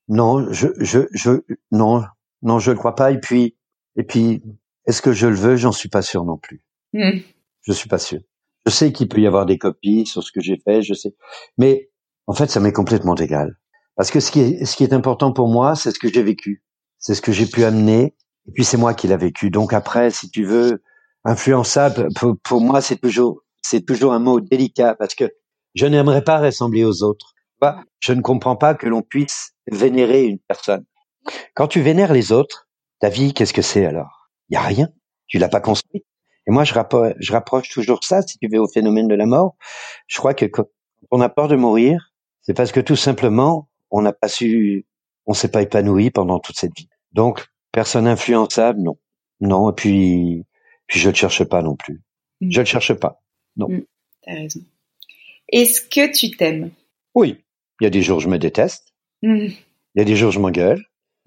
non, 0.08 0.52
je, 0.52 0.68
je, 0.78 1.00
je, 1.12 1.42
non, 1.70 2.04
non, 2.42 2.58
je 2.58 2.70
ne 2.70 2.76
crois 2.76 2.94
pas. 2.94 3.12
Et 3.12 3.20
puis, 3.20 3.56
et 3.96 4.04
puis, 4.04 4.42
est-ce 4.86 5.02
que 5.02 5.12
je 5.12 5.26
le 5.26 5.34
veux? 5.34 5.56
J'en 5.56 5.72
suis 5.72 5.88
pas 5.88 6.02
sûr 6.02 6.24
non 6.24 6.38
plus. 6.38 6.62
Mm. 6.94 7.18
Je 7.62 7.72
suis 7.72 7.88
pas 7.88 7.98
sûr. 7.98 8.20
Je 8.66 8.70
sais 8.70 8.92
qu'il 8.92 9.08
peut 9.08 9.20
y 9.20 9.26
avoir 9.26 9.46
des 9.46 9.58
copies 9.58 10.06
sur 10.06 10.22
ce 10.22 10.32
que 10.32 10.40
j'ai 10.40 10.56
fait, 10.56 10.82
je 10.82 10.94
sais. 10.94 11.14
Mais 11.58 11.90
en 12.26 12.34
fait, 12.34 12.50
ça 12.50 12.60
m'est 12.60 12.72
complètement 12.72 13.14
égal. 13.14 13.58
Parce 13.96 14.10
que 14.10 14.20
ce 14.20 14.30
qui 14.30 14.40
est, 14.40 14.64
ce 14.64 14.76
qui 14.76 14.84
est 14.84 14.92
important 14.92 15.32
pour 15.32 15.48
moi, 15.48 15.74
c'est 15.74 15.90
ce 15.90 15.98
que 15.98 16.12
j'ai 16.12 16.22
vécu. 16.22 16.62
C'est 16.98 17.14
ce 17.14 17.22
que 17.22 17.32
j'ai 17.32 17.46
pu 17.46 17.64
amener. 17.64 18.14
Et 18.46 18.52
puis 18.52 18.64
c'est 18.64 18.76
moi 18.76 18.94
qui 18.94 19.08
l'ai 19.08 19.16
vécu. 19.16 19.50
Donc 19.50 19.72
après, 19.72 20.10
si 20.10 20.30
tu 20.30 20.44
veux, 20.44 20.82
influençable, 21.24 22.08
pour, 22.44 22.60
moi, 22.60 22.80
c'est 22.80 22.96
toujours, 22.96 23.42
c'est 23.68 23.84
toujours 23.84 24.12
un 24.12 24.18
mot 24.18 24.40
délicat 24.40 24.94
parce 24.94 25.14
que 25.14 25.30
je 25.74 25.86
n'aimerais 25.86 26.24
pas 26.24 26.38
ressembler 26.38 26.84
aux 26.84 27.02
autres. 27.02 27.34
Je 28.00 28.12
ne 28.12 28.22
comprends 28.22 28.56
pas 28.56 28.74
que 28.74 28.88
l'on 28.88 29.02
puisse 29.02 29.52
vénérer 29.70 30.24
une 30.24 30.38
personne. 30.38 30.84
Quand 31.54 31.68
tu 31.68 31.80
vénères 31.80 32.12
les 32.12 32.32
autres, 32.32 32.68
ta 33.00 33.10
vie, 33.10 33.34
qu'est-ce 33.34 33.52
que 33.52 33.62
c'est 33.62 33.84
alors? 33.84 34.30
Il 34.48 34.54
y 34.54 34.56
a 34.56 34.62
rien. 34.62 34.88
Tu 35.26 35.38
l'as 35.38 35.48
pas 35.48 35.60
construite. 35.60 36.04
Et 36.46 36.50
moi, 36.50 36.64
je 36.64 36.72
rapproche, 36.72 37.68
toujours 37.68 38.02
ça, 38.02 38.22
si 38.22 38.38
tu 38.38 38.48
veux, 38.50 38.60
au 38.60 38.68
phénomène 38.68 39.08
de 39.08 39.14
la 39.14 39.26
mort. 39.26 39.56
Je 40.06 40.16
crois 40.16 40.32
que 40.32 40.46
quand 40.46 40.64
on 41.10 41.20
a 41.20 41.28
peur 41.28 41.48
de 41.48 41.56
mourir, 41.56 42.14
c'est 42.40 42.54
parce 42.54 42.72
que 42.72 42.80
tout 42.80 42.96
simplement, 42.96 43.68
on 43.90 44.00
n'a 44.00 44.14
pas 44.14 44.28
su, 44.28 44.86
on 45.26 45.34
s'est 45.34 45.50
pas 45.50 45.60
épanoui 45.60 46.10
pendant 46.10 46.38
toute 46.38 46.56
cette 46.56 46.74
vie. 46.74 46.88
Donc, 47.12 47.46
personne 47.72 48.06
influençable, 48.06 48.80
non. 48.80 48.96
Non, 49.40 49.70
et 49.70 49.74
puis, 49.74 50.46
puis 50.86 50.98
je 50.98 51.10
le 51.10 51.14
cherche 51.14 51.44
pas 51.44 51.60
non 51.60 51.76
plus. 51.76 52.02
Je 52.40 52.60
le 52.60 52.64
cherche 52.64 52.94
pas. 52.94 53.20
Non. 53.56 53.68
Mm. 53.68 53.84
T'as 54.22 54.34
raison. 54.34 54.60
Est-ce 55.50 55.80
que 55.80 56.12
tu 56.12 56.36
t'aimes? 56.36 56.70
Oui. 57.14 57.38
Il 57.80 57.84
y 57.84 57.86
a 57.86 57.90
des 57.90 58.02
jours 58.02 58.20
je 58.20 58.28
me 58.28 58.38
déteste. 58.38 58.92
Mm. 59.22 59.46
Il 59.46 59.98
y 59.98 60.00
a 60.00 60.04
des 60.04 60.16
jours 60.16 60.30
je 60.30 60.40
m'engueule. 60.40 60.84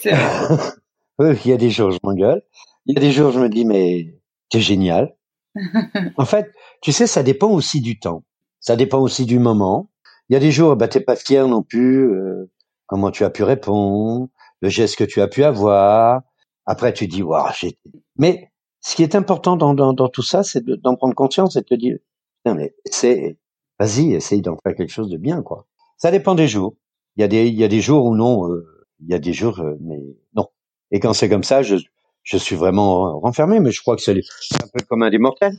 c'est 0.00 0.12
vrai. 0.12 0.72
il 1.44 1.50
y 1.50 1.52
a 1.52 1.56
des 1.56 1.70
jours, 1.70 1.90
je 1.90 1.98
m'engueule. 2.02 2.42
Il 2.86 2.94
y 2.94 2.98
a 2.98 3.00
des 3.00 3.12
jours, 3.12 3.30
je 3.30 3.40
me 3.40 3.48
dis, 3.48 3.64
mais 3.64 4.14
c'est 4.50 4.60
génial. 4.60 5.14
en 6.16 6.24
fait, 6.24 6.52
tu 6.80 6.92
sais, 6.92 7.06
ça 7.06 7.22
dépend 7.22 7.50
aussi 7.50 7.80
du 7.80 7.98
temps. 7.98 8.24
Ça 8.60 8.76
dépend 8.76 9.00
aussi 9.00 9.26
du 9.26 9.38
moment. 9.38 9.90
Il 10.28 10.34
y 10.34 10.36
a 10.36 10.40
des 10.40 10.52
jours, 10.52 10.76
bah, 10.76 10.88
t'es 10.88 11.00
pas 11.00 11.16
fier 11.16 11.46
non 11.46 11.62
plus. 11.62 12.10
Euh, 12.10 12.50
comment 12.86 13.10
tu 13.10 13.24
as 13.24 13.30
pu 13.30 13.42
répondre, 13.42 14.28
le 14.60 14.68
geste 14.68 14.96
que 14.96 15.04
tu 15.04 15.20
as 15.20 15.28
pu 15.28 15.44
avoir. 15.44 16.22
Après, 16.66 16.92
tu 16.92 17.06
dis, 17.06 17.22
waouh, 17.22 17.50
j'ai. 17.58 17.78
Mais 18.16 18.50
ce 18.80 18.96
qui 18.96 19.02
est 19.02 19.14
important 19.14 19.56
dans, 19.56 19.74
dans, 19.74 19.92
dans 19.92 20.08
tout 20.08 20.22
ça, 20.22 20.42
c'est 20.42 20.64
d'en 20.64 20.96
prendre 20.96 21.14
conscience 21.14 21.56
et 21.56 21.60
de 21.60 21.66
te 21.66 21.74
dire, 21.74 21.98
non 22.46 22.54
mais 22.54 22.74
c'est, 22.86 23.38
vas-y, 23.78 24.14
essaye 24.14 24.42
d'en 24.42 24.56
faire 24.62 24.74
quelque 24.74 24.92
chose 24.92 25.10
de 25.10 25.16
bien, 25.16 25.42
quoi. 25.42 25.66
Ça 25.96 26.10
dépend 26.10 26.34
des 26.34 26.48
jours. 26.48 26.76
Il 27.16 27.20
y 27.20 27.24
a 27.24 27.28
des, 27.28 27.48
il 27.48 27.54
y 27.54 27.64
a 27.64 27.68
des 27.68 27.80
jours 27.80 28.06
où 28.06 28.16
non, 28.16 28.50
euh, 28.50 28.86
il 29.00 29.10
y 29.10 29.14
a 29.14 29.18
des 29.18 29.32
jours, 29.32 29.60
euh, 29.60 29.74
mais 29.80 29.98
non. 30.34 30.46
Et 30.90 31.00
quand 31.00 31.12
c'est 31.12 31.28
comme 31.28 31.44
ça, 31.44 31.62
je, 31.62 31.76
je 32.22 32.36
suis 32.36 32.56
vraiment 32.56 33.18
renfermé, 33.20 33.60
mais 33.60 33.70
je 33.70 33.80
crois 33.80 33.96
que 33.96 34.02
c'est 34.02 34.12
un 34.12 34.68
peu 34.72 34.84
comme 34.88 35.02
un 35.02 35.10
des 35.10 35.18
mortels. 35.18 35.58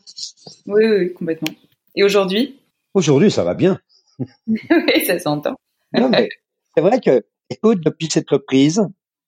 Oui, 0.65 0.83
oui, 0.85 1.13
complètement. 1.13 1.53
Et 1.95 2.03
aujourd'hui? 2.03 2.59
Aujourd'hui, 2.93 3.29
ça 3.29 3.43
va 3.43 3.53
bien. 3.53 3.79
oui, 4.47 5.05
ça 5.05 5.19
s'entend. 5.19 5.55
non, 5.93 6.09
mais 6.09 6.29
c'est 6.75 6.81
vrai 6.81 6.99
que, 6.99 7.23
écoute, 7.49 7.81
depuis 7.83 8.07
cette 8.09 8.29
reprise, 8.29 8.81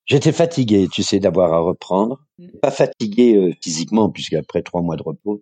j'étais 0.06 0.32
fatigué, 0.32 0.88
tu 0.92 1.04
sais, 1.04 1.20
d'avoir 1.20 1.54
à 1.54 1.60
reprendre. 1.60 2.20
Mm. 2.38 2.48
Pas 2.62 2.72
fatigué 2.72 3.36
euh, 3.36 3.54
physiquement, 3.62 4.10
puisque 4.10 4.34
après 4.34 4.62
trois 4.62 4.82
mois 4.82 4.96
de 4.96 5.04
repos, 5.04 5.42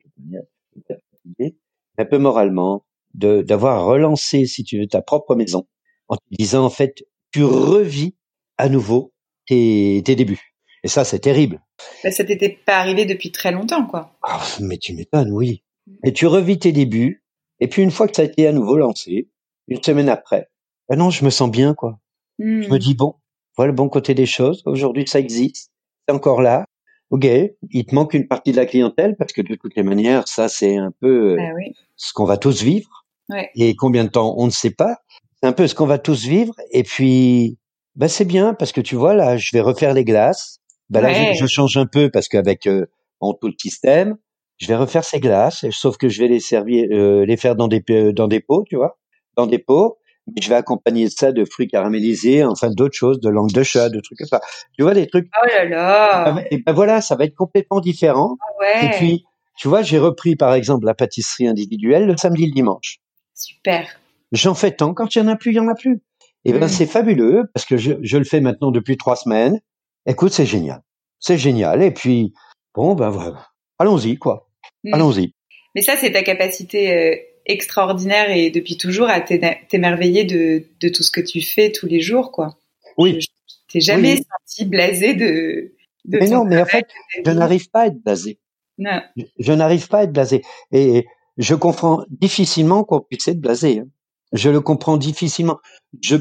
fatigué, 0.88 1.58
un 1.97 2.06
peu 2.06 2.17
moralement, 2.17 2.86
de 3.13 3.41
d'avoir 3.41 3.86
relancé, 3.86 4.45
si 4.45 4.63
tu 4.63 4.80
veux, 4.80 4.88
ta 4.88 5.02
propre 5.02 5.36
maison, 5.36 5.67
en 6.08 6.15
te 6.15 6.24
disant, 6.32 6.65
en 6.65 6.69
fait, 6.69 7.04
tu 7.32 7.43
revis 7.43 8.15
à 8.58 8.69
nouveau 8.69 9.13
tes, 9.47 10.02
tes 10.06 10.15
débuts. 10.15 10.56
Et 10.84 10.88
ça, 10.88 11.04
c'est 11.04 11.19
terrible. 11.19 11.62
Bah, 12.04 12.12
ça 12.12 12.24
t'était 12.24 12.58
pas 12.65 12.78
arrivé 12.78 13.06
depuis 13.06 13.32
très 13.32 13.52
longtemps, 13.52 13.86
quoi. 13.86 14.17
Ah, 14.24 14.41
mais 14.60 14.78
tu 14.78 14.93
m'étonnes, 14.93 15.32
oui. 15.32 15.63
Et 16.04 16.13
tu 16.13 16.28
revis 16.28 16.60
tes 16.60 16.71
débuts, 16.71 17.24
et 17.60 17.67
puis 17.67 17.82
une 17.82 17.91
fois 17.91 18.08
que 18.08 18.15
ça 18.15 18.21
a 18.21 18.26
été 18.26 18.47
à 18.47 18.52
nouveau 18.52 18.78
lancé, 18.78 19.30
une 19.67 19.82
semaine 19.84 20.10
après, 20.10 20.50
ben 20.89 20.97
non, 20.97 21.10
je 21.10 21.24
me 21.24 21.30
sens 21.30 21.50
bien, 21.50 21.74
quoi. 21.74 22.00
Je 22.39 22.45
me 22.45 22.76
hmm. 22.76 22.80
dis, 22.80 22.95
bon, 22.95 23.15
voilà 23.62 23.74
le 23.74 23.76
bon 23.76 23.89
côté 23.89 24.15
des 24.15 24.26
choses. 24.26 24.63
Aujourd'hui, 24.65 25.08
ça 25.08 25.19
existe. 25.19 25.69
C'est 26.08 26.15
encore 26.15 26.41
là. 26.41 26.65
Ok, 27.12 27.28
il 27.69 27.86
te 27.86 27.93
manque 27.93 28.15
une 28.15 28.28
partie 28.28 28.52
de 28.54 28.58
la 28.58 28.65
clientèle 28.65 29.15
parce 29.19 29.34
que 29.34 29.43
de 29.43 29.54
toutes 29.54 29.76
les 29.76 29.84
manières, 29.84 30.28
ça, 30.28 30.50
c'est 30.50 30.78
un 30.78 30.91
peu 31.00 31.34
euh, 31.34 31.36
bah 31.36 31.62
ce 31.95 32.12
qu'on 32.12 32.26
va 32.26 32.38
tous 32.38 32.63
vivre. 32.63 33.06
Ouais. 33.30 33.52
Et 33.54 33.76
combien 33.76 34.04
de 34.04 34.10
temps, 34.10 34.34
on 34.36 34.47
ne 34.47 34.52
sait 34.52 34.71
pas. 34.71 34.97
C'est 35.39 35.47
un 35.47 35.52
peu 35.52 35.67
ce 35.67 35.76
qu'on 35.76 35.86
va 35.86 36.00
tous 36.00 36.26
vivre. 36.26 36.56
Et 36.71 36.82
puis, 36.82 37.60
ben 37.95 38.08
c'est 38.08 38.26
bien 38.26 38.56
parce 38.56 38.71
que 38.71 38.82
tu 38.82 38.95
vois, 38.95 39.13
là, 39.13 39.38
je 39.38 39.52
vais 39.54 39.62
refaire 39.62 39.93
les 39.93 40.06
glaces. 40.06 40.58
Ben 40.89 41.02
là, 41.02 41.34
je, 41.34 41.45
change 41.45 41.78
un 41.78 41.86
peu 41.86 42.10
parce 42.10 42.28
qu'avec 42.30 42.65
euh, 42.65 42.88
tout 43.21 43.47
le 43.47 43.54
système, 43.60 44.17
je 44.58 44.65
vais 44.65 44.76
refaire 44.76 45.04
ces 45.04 45.19
glaces, 45.19 45.69
sauf 45.69 45.97
que 45.97 46.10
je 46.10 46.19
vais 46.19 46.30
les 46.30 46.39
servir, 46.39 46.88
euh, 46.91 47.28
les 47.28 47.38
faire 47.38 47.56
dans 47.56 47.67
des 47.67 47.84
dans 48.12 48.28
des 48.28 48.39
pots, 48.39 48.65
tu 48.67 48.76
vois, 48.76 48.97
dans 49.38 49.45
des 49.45 49.60
pots. 49.60 50.00
Je 50.39 50.49
vais 50.49 50.55
accompagner 50.55 51.10
ça 51.10 51.31
de 51.31 51.45
fruits 51.45 51.67
caramélisés, 51.67 52.43
enfin 52.43 52.69
d'autres 52.69 52.95
choses, 52.95 53.19
de 53.19 53.29
langue 53.29 53.51
de 53.51 53.63
chat, 53.63 53.89
de 53.89 53.99
trucs 53.99 54.19
comme 54.19 54.27
ça. 54.27 54.41
Tu 54.77 54.84
vois 54.84 54.93
des 54.93 55.07
trucs. 55.07 55.27
Oh 55.41 55.47
là 55.47 55.65
là. 55.65 56.43
Et 56.51 56.60
ben 56.60 56.73
voilà, 56.73 57.01
ça 57.01 57.15
va 57.15 57.25
être 57.25 57.36
complètement 57.36 57.79
différent. 57.79 58.38
Ah 58.39 58.62
ouais. 58.62 58.86
Et 58.86 58.89
puis, 58.97 59.25
tu 59.57 59.67
vois, 59.67 59.81
j'ai 59.81 59.99
repris 59.99 60.36
par 60.36 60.53
exemple 60.53 60.86
la 60.86 60.93
pâtisserie 60.93 61.47
individuelle 61.47 62.05
le 62.05 62.17
samedi, 62.17 62.45
le 62.45 62.53
dimanche. 62.53 62.99
Super. 63.34 63.88
J'en 64.31 64.53
fais 64.53 64.71
tant 64.71 64.93
quand 64.93 65.15
il 65.15 65.19
y 65.19 65.21
en 65.21 65.27
a 65.27 65.36
plus, 65.36 65.51
il 65.51 65.55
y 65.55 65.60
en 65.60 65.67
a 65.67 65.75
plus. 65.75 66.01
Et 66.45 66.53
ben 66.53 66.65
mm. 66.65 66.69
c'est 66.69 66.86
fabuleux 66.86 67.43
parce 67.53 67.65
que 67.65 67.77
je, 67.77 67.93
je 68.01 68.17
le 68.17 68.23
fais 68.23 68.41
maintenant 68.41 68.71
depuis 68.71 68.97
trois 68.97 69.15
semaines. 69.15 69.60
Écoute, 70.05 70.31
c'est 70.31 70.45
génial, 70.45 70.81
c'est 71.19 71.38
génial. 71.38 71.84
Et 71.84 71.91
puis 71.91 72.34
bon 72.73 72.95
ben 72.95 73.10
voilà, 73.10 73.47
allons-y 73.77 74.17
quoi. 74.17 74.49
Mm. 74.84 74.93
Allons-y. 74.93 75.34
Mais 75.75 75.81
ça, 75.81 75.95
c'est 75.95 76.12
ta 76.12 76.23
capacité 76.23 76.93
euh, 76.93 77.15
extraordinaire 77.45 78.32
et 78.32 78.49
depuis 78.49 78.77
toujours 78.77 79.10
à 79.10 79.21
t'émerveiller 79.21 80.23
de, 80.23 80.63
de 80.80 80.89
tout 80.89 81.04
ce 81.04 81.12
que 81.12 81.21
tu 81.21 81.41
fais 81.41 81.71
tous 81.71 81.88
les 81.88 82.01
jours, 82.01 82.32
quoi. 82.32 82.58
Oui. 82.97 83.19
Je, 83.19 83.27
t'ai 83.69 83.82
jamais 83.82 84.17
senti 84.17 84.65
blasé 84.65 85.13
de. 85.13 85.73
de 86.06 86.19
mais 86.19 86.30
non, 86.30 86.45
mais 86.45 86.62
en 86.62 86.65
fait, 86.65 86.86
je 87.25 87.32
n'arrive 87.32 87.69
pas 87.69 87.82
à 87.82 87.88
être 87.88 88.01
blasé. 88.04 88.39
Non. 88.77 89.01
Je, 89.39 89.54
n'arrive 89.54 89.88
pas 89.88 89.99
à 89.99 90.04
être 90.04 90.12
blasé. 90.12 90.41
Et 90.71 91.06
je 91.38 91.56
comprends 91.56 92.04
difficilement 92.10 92.84
qu'on 92.84 93.01
puisse 93.01 93.27
être 93.27 93.39
blasé. 93.39 93.80
Hein. 93.80 93.86
Je 94.34 94.49
le 94.49 94.62
comprends 94.62 94.97
difficilement. 94.97 95.58
Je 96.01 96.17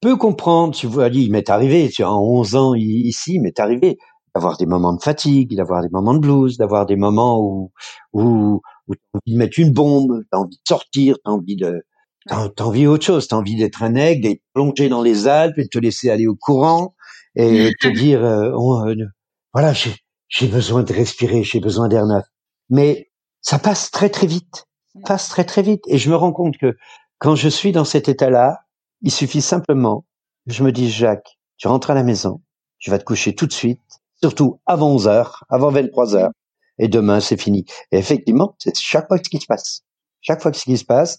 peux 0.00 0.16
comprendre, 0.16 0.74
tu 0.74 0.86
vois, 0.86 1.08
il 1.08 1.30
m'est 1.30 1.48
arrivé, 1.50 1.88
tu 1.88 2.02
as 2.02 2.12
11 2.12 2.56
ans 2.56 2.74
ici, 2.74 3.34
il 3.34 3.40
m'est 3.40 3.58
arrivé 3.58 3.98
d'avoir 4.34 4.56
des 4.58 4.66
moments 4.66 4.92
de 4.92 5.02
fatigue, 5.02 5.56
d'avoir 5.56 5.82
des 5.82 5.88
moments 5.88 6.14
de 6.14 6.18
blues, 6.18 6.56
d'avoir 6.56 6.86
des 6.86 6.96
moments 6.96 7.40
où 7.40 7.72
où, 8.12 8.60
où 8.88 8.94
tu 8.94 9.00
as 9.12 9.18
envie 9.18 9.32
de 9.32 9.38
mettre 9.38 9.58
une 9.58 9.72
bombe, 9.72 10.22
tu 10.22 10.28
as 10.32 10.38
envie 10.40 10.56
de 10.56 10.62
sortir, 10.66 11.16
tu 11.16 11.20
as 11.24 11.32
envie 11.32 11.56
de 11.56 11.82
t'as, 12.26 12.48
as 12.56 12.62
envie 12.62 12.86
autre 12.86 13.04
chose, 13.04 13.28
tu 13.28 13.34
as 13.34 13.38
envie 13.38 13.56
d'être 13.56 13.82
un 13.82 13.94
aigle, 13.94 14.22
d'être 14.22 14.42
plongé 14.54 14.88
dans 14.88 15.02
les 15.02 15.26
Alpes 15.26 15.58
et 15.58 15.64
de 15.64 15.68
te 15.68 15.78
laisser 15.78 16.10
aller 16.10 16.26
au 16.26 16.36
courant 16.36 16.94
et 17.36 17.70
te 17.80 17.88
dire 17.88 18.24
euh, 18.24 18.52
euh, 18.52 19.06
voilà, 19.52 19.72
j'ai, 19.72 19.94
j'ai 20.28 20.48
besoin 20.48 20.82
de 20.82 20.92
respirer, 20.92 21.42
j'ai 21.42 21.60
besoin 21.60 21.88
d'air 21.88 22.06
neuf. 22.06 22.24
Mais 22.70 23.10
ça 23.40 23.58
passe 23.58 23.90
très 23.90 24.10
très 24.10 24.26
vite. 24.26 24.66
Ça 24.94 25.00
passe 25.06 25.28
très 25.28 25.44
très 25.44 25.62
vite 25.62 25.84
et 25.86 25.98
je 25.98 26.10
me 26.10 26.16
rends 26.16 26.32
compte 26.32 26.56
que 26.58 26.76
quand 27.18 27.36
je 27.36 27.48
suis 27.48 27.72
dans 27.72 27.84
cet 27.84 28.08
état-là, 28.08 28.60
il 29.02 29.10
suffit 29.10 29.42
simplement, 29.42 30.04
je 30.46 30.62
me 30.62 30.72
dis 30.72 30.90
Jacques, 30.90 31.38
tu 31.56 31.68
rentres 31.68 31.90
à 31.90 31.94
la 31.94 32.02
maison, 32.02 32.42
tu 32.78 32.90
vas 32.90 32.98
te 32.98 33.04
coucher 33.04 33.34
tout 33.34 33.46
de 33.46 33.52
suite 33.52 33.80
surtout 34.24 34.60
avant 34.64 34.92
11 34.92 35.06
heures, 35.08 35.44
avant 35.50 35.70
23 35.70 36.16
heures. 36.16 36.30
Et 36.78 36.88
demain, 36.88 37.20
c'est 37.20 37.40
fini. 37.40 37.64
Et 37.92 37.98
effectivement, 37.98 38.56
c'est 38.58 38.76
chaque 38.76 39.08
fois 39.08 39.18
ce 39.18 39.28
qui 39.28 39.38
se 39.38 39.46
passe. 39.46 39.82
Chaque 40.20 40.42
fois 40.42 40.52
ce 40.52 40.64
qui 40.64 40.76
se 40.76 40.84
passe, 40.84 41.18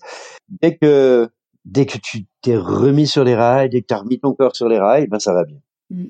dès 0.61 0.77
que 0.77 1.29
dès 1.63 1.85
que 1.85 1.97
tu 1.97 2.25
t'es 2.41 2.57
remis 2.57 3.07
sur 3.07 3.23
les 3.23 3.35
rails, 3.35 3.69
dès 3.69 3.81
que 3.81 3.87
tu 3.87 3.93
as 3.93 3.99
remis 3.99 4.19
ton 4.19 4.33
corps 4.33 4.55
sur 4.55 4.67
les 4.67 4.79
rails, 4.79 5.07
ben 5.07 5.19
ça 5.19 5.33
va 5.33 5.43
bien. 5.45 5.57
Mm. 5.89 6.07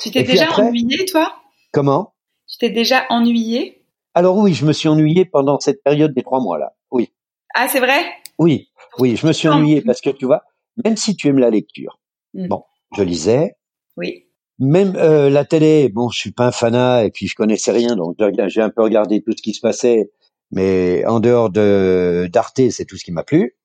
Tu 0.00 0.10
t'es 0.10 0.22
déjà 0.22 0.50
ennuyé, 0.52 1.04
toi? 1.06 1.32
Comment? 1.72 2.14
Tu 2.46 2.58
t'es 2.58 2.70
déjà 2.70 3.04
ennuyé? 3.10 3.84
Alors 4.14 4.36
oui, 4.36 4.54
je 4.54 4.64
me 4.64 4.72
suis 4.72 4.88
ennuyé 4.88 5.24
pendant 5.24 5.58
cette 5.60 5.82
période 5.82 6.14
des 6.14 6.22
trois 6.22 6.40
mois 6.40 6.58
là. 6.58 6.74
Oui. 6.90 7.12
Ah, 7.54 7.68
c'est 7.68 7.80
vrai? 7.80 8.04
Oui, 8.38 8.70
oui, 8.98 9.16
je 9.16 9.26
me 9.26 9.32
suis 9.32 9.48
ennuyé 9.48 9.82
parce 9.82 10.00
que 10.00 10.10
tu 10.10 10.26
vois, 10.26 10.42
même 10.84 10.96
si 10.96 11.16
tu 11.16 11.28
aimes 11.28 11.38
la 11.38 11.50
lecture, 11.50 12.00
mm. 12.34 12.48
bon, 12.48 12.62
je 12.96 13.02
lisais. 13.02 13.56
Oui 13.96 14.27
même 14.58 14.96
euh, 14.96 15.30
la 15.30 15.44
télé, 15.44 15.88
bon, 15.88 16.08
je 16.10 16.18
suis 16.18 16.32
pas 16.32 16.46
un 16.46 16.52
fanat 16.52 17.04
et 17.04 17.10
puis 17.10 17.28
je 17.28 17.34
connaissais 17.34 17.70
rien, 17.70 17.96
donc 17.96 18.16
j'ai 18.48 18.60
un 18.60 18.70
peu 18.70 18.82
regardé 18.82 19.22
tout 19.22 19.32
ce 19.36 19.42
qui 19.42 19.54
se 19.54 19.60
passait, 19.60 20.10
mais 20.50 21.04
en 21.06 21.20
dehors 21.20 21.50
de 21.50 22.28
d'Arte, 22.32 22.70
c'est 22.70 22.84
tout 22.84 22.96
ce 22.96 23.04
qui 23.04 23.12
m'a 23.12 23.22
plu. 23.22 23.56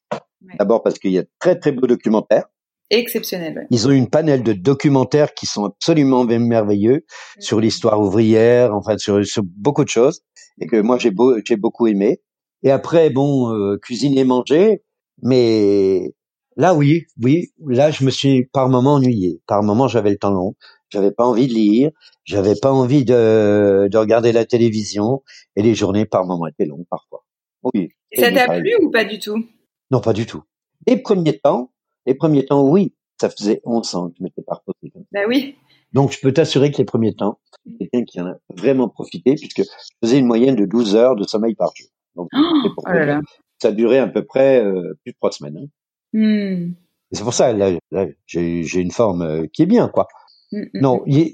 D'abord 0.59 0.83
parce 0.83 0.99
qu'il 0.99 1.11
y 1.11 1.19
a 1.19 1.23
très 1.39 1.57
très 1.57 1.71
beaux 1.71 1.87
documentaires. 1.87 2.45
Exceptionnel. 2.89 3.65
Ils 3.71 3.87
ont 3.87 3.91
une 3.91 4.09
panel 4.09 4.43
de 4.43 4.53
documentaires 4.53 5.33
qui 5.33 5.45
sont 5.45 5.65
absolument 5.65 6.25
merveilleux 6.25 7.05
sur 7.39 7.59
l'histoire 7.59 7.99
ouvrière, 7.99 8.75
enfin 8.75 8.97
sur, 8.97 9.25
sur, 9.25 9.41
beaucoup 9.43 9.83
de 9.83 9.89
choses, 9.89 10.21
et 10.59 10.67
que 10.67 10.79
moi 10.79 10.99
j'ai 10.99 11.09
beau, 11.09 11.35
j'ai 11.43 11.55
beaucoup 11.55 11.87
aimé. 11.87 12.21
Et 12.61 12.71
après, 12.71 13.09
bon, 13.09 13.51
euh, 13.51 13.77
cuisiner, 13.81 14.25
manger, 14.25 14.83
mais 15.21 16.13
là 16.55 16.75
oui, 16.75 17.05
oui, 17.21 17.51
là 17.65 17.89
je 17.89 18.03
me 18.03 18.11
suis 18.11 18.45
par 18.45 18.69
moment 18.69 18.95
ennuyé. 18.95 19.41
Par 19.47 19.63
moment 19.63 19.87
j'avais 19.87 20.11
le 20.11 20.17
temps 20.17 20.31
long. 20.31 20.55
J'avais 20.93 21.11
pas 21.11 21.25
envie 21.25 21.47
de 21.47 21.53
lire, 21.53 21.91
j'avais 22.23 22.53
pas 22.53 22.71
envie 22.71 23.03
de, 23.03 23.87
de 23.91 23.97
regarder 23.97 24.31
la 24.31 24.45
télévision, 24.45 25.23
et 25.55 25.63
les 25.63 25.73
journées 25.73 26.05
par 26.05 26.25
moments 26.25 26.45
étaient 26.45 26.65
longues 26.65 26.85
parfois. 26.87 27.25
Oui. 27.63 27.89
Et 28.11 28.21
ça 28.21 28.31
t'a 28.31 28.59
plu 28.59 28.75
ou 28.79 28.91
pas 28.91 29.03
du 29.03 29.17
tout? 29.17 29.43
Non, 29.89 30.01
pas 30.01 30.13
du 30.13 30.27
tout. 30.27 30.43
Les 30.85 30.97
premiers 30.97 31.39
temps, 31.39 31.71
les 32.05 32.13
premiers 32.13 32.45
temps, 32.45 32.61
oui, 32.61 32.93
ça 33.19 33.31
faisait 33.31 33.59
11 33.63 33.95
ans 33.95 34.09
que 34.09 34.15
je 34.19 34.23
m'étais 34.23 34.43
pas 34.43 34.55
reposé. 34.55 34.93
Bah 35.11 35.21
oui. 35.27 35.55
Donc 35.93 36.11
je 36.11 36.19
peux 36.19 36.31
t'assurer 36.31 36.71
que 36.71 36.77
les 36.77 36.85
premiers 36.85 37.15
temps, 37.15 37.39
quelqu'un 37.79 38.03
qui 38.03 38.21
en 38.21 38.27
a 38.27 38.35
vraiment 38.55 38.87
profité, 38.87 39.33
puisque 39.33 39.63
je 39.63 39.69
faisais 40.03 40.19
une 40.19 40.27
moyenne 40.27 40.55
de 40.55 40.65
12 40.65 40.95
heures 40.95 41.15
de 41.15 41.23
sommeil 41.23 41.55
par 41.55 41.71
jour. 41.75 41.87
Donc, 42.15 42.29
oh, 42.35 42.69
oh 42.77 42.89
là 42.91 43.05
là. 43.05 43.21
ça 43.59 43.71
durait 43.71 43.97
à 43.97 44.07
peu 44.07 44.23
près 44.23 44.63
euh, 44.63 44.93
plus 45.03 45.13
de 45.13 45.17
trois 45.17 45.31
semaines. 45.31 45.57
Hein. 45.57 45.67
Hmm. 46.13 46.73
C'est 47.11 47.23
pour 47.23 47.33
ça, 47.33 47.53
là, 47.53 47.71
là 47.91 48.07
j'ai 48.25 48.79
une 48.79 48.91
forme 48.91 49.21
euh, 49.21 49.47
qui 49.51 49.63
est 49.63 49.67
bien, 49.67 49.87
quoi. 49.87 50.07
Mm, 50.53 50.59
mm, 50.73 50.81
non, 50.81 51.01
mm. 51.05 51.25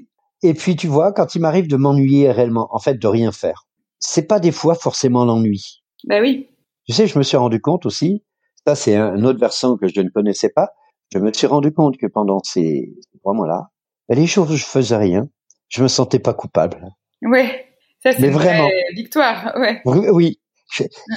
et 0.43 0.53
puis 0.53 0.75
tu 0.75 0.87
vois, 0.87 1.11
quand 1.11 1.35
il 1.35 1.41
m'arrive 1.41 1.67
de 1.67 1.75
m'ennuyer 1.75 2.31
réellement, 2.31 2.67
en 2.71 2.79
fait, 2.79 2.95
de 2.95 3.07
rien 3.07 3.31
faire, 3.31 3.67
c'est 3.99 4.27
pas 4.27 4.39
des 4.39 4.51
fois 4.51 4.75
forcément 4.75 5.25
l'ennui. 5.25 5.83
Ben 6.05 6.21
oui. 6.21 6.49
Tu 6.87 6.93
sais, 6.93 7.05
je 7.05 7.17
me 7.17 7.23
suis 7.23 7.37
rendu 7.37 7.59
compte 7.59 7.85
aussi, 7.85 8.23
ça 8.65 8.75
c'est 8.75 8.95
un 8.95 9.23
autre 9.23 9.39
versant 9.39 9.77
que 9.77 9.87
je 9.87 10.01
ne 10.01 10.09
connaissais 10.09 10.49
pas, 10.49 10.69
je 11.13 11.19
me 11.19 11.33
suis 11.33 11.47
rendu 11.47 11.73
compte 11.73 11.97
que 11.97 12.07
pendant 12.07 12.39
ces 12.43 12.93
trois 13.19 13.33
mois-là, 13.33 13.67
ben, 14.07 14.17
les 14.17 14.25
jours 14.25 14.49
où 14.49 14.55
je 14.55 14.65
faisais 14.65 14.97
rien, 14.97 15.27
je 15.67 15.83
me 15.83 15.87
sentais 15.87 16.19
pas 16.19 16.33
coupable. 16.33 16.87
Ouais, 17.21 17.65
ça 18.01 18.13
c'est 18.13 18.29
vraiment. 18.29 18.69
victoire, 18.95 19.53
ouais. 19.57 19.81
Oui, 19.85 20.39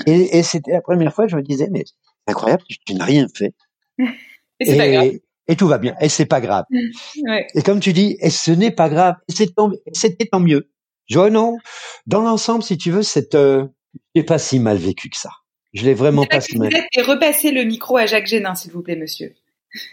et, 0.06 0.42
c'était 0.42 0.72
la 0.72 0.80
première 0.80 1.14
fois 1.14 1.26
que 1.26 1.30
je 1.30 1.36
me 1.36 1.42
disais, 1.42 1.68
mais 1.70 1.84
incroyable, 2.26 2.62
tu 2.86 2.94
n'as 2.94 3.04
rien 3.04 3.26
fait. 3.34 3.54
et 3.98 4.64
c'est 4.64 4.76
pas 4.76 4.88
grave. 4.88 5.12
Et 5.48 5.56
tout 5.56 5.66
va 5.68 5.78
bien, 5.78 5.94
et 6.00 6.08
c'est 6.08 6.26
pas 6.26 6.40
grave. 6.40 6.64
Ouais. 7.26 7.46
Et 7.54 7.62
comme 7.62 7.80
tu 7.80 7.92
dis, 7.92 8.16
et 8.20 8.30
ce 8.30 8.50
n'est 8.50 8.70
pas 8.70 8.88
grave, 8.88 9.16
c'est 9.28 9.54
tant- 9.54 9.70
c'était 9.92 10.26
tant 10.26 10.40
mieux. 10.40 10.70
Je 11.06 11.18
vois, 11.18 11.30
non, 11.30 11.58
dans 12.06 12.20
l'ensemble, 12.22 12.62
si 12.62 12.78
tu 12.78 12.90
veux, 12.90 13.02
cette, 13.02 13.34
euh, 13.34 13.66
pas 14.26 14.38
si 14.38 14.58
mal 14.60 14.76
vécu 14.76 15.08
que 15.10 15.16
ça. 15.16 15.30
Je 15.72 15.84
l'ai 15.84 15.94
vraiment 15.94 16.24
pas 16.26 16.40
si 16.40 16.58
mal. 16.58 16.68
Peut-être 16.70 16.86
et 16.92 17.02
repasser 17.02 17.50
le 17.50 17.64
micro 17.64 17.96
à 17.96 18.06
Jacques 18.06 18.26
Génin, 18.26 18.54
s'il 18.54 18.72
vous 18.72 18.82
plaît, 18.82 18.96
monsieur. 18.96 19.34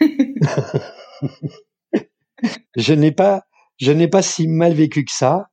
Je 2.76 2.94
n'ai 2.94 3.12
pas, 3.12 3.44
je 3.78 3.92
n'ai 3.92 4.08
pas 4.08 4.22
si 4.22 4.48
mal 4.48 4.72
vécu 4.72 5.04
que 5.04 5.12
ça. 5.12 5.50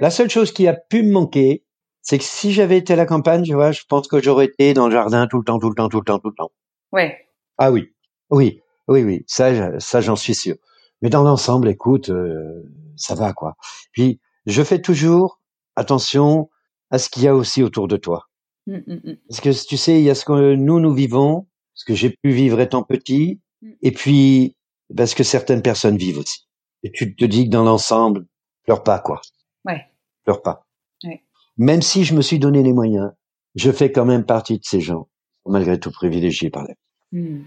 La 0.00 0.10
seule 0.10 0.30
chose 0.30 0.52
qui 0.52 0.66
a 0.68 0.74
pu 0.74 1.02
me 1.02 1.12
manquer, 1.12 1.64
c'est 2.02 2.18
que 2.18 2.24
si 2.24 2.52
j'avais 2.52 2.78
été 2.78 2.92
à 2.92 2.96
la 2.96 3.06
campagne, 3.06 3.42
tu 3.42 3.54
vois, 3.54 3.72
je 3.72 3.82
pense 3.88 4.08
que 4.08 4.22
j'aurais 4.22 4.46
été 4.46 4.72
dans 4.74 4.86
le 4.88 4.92
jardin 4.92 5.26
tout 5.26 5.38
le 5.38 5.44
temps, 5.44 5.58
tout 5.58 5.68
le 5.68 5.74
temps, 5.74 5.88
tout 5.88 5.98
le 5.98 6.04
temps, 6.04 6.18
tout 6.18 6.28
le 6.30 6.34
temps. 6.34 6.50
Ouais. 6.92 7.18
Ah 7.58 7.70
oui, 7.70 7.92
oui, 8.30 8.60
oui, 8.90 9.04
oui, 9.04 9.24
ça, 9.26 9.78
ça, 9.78 10.00
j'en 10.00 10.16
suis 10.16 10.34
sûr. 10.34 10.56
Mais 11.00 11.08
dans 11.08 11.22
l'ensemble, 11.22 11.68
écoute, 11.68 12.10
euh, 12.10 12.62
ça 12.96 13.14
va 13.14 13.32
quoi. 13.32 13.56
Puis, 13.92 14.20
je 14.46 14.62
fais 14.62 14.82
toujours 14.82 15.40
attention 15.76 16.50
à 16.90 16.98
ce 16.98 17.08
qu'il 17.08 17.22
y 17.22 17.28
a 17.28 17.34
aussi 17.34 17.62
autour 17.62 17.88
de 17.88 17.96
toi. 17.96 18.28
Mm, 18.66 18.74
mm, 18.74 19.00
mm. 19.04 19.16
Parce 19.28 19.40
que 19.40 19.66
tu 19.66 19.76
sais, 19.76 19.98
il 19.98 20.04
y 20.04 20.10
a 20.10 20.14
ce 20.14 20.24
que 20.24 20.54
nous, 20.54 20.80
nous 20.80 20.92
vivons, 20.92 21.46
ce 21.74 21.84
que 21.84 21.94
j'ai 21.94 22.10
pu 22.10 22.32
vivre 22.32 22.60
étant 22.60 22.82
petit, 22.82 23.40
et 23.80 23.92
puis 23.92 24.56
parce 24.94 25.14
que 25.14 25.22
certaines 25.22 25.62
personnes 25.62 25.96
vivent 25.96 26.18
aussi. 26.18 26.48
Et 26.82 26.90
tu 26.90 27.14
te 27.14 27.24
dis 27.24 27.44
que 27.44 27.50
dans 27.50 27.62
l'ensemble, 27.62 28.26
pleure 28.64 28.82
pas 28.82 28.98
quoi. 28.98 29.20
Ouais. 29.64 29.86
Pleure 30.24 30.42
pas. 30.42 30.66
Ouais. 31.04 31.22
Même 31.56 31.82
si 31.82 32.04
je 32.04 32.14
me 32.14 32.22
suis 32.22 32.38
donné 32.38 32.62
les 32.62 32.72
moyens, 32.72 33.12
je 33.54 33.70
fais 33.70 33.92
quand 33.92 34.04
même 34.04 34.24
partie 34.24 34.58
de 34.58 34.64
ces 34.64 34.80
gens, 34.80 35.08
malgré 35.46 35.78
tout 35.78 35.90
privilégiés 35.90 36.50
par 36.50 36.64
la 36.64 36.74
vie. 37.12 37.42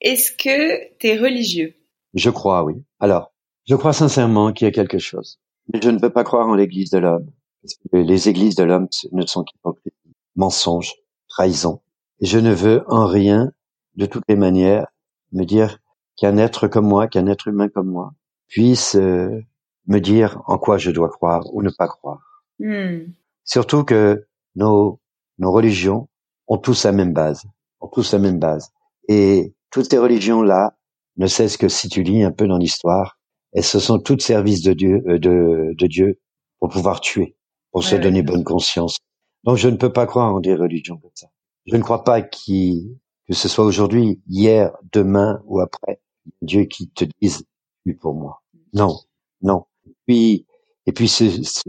Est-ce 0.00 0.32
que 0.32 0.96
tu 0.98 1.08
es 1.08 1.18
religieux? 1.18 1.74
Je 2.14 2.30
crois, 2.30 2.64
oui. 2.64 2.82
Alors, 2.98 3.32
je 3.68 3.76
crois 3.76 3.92
sincèrement 3.92 4.52
qu'il 4.52 4.66
y 4.66 4.68
a 4.68 4.72
quelque 4.72 4.98
chose. 4.98 5.38
Mais 5.72 5.80
je 5.82 5.90
ne 5.90 5.98
peux 5.98 6.10
pas 6.10 6.24
croire 6.24 6.48
en 6.48 6.54
l'église 6.54 6.90
de 6.90 6.98
l'homme. 6.98 7.30
Parce 7.62 7.74
que 7.74 7.96
les 7.98 8.28
églises 8.28 8.54
de 8.54 8.64
l'homme 8.64 8.88
ne 9.12 9.26
sont 9.26 9.44
qu'hypocrisie, 9.44 9.94
mensonges, 10.34 10.94
trahison. 11.28 11.80
Et 12.20 12.26
je 12.26 12.38
ne 12.38 12.52
veux 12.52 12.82
en 12.88 13.06
rien, 13.06 13.52
de 13.96 14.06
toutes 14.06 14.24
les 14.28 14.36
manières, 14.36 14.86
me 15.32 15.44
dire 15.44 15.78
qu'un 16.16 16.38
être 16.38 16.68
comme 16.68 16.86
moi, 16.86 17.06
qu'un 17.06 17.26
être 17.26 17.48
humain 17.48 17.68
comme 17.68 17.88
moi, 17.88 18.12
puisse 18.48 18.96
euh, 18.96 19.40
me 19.86 20.00
dire 20.00 20.42
en 20.46 20.58
quoi 20.58 20.78
je 20.78 20.90
dois 20.90 21.08
croire 21.08 21.44
ou 21.52 21.62
ne 21.62 21.70
pas 21.70 21.88
croire. 21.88 22.44
Mm. 22.58 23.12
Surtout 23.44 23.84
que 23.84 24.26
nos, 24.56 25.00
nos 25.38 25.52
religions 25.52 26.08
ont 26.48 26.58
tous 26.58 26.84
la 26.84 26.92
même 26.92 27.12
base, 27.12 27.44
ont 27.80 27.88
tous 27.88 28.12
la 28.12 28.18
même 28.18 28.38
base. 28.38 28.70
Et 29.08 29.54
toutes 29.70 29.90
ces 29.90 29.98
religions-là 29.98 30.76
ne 31.16 31.26
cessent 31.26 31.56
que 31.56 31.68
si 31.68 31.88
tu 31.88 32.02
lis 32.02 32.22
un 32.24 32.32
peu 32.32 32.46
dans 32.48 32.58
l'histoire, 32.58 33.18
elles 33.52 33.64
se 33.64 33.78
sont 33.80 33.98
toutes 33.98 34.22
services 34.22 34.62
de 34.62 34.72
Dieu, 34.72 35.02
euh, 35.08 35.18
de, 35.18 35.74
de 35.76 35.86
Dieu 35.86 36.20
pour 36.60 36.70
pouvoir 36.70 37.00
tuer, 37.00 37.36
pour 37.72 37.84
se 37.84 37.96
Ouais, 37.96 38.00
donner 38.02 38.20
ouais. 38.20 38.22
bonne 38.22 38.44
conscience. 38.44 38.98
Donc 39.44 39.56
je 39.58 39.68
ne 39.68 39.76
peux 39.76 39.92
pas 39.92 40.06
croire 40.06 40.34
en 40.34 40.40
des 40.40 40.54
religions 40.54 40.98
comme 40.98 41.10
ça. 41.14 41.28
Je 41.66 41.76
ne 41.76 41.82
crois 41.82 42.04
pas 42.04 42.22
que 42.22 43.34
ce 43.34 43.48
soit 43.48 43.64
aujourd'hui, 43.64 44.20
hier, 44.28 44.72
demain 44.92 45.42
ou 45.46 45.60
après, 45.60 46.00
Dieu 46.42 46.64
qui 46.64 46.90
te 46.90 47.04
dise 47.20 47.44
tu 47.86 47.94
pour 47.96 48.14
moi. 48.14 48.42
Non, 48.74 48.98
non. 49.42 49.66
Et 49.86 49.94
puis, 50.06 50.46
et 50.86 50.92
puis 50.92 51.08
se, 51.08 51.30
se, 51.44 51.62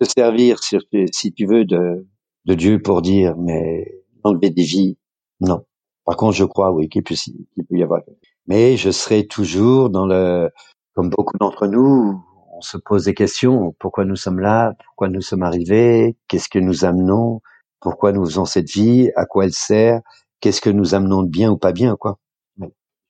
se 0.00 0.10
servir, 0.16 0.62
si, 0.62 0.78
si 1.12 1.32
tu 1.32 1.46
veux, 1.46 1.64
de, 1.64 2.06
de 2.46 2.54
Dieu 2.54 2.82
pour 2.82 3.02
dire, 3.02 3.36
mais 3.38 4.02
enlever 4.24 4.50
des 4.50 4.64
vies, 4.64 4.98
non. 5.40 5.65
Par 6.06 6.16
contre, 6.16 6.34
je 6.36 6.44
crois, 6.44 6.70
oui, 6.70 6.88
qu'il 6.88 7.02
peut, 7.02 7.16
qu'il 7.16 7.66
peut 7.68 7.76
y 7.76 7.82
avoir. 7.82 8.00
Mais 8.46 8.76
je 8.76 8.90
serai 8.90 9.26
toujours 9.26 9.90
dans 9.90 10.06
le, 10.06 10.50
comme 10.94 11.10
beaucoup 11.10 11.36
d'entre 11.38 11.66
nous, 11.66 12.24
on 12.52 12.60
se 12.60 12.78
pose 12.78 13.04
des 13.04 13.14
questions. 13.14 13.74
Pourquoi 13.78 14.04
nous 14.04 14.16
sommes 14.16 14.38
là? 14.38 14.72
Pourquoi 14.84 15.08
nous 15.08 15.20
sommes 15.20 15.42
arrivés? 15.42 16.16
Qu'est-ce 16.28 16.48
que 16.48 16.60
nous 16.60 16.84
amenons? 16.84 17.40
Pourquoi 17.80 18.12
nous 18.12 18.24
faisons 18.24 18.44
cette 18.44 18.70
vie? 18.70 19.10
À 19.16 19.26
quoi 19.26 19.44
elle 19.44 19.52
sert? 19.52 20.00
Qu'est-ce 20.40 20.60
que 20.60 20.70
nous 20.70 20.94
amenons 20.94 21.22
de 21.22 21.28
bien 21.28 21.50
ou 21.50 21.58
pas 21.58 21.72
bien, 21.72 21.96
quoi? 21.96 22.18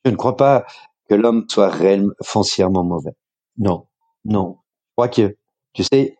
Je 0.03 0.11
ne 0.11 0.15
crois 0.15 0.35
pas 0.35 0.65
que 1.07 1.15
l'homme 1.15 1.45
soit 1.49 1.69
réellement, 1.69 2.13
foncièrement 2.23 2.83
mauvais. 2.83 3.15
Non, 3.57 3.85
non. 4.25 4.57
Je 4.89 4.93
crois 4.95 5.07
que, 5.07 5.37
tu 5.73 5.83
sais, 5.83 6.17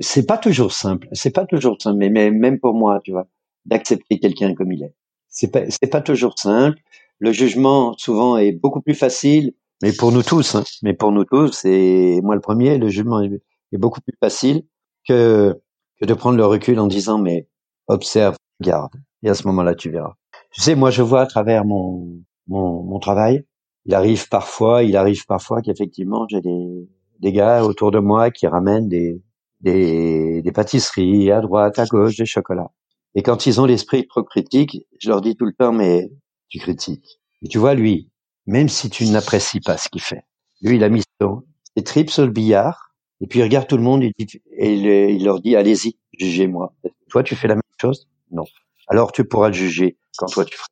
c'est 0.00 0.26
pas 0.26 0.38
toujours 0.38 0.72
simple. 0.72 1.08
C'est 1.12 1.30
pas 1.30 1.46
toujours 1.46 1.80
simple, 1.80 1.98
mais 1.98 2.30
même 2.30 2.58
pour 2.58 2.74
moi, 2.74 3.00
tu 3.04 3.12
vois, 3.12 3.26
d'accepter 3.66 4.18
quelqu'un 4.18 4.54
comme 4.54 4.72
il 4.72 4.82
est. 4.82 4.94
C'est 5.30 5.50
pas, 5.50 5.62
c'est 5.68 5.90
pas 5.90 6.00
toujours 6.00 6.38
simple. 6.38 6.78
Le 7.18 7.32
jugement, 7.32 7.94
souvent, 7.98 8.36
est 8.36 8.52
beaucoup 8.52 8.80
plus 8.80 8.94
facile, 8.94 9.52
mais 9.82 9.92
pour 9.92 10.12
nous 10.12 10.22
tous, 10.22 10.54
hein, 10.54 10.64
mais 10.82 10.94
pour 10.94 11.12
nous 11.12 11.24
tous, 11.24 11.64
et 11.64 12.20
moi 12.22 12.34
le 12.34 12.40
premier, 12.40 12.78
le 12.78 12.88
jugement 12.88 13.20
est, 13.22 13.42
est 13.72 13.78
beaucoup 13.78 14.00
plus 14.00 14.16
facile 14.20 14.64
que, 15.06 15.58
que 16.00 16.06
de 16.06 16.14
prendre 16.14 16.36
le 16.36 16.46
recul 16.46 16.78
en 16.80 16.86
disant, 16.86 17.18
mais 17.18 17.48
observe, 17.86 18.36
regarde, 18.60 18.92
et 19.22 19.28
à 19.30 19.34
ce 19.34 19.46
moment-là, 19.48 19.74
tu 19.74 19.90
verras. 19.90 20.14
Tu 20.52 20.62
sais, 20.62 20.74
moi, 20.74 20.90
je 20.90 21.02
vois 21.02 21.22
à 21.22 21.26
travers 21.26 21.64
mon, 21.64 22.20
mon, 22.48 22.82
mon 22.82 22.98
travail, 22.98 23.44
il 23.86 23.94
arrive 23.94 24.28
parfois, 24.28 24.82
il 24.82 24.96
arrive 24.96 25.24
parfois 25.26 25.62
qu'effectivement, 25.62 26.26
j'ai 26.28 26.40
des, 26.40 26.88
des 27.20 27.32
gars 27.32 27.64
autour 27.64 27.90
de 27.90 27.98
moi 27.98 28.30
qui 28.30 28.46
ramènent 28.46 28.88
des, 28.88 29.22
des, 29.60 30.42
des 30.42 30.52
pâtisseries 30.52 31.30
à 31.30 31.40
droite, 31.40 31.78
à 31.78 31.86
gauche, 31.86 32.16
des 32.16 32.26
chocolats. 32.26 32.70
Et 33.14 33.22
quand 33.22 33.46
ils 33.46 33.60
ont 33.60 33.66
l'esprit 33.66 34.06
trop 34.06 34.22
critique, 34.22 34.86
je 35.00 35.08
leur 35.08 35.20
dis 35.20 35.36
tout 35.36 35.46
le 35.46 35.52
temps, 35.52 35.72
mais 35.72 36.10
tu 36.48 36.58
critiques. 36.58 37.20
Et 37.42 37.48
tu 37.48 37.58
vois, 37.58 37.74
lui, 37.74 38.10
même 38.46 38.68
si 38.68 38.90
tu 38.90 39.06
n'apprécies 39.06 39.60
pas 39.60 39.76
ce 39.76 39.88
qu'il 39.88 40.02
fait, 40.02 40.24
lui, 40.62 40.76
il 40.76 40.84
a 40.84 40.88
mis 40.88 41.02
son- 41.20 41.42
ses 41.76 41.82
tripes 41.84 42.10
sur 42.10 42.24
le 42.24 42.30
billard, 42.30 42.94
et 43.20 43.26
puis 43.26 43.40
il 43.40 43.42
regarde 43.42 43.66
tout 43.66 43.76
le 43.76 43.82
monde 43.82 44.02
et, 44.02 44.12
il, 44.58 45.24
leur 45.24 45.40
dit, 45.40 45.56
allez-y, 45.56 45.96
jugez-moi. 46.18 46.72
Toi, 47.10 47.22
tu 47.22 47.36
fais 47.36 47.48
la 47.48 47.54
même 47.54 47.62
chose? 47.80 48.08
Non. 48.30 48.44
Alors 48.88 49.12
tu 49.12 49.24
pourras 49.24 49.48
le 49.48 49.54
juger 49.54 49.96
quand 50.16 50.26
toi 50.26 50.44
tu 50.44 50.56
feras. 50.56 50.66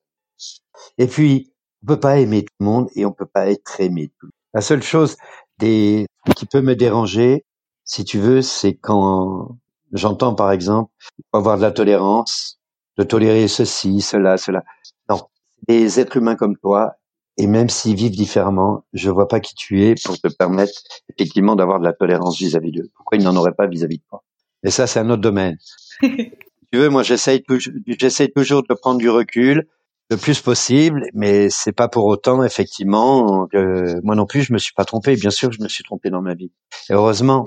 Et 0.99 1.07
puis, 1.07 1.53
on 1.83 1.87
peut 1.87 2.01
pas 2.01 2.19
aimer 2.19 2.43
tout 2.43 2.55
le 2.61 2.67
monde 2.67 2.89
et 2.95 3.05
on 3.07 3.13
peut 3.13 3.27
pas 3.27 3.51
être 3.51 3.81
aimé. 3.81 4.09
tout 4.19 4.27
le 4.27 4.29
monde. 4.29 4.33
La 4.55 4.61
seule 4.61 4.83
chose 4.83 5.17
qui 5.61 6.47
peut 6.51 6.61
me 6.63 6.75
déranger, 6.75 7.45
si 7.85 8.05
tu 8.05 8.19
veux, 8.19 8.43
c'est 8.43 8.75
quand 8.75 9.57
j'entends, 9.93 10.35
par 10.35 10.53
exemple, 10.53 10.91
avoir 11.33 11.57
de 11.57 11.63
la 11.63 11.71
tolérance, 11.71 12.59
de 12.97 13.05
tolérer 13.05 13.49
ceci, 13.49 14.01
cela, 14.01 14.37
cela. 14.37 14.63
Non. 15.09 15.21
Des 15.67 16.01
êtres 16.01 16.17
humains 16.17 16.37
comme 16.37 16.57
toi, 16.57 16.95
et 17.39 17.47
même 17.47 17.69
s'ils 17.69 17.95
vivent 17.95 18.17
différemment, 18.17 18.85
je 18.93 19.11
vois 19.11 19.29
pas 19.29 19.39
qui 19.41 19.55
tu 19.55 19.85
es 19.85 19.95
pour 20.05 20.19
te 20.19 20.29
permettre, 20.29 20.73
effectivement, 21.09 21.55
d'avoir 21.55 21.79
de 21.79 21.85
la 21.85 21.93
tolérance 21.93 22.39
vis-à-vis 22.39 22.73
d'eux. 22.73 22.91
Pourquoi 22.97 23.17
ils 23.17 23.25
n'en 23.25 23.37
auraient 23.37 23.55
pas 23.57 23.69
vis-à-vis 23.69 23.99
de 23.99 24.03
toi? 24.09 24.25
Et 24.65 24.71
ça, 24.71 24.89
c'est 24.89 24.99
un 24.99 25.09
autre 25.09 25.23
domaine. 25.23 25.57
tu 26.03 26.29
veux, 26.75 26.89
moi, 26.89 27.05
j'essaye 27.05 27.43
toujours, 27.45 27.73
j'essaye 27.87 28.33
toujours 28.33 28.63
de 28.69 28.75
prendre 28.75 28.99
du 28.99 29.09
recul 29.09 29.69
le 30.11 30.17
plus 30.17 30.41
possible, 30.41 31.05
mais 31.13 31.49
c'est 31.51 31.73
pas 31.73 31.87
pour 31.87 32.07
autant, 32.07 32.43
effectivement, 32.43 33.47
que 33.47 34.01
moi 34.03 34.17
non 34.17 34.27
plus, 34.27 34.43
je 34.43 34.53
me 34.53 34.59
suis 34.59 34.73
pas 34.73 34.85
trompé. 34.85 35.15
Bien 35.15 35.31
sûr, 35.31 35.53
je 35.53 35.63
me 35.63 35.69
suis 35.69 35.85
trompé 35.85 36.11
dans 36.11 36.23
ma 36.23 36.35
vie. 36.35 36.51
Et 36.91 36.95
heureusement. 36.95 37.45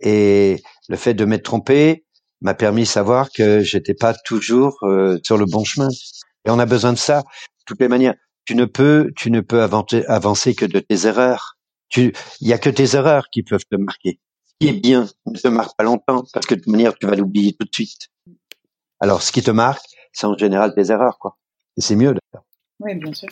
Et 0.00 0.62
le 0.88 0.96
fait 0.96 1.14
de 1.14 1.24
m'être 1.24 1.44
trompé 1.44 2.04
m'a 2.40 2.54
permis 2.54 2.82
de 2.82 2.86
savoir 2.88 3.30
que 3.30 3.60
j'étais 3.60 3.94
pas 3.94 4.14
toujours 4.14 4.78
euh, 4.82 5.18
sur 5.24 5.38
le 5.38 5.46
bon 5.46 5.64
chemin. 5.64 5.88
Et 6.44 6.50
on 6.50 6.58
a 6.58 6.66
besoin 6.66 6.92
de 6.92 6.98
ça. 6.98 7.20
De 7.22 7.64
toutes 7.66 7.80
les 7.80 7.88
manières, 7.88 8.14
tu 8.44 8.54
ne 8.54 8.64
peux, 8.64 9.10
tu 9.16 9.30
ne 9.30 9.40
peux 9.40 9.62
avancer, 9.62 10.04
avancer 10.06 10.54
que 10.54 10.66
de 10.66 10.80
tes 10.80 11.06
erreurs. 11.06 11.56
Tu, 11.88 12.12
il 12.40 12.48
y 12.48 12.52
a 12.52 12.58
que 12.58 12.70
tes 12.70 12.94
erreurs 12.94 13.28
qui 13.32 13.42
peuvent 13.42 13.64
te 13.70 13.76
marquer. 13.76 14.20
Ce 14.46 14.52
qui 14.60 14.68
est 14.68 14.80
bien 14.80 15.08
ne 15.26 15.38
te 15.38 15.48
marque 15.48 15.76
pas 15.76 15.84
longtemps 15.84 16.24
parce 16.32 16.46
que 16.46 16.54
de 16.54 16.60
toute 16.60 16.72
manière, 16.72 16.94
tu 16.96 17.06
vas 17.06 17.14
l'oublier 17.16 17.54
tout 17.58 17.66
de 17.66 17.74
suite. 17.74 18.08
Alors, 19.00 19.22
ce 19.22 19.30
qui 19.32 19.42
te 19.42 19.50
marque, 19.50 19.84
c'est 20.12 20.26
en 20.26 20.36
général 20.36 20.74
tes 20.74 20.90
erreurs, 20.90 21.18
quoi. 21.18 21.36
Et 21.76 21.80
c'est 21.80 21.96
mieux 21.96 22.14
d'ailleurs. 22.14 22.44
Oui, 22.80 22.94
bien 22.94 23.12
sûr. 23.12 23.28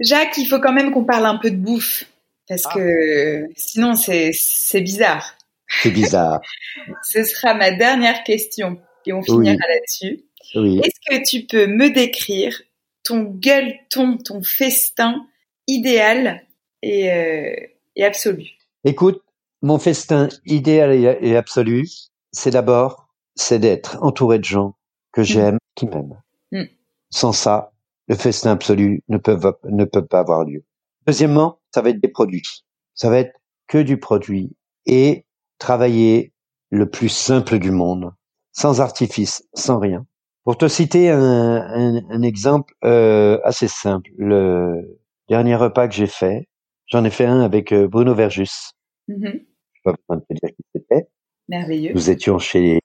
Jacques, 0.00 0.36
il 0.38 0.46
faut 0.46 0.60
quand 0.60 0.72
même 0.72 0.92
qu'on 0.92 1.04
parle 1.04 1.26
un 1.26 1.36
peu 1.38 1.50
de 1.50 1.56
bouffe. 1.56 2.04
Parce 2.48 2.62
Ah. 2.66 2.74
que 2.74 3.46
sinon, 3.56 3.94
c'est 3.94 4.30
c'est 4.34 4.82
bizarre. 4.82 5.34
C'est 5.82 5.90
bizarre. 5.90 6.40
Ce 7.02 7.24
sera 7.24 7.54
ma 7.54 7.70
dernière 7.72 8.24
question. 8.24 8.78
Et 9.06 9.12
on 9.12 9.22
finira 9.22 9.54
là-dessus. 9.54 10.24
Oui. 10.54 10.80
Est-ce 10.82 11.00
que 11.10 11.28
tu 11.28 11.46
peux 11.46 11.66
me 11.66 11.90
décrire 11.90 12.60
ton 13.02 13.22
gueuleton, 13.22 14.16
ton 14.18 14.42
festin 14.42 15.26
idéal 15.66 16.42
et, 16.82 17.10
euh, 17.12 17.54
et 17.96 18.04
absolu? 18.04 18.44
Écoute, 18.84 19.22
mon 19.62 19.78
festin 19.78 20.28
idéal 20.46 20.92
et, 20.92 21.18
et 21.20 21.36
absolu, 21.36 21.86
c'est 22.32 22.50
d'abord, 22.50 23.08
c'est 23.34 23.58
d'être 23.58 24.02
entouré 24.02 24.38
de 24.38 24.44
gens 24.44 24.74
que 25.12 25.22
j'aime, 25.22 25.58
qui 25.74 25.86
m'aiment. 25.86 26.20
Mm. 26.52 26.64
Sans 27.10 27.32
ça, 27.32 27.72
le 28.08 28.16
festin 28.16 28.52
absolu 28.52 29.02
ne 29.08 29.18
peut, 29.18 29.38
ne 29.64 29.84
peut 29.84 30.04
pas 30.04 30.20
avoir 30.20 30.44
lieu. 30.44 30.64
Deuxièmement, 31.06 31.60
ça 31.74 31.82
va 31.82 31.90
être 31.90 32.00
des 32.00 32.08
produits. 32.08 32.64
Ça 32.94 33.10
va 33.10 33.18
être 33.18 33.34
que 33.66 33.78
du 33.78 33.98
produit 33.98 34.56
et 34.86 35.24
travailler 35.58 36.32
le 36.70 36.88
plus 36.90 37.08
simple 37.08 37.58
du 37.58 37.70
monde, 37.70 38.12
sans 38.52 38.80
artifice, 38.80 39.44
sans 39.54 39.78
rien. 39.78 40.06
Pour 40.44 40.58
te 40.58 40.68
citer 40.68 41.10
un, 41.10 41.20
un, 41.20 42.02
un 42.10 42.22
exemple 42.22 42.74
euh, 42.84 43.38
assez 43.44 43.68
simple, 43.68 44.10
le, 44.18 44.98
dernier 45.28 45.56
repas 45.56 45.88
que 45.88 45.94
j'ai 45.94 46.06
fait, 46.06 46.48
j'en 46.86 47.04
ai 47.04 47.10
fait 47.10 47.24
un 47.26 47.40
avec 47.40 47.72
euh, 47.72 47.88
Bruno 47.88 48.14
Verjus. 48.14 48.72
Mhm. 49.08 49.40
Je 49.72 49.80
pas 49.84 49.92
besoin 49.92 50.16
de 50.18 50.24
te 50.28 50.34
dire 50.40 50.54
qui 50.54 50.64
c'était. 50.74 51.08
Merveilleux. 51.48 51.92
Nous 51.94 52.10
étions 52.10 52.38
chez 52.38 52.80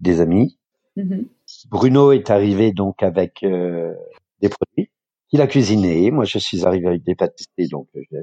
des 0.00 0.20
amis. 0.20 0.58
Mhm. 0.96 1.26
Bruno 1.70 2.12
est 2.12 2.30
arrivé 2.30 2.72
donc 2.72 3.02
avec 3.02 3.42
euh, 3.42 3.92
des 4.40 4.48
produits 4.48 4.90
qu'il 5.28 5.40
a 5.40 5.46
cuisinés. 5.46 6.10
Moi, 6.10 6.24
je 6.24 6.38
suis 6.38 6.64
arrivé 6.64 6.86
avec 6.88 7.02
des 7.04 7.14
pâtisseries 7.14 7.68
donc 7.70 7.88
euh, 7.96 8.02
je- 8.10 8.18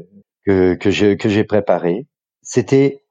que 0.46 0.74
que 0.76 1.14
que 1.16 1.30
j'ai 1.30 1.44
préparé. 1.44 2.08
C'était 2.42 3.04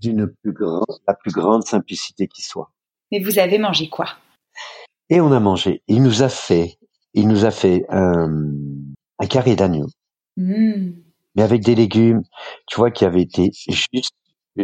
d'une 0.00 0.26
plus 0.42 0.52
grande 0.52 0.84
la 1.06 1.14
plus 1.14 1.32
grande 1.32 1.64
simplicité 1.64 2.28
qui 2.28 2.42
soit. 2.42 2.70
Mais 3.10 3.20
vous 3.20 3.38
avez 3.38 3.58
mangé 3.58 3.88
quoi? 3.88 4.06
Et 5.10 5.20
on 5.20 5.32
a 5.32 5.40
mangé. 5.40 5.82
Il 5.88 6.02
nous 6.02 6.22
a 6.22 6.28
fait 6.28 6.76
il 7.14 7.26
nous 7.28 7.44
a 7.44 7.50
fait 7.50 7.84
un 7.88 8.28
un 9.18 9.26
carré 9.26 9.56
d'agneau, 9.56 9.88
Mhm. 10.36 11.02
mais 11.34 11.42
avec 11.42 11.62
des 11.64 11.74
légumes, 11.74 12.22
tu 12.68 12.76
vois, 12.76 12.90
qui 12.90 13.04
avaient 13.04 13.22
été 13.22 13.50
juste 13.68 14.14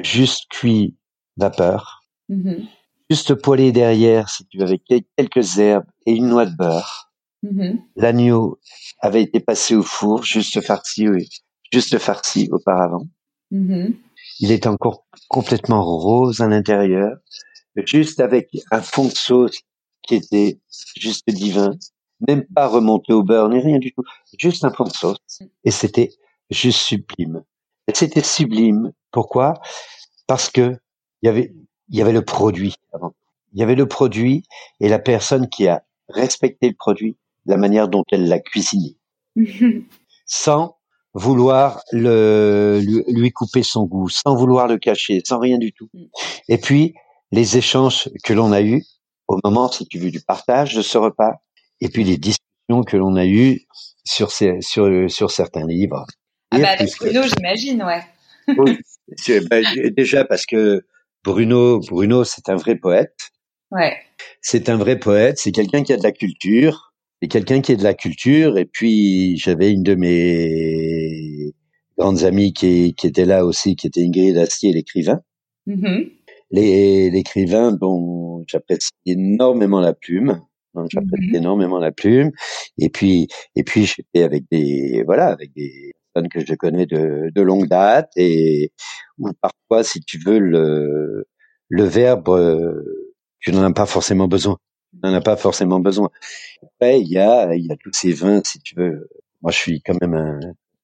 juste 0.03 0.44
cuits 0.51 0.97
vapeur. 1.37 2.03
Mhm. 2.29 2.66
juste 3.11 3.35
poêlé 3.35 3.70
derrière, 3.70 4.29
si 4.31 4.47
tu 4.47 4.57
veux, 4.59 4.64
avec 4.64 4.83
quel- 4.87 5.03
quelques 5.16 5.59
herbes 5.59 5.85
et 6.07 6.12
une 6.12 6.27
noix 6.29 6.47
de 6.47 6.57
beurre. 6.57 7.12
Mhm. 7.42 7.81
L'agneau 7.97 8.59
avait 9.01 9.23
été 9.23 9.40
passé 9.40 9.75
au 9.77 9.83
four, 9.83 10.23
juste 10.25 10.61
farci, 10.62 11.07
juste 11.70 11.99
farci 11.99 12.49
auparavant. 12.51 13.07
Il 14.40 14.53
est 14.53 14.66
encore 14.66 15.05
complètement 15.29 15.85
rose 15.85 16.40
à 16.40 16.49
l'intérieur, 16.49 17.16
juste 17.87 18.20
avec 18.20 18.51
un 18.70 18.83
fond 18.83 19.07
de 19.07 19.14
sauce 19.14 19.61
qui 20.03 20.16
était 20.16 20.59
juste 20.97 21.29
divin, 21.29 21.70
même 22.27 22.44
pas 22.55 22.68
remonté 22.68 23.12
au 23.12 23.23
beurre 23.23 23.49
ni 23.49 23.61
rien 23.61 23.79
du 23.79 23.92
tout, 23.92 24.03
juste 24.38 24.64
un 24.64 24.70
fond 24.70 24.85
de 24.85 24.92
sauce. 24.92 25.18
Et 25.64 25.70
c'était 25.70 26.11
juste 26.51 26.81
sublime. 26.81 27.42
C'était 27.92 28.23
sublime. 28.23 28.92
Pourquoi? 29.11 29.55
Parce 30.27 30.51
que 30.51 30.77
il 31.23 31.27
y 31.27 31.29
avait 31.29 31.55
il 31.88 31.99
y 31.99 32.03
avait 32.03 32.12
le 32.12 32.25
produit 32.25 32.75
avant. 32.92 33.14
Il 33.53 33.61
y 33.61 33.62
avait 33.62 33.75
le 33.75 33.87
produit 33.87 34.44
et 34.81 34.88
la 34.88 34.99
personne 34.99 35.49
qui 35.49 35.68
a 35.68 35.85
respecté 36.09 36.68
le 36.68 36.75
produit, 36.75 37.16
la 37.47 37.57
manière 37.57 37.88
dont 37.88 38.05
elle 38.11 38.27
l'a 38.27 38.40
cuisiné, 38.40 38.97
sans 40.27 40.73
vouloir 41.14 41.81
le, 41.92 42.81
lui, 42.85 43.05
lui 43.09 43.31
couper 43.31 43.62
son 43.62 43.85
goût, 43.85 44.09
sans 44.09 44.35
vouloir 44.37 44.66
le 44.68 44.79
cacher, 44.79 45.22
sans 45.24 45.38
rien 45.38 45.59
du 45.59 45.72
tout. 45.72 45.88
Mm. 45.94 46.05
Et 46.48 46.59
puis, 46.59 46.94
les 47.33 47.57
échanges 47.57 48.09
que 48.24 48.33
l'on 48.33 48.53
a 48.53 48.61
eus 48.62 48.85
au 49.29 49.38
moment, 49.42 49.70
si 49.70 49.87
tu 49.87 49.98
veux, 49.98 50.11
du 50.11 50.20
partage 50.20 50.74
de 50.74 50.83
ce 50.83 50.98
repas, 50.98 51.33
et 51.81 51.88
puis 51.88 52.05
les 52.05 52.18
discussions 52.18 52.83
que 52.87 52.96
l'on 52.96 53.16
a 53.16 53.27
eues 53.27 53.62
sur, 54.05 54.31
ces, 54.31 54.61
sur, 54.61 55.11
sur 55.11 55.31
certains 55.31 55.66
livres. 55.66 56.05
Ah 56.50 56.59
Et 56.59 56.62
bah 56.62 56.68
avec 56.70 56.90
que- 56.90 57.05
Bruno, 57.05 57.22
j'imagine, 57.22 57.83
ouais. 57.83 58.03
Oui, 58.59 58.79
ben, 59.50 59.64
déjà 59.96 60.24
parce 60.24 60.44
que 60.44 60.85
Bruno, 61.24 61.81
Bruno, 61.81 62.24
c'est 62.24 62.48
un 62.50 62.57
vrai 62.57 62.77
poète. 62.77 63.31
Ouais. 63.70 63.96
C'est 64.42 64.68
un 64.68 64.77
vrai 64.77 64.98
poète. 64.98 65.38
C'est 65.38 65.53
quelqu'un 65.53 65.83
qui 65.83 65.92
a 65.94 65.96
de 65.96 66.03
la 66.03 66.12
culture. 66.12 66.92
C'est 67.22 67.29
quelqu'un 67.29 67.62
qui 67.62 67.72
a 67.72 67.77
de 67.77 67.83
la 67.83 67.94
culture. 67.94 68.59
Et 68.59 68.66
puis 68.66 69.38
j'avais 69.38 69.72
une 69.72 69.83
de 69.83 69.94
mes 69.94 71.03
grandes 71.98 72.24
amies 72.24 72.52
qui, 72.52 72.94
qui 72.94 73.07
était 73.07 73.24
là 73.24 73.44
aussi, 73.44 73.76
qui 73.76 73.87
était 73.87 74.02
Ingrid 74.04 74.37
Astier, 74.38 74.72
l'écrivain. 74.72 75.20
Mhm. 75.66 76.09
Les- 76.50 77.11
L'écrivain 77.11 77.72
dont 77.72 78.44
j'apprécie 78.46 78.90
énormément 79.07 79.80
la 79.80 79.92
plume. 79.94 80.40
J'apprécie 80.90 81.28
Mhm. 81.30 81.37
énormément 81.37 81.78
la 81.78 81.92
plume. 81.92 82.33
Et 82.78 82.90
puis, 82.90 83.28
et 83.57 83.62
puis 83.62 83.85
j'étais 83.87 84.22
avec 84.24 84.44
des, 84.50 85.02
voilà, 85.07 85.28
avec 85.28 85.52
des 85.54 85.92
personnes 86.12 86.28
que 86.28 86.44
je 86.44 86.54
connais 86.54 86.87
de, 86.87 87.30
de 87.35 87.42
longue 87.42 87.68
date 87.68 88.11
et 88.16 88.72
où 89.18 89.28
parfois, 89.40 89.85
si 89.85 90.00
tu 90.00 90.18
veux, 90.18 90.38
le, 90.38 91.26
le 91.68 91.85
verbe, 91.85 92.28
euh, 92.28 93.12
tu 93.40 93.52
n'en 93.52 93.62
as 93.62 93.72
pas 93.72 93.87
forcément 93.87 94.26
besoin. 94.28 94.59
Tu 94.92 94.98
n'en 95.09 95.14
as 95.14 95.20
pas 95.20 95.37
forcément 95.37 95.80
besoin. 95.80 96.11
Après, 96.62 97.00
il 97.00 97.09
y 97.09 97.18
a, 97.18 97.54
il 97.54 97.66
y 97.66 97.72
a 97.72 97.76
tous 97.76 97.92
ces 97.92 98.12
vins, 98.12 98.42
si 98.44 98.59
tu 98.61 98.74
veux. 98.76 99.09
Moi, 99.42 99.52
je 99.52 99.59
suis 99.59 99.80
quand 99.83 99.96
même 100.00 100.14
un 100.14 100.40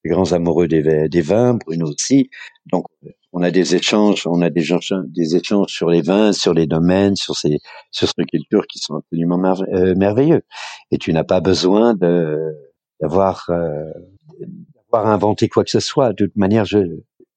grands 0.09 0.31
amoureux 0.33 0.67
des, 0.67 0.81
vins- 1.21 1.53
Bruno 1.55 1.87
aussi. 1.87 2.29
Donc, 2.71 2.85
on 3.33 3.43
a 3.43 3.51
des 3.51 3.75
échanges, 3.75 4.27
on 4.27 4.41
a 4.41 4.49
des 4.49 5.35
échanges, 5.35 5.71
sur 5.71 5.89
les 5.89 6.01
vins, 6.01 6.33
sur 6.33 6.53
les 6.53 6.67
domaines, 6.67 7.15
sur 7.15 7.35
ces, 7.35 7.59
sur 7.91 8.07
ces 8.07 8.25
cultures 8.25 8.65
qui 8.67 8.79
sont 8.79 8.95
absolument 8.95 9.41
euh, 9.73 9.95
merveilleux. 9.95 10.41
Et 10.91 10.97
tu 10.97 11.13
n'as 11.13 11.23
pas 11.23 11.39
besoin 11.39 11.93
de, 11.93 12.37
d'avoir, 12.99 13.45
euh, 13.49 13.89
d'avoir 14.91 15.07
inventé 15.11 15.47
quoi 15.47 15.63
que 15.63 15.71
ce 15.71 15.79
soit. 15.79 16.09
De 16.09 16.25
toute 16.25 16.35
manière, 16.35 16.65
je, 16.65 16.79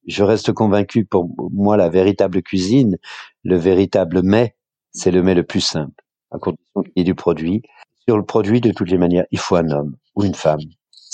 je 0.06 0.22
reste 0.24 0.52
convaincu 0.52 1.04
pour 1.04 1.30
moi, 1.52 1.76
la 1.76 1.88
véritable 1.88 2.42
cuisine, 2.42 2.96
le 3.44 3.56
véritable 3.56 4.22
mets, 4.22 4.56
c'est 4.90 5.10
le 5.10 5.22
mets 5.22 5.34
le 5.34 5.44
plus 5.44 5.60
simple, 5.60 6.02
à 6.30 6.38
condition 6.38 6.82
qu'il 6.82 6.92
y 6.96 7.00
ait 7.00 7.04
du 7.04 7.14
produit. 7.14 7.62
Sur 8.06 8.16
le 8.18 8.24
produit, 8.24 8.60
de 8.60 8.70
toutes 8.72 8.90
les 8.90 8.98
manières, 8.98 9.26
il 9.30 9.38
faut 9.38 9.56
un 9.56 9.70
homme 9.70 9.96
ou 10.14 10.24
une 10.24 10.34
femme. 10.34 10.60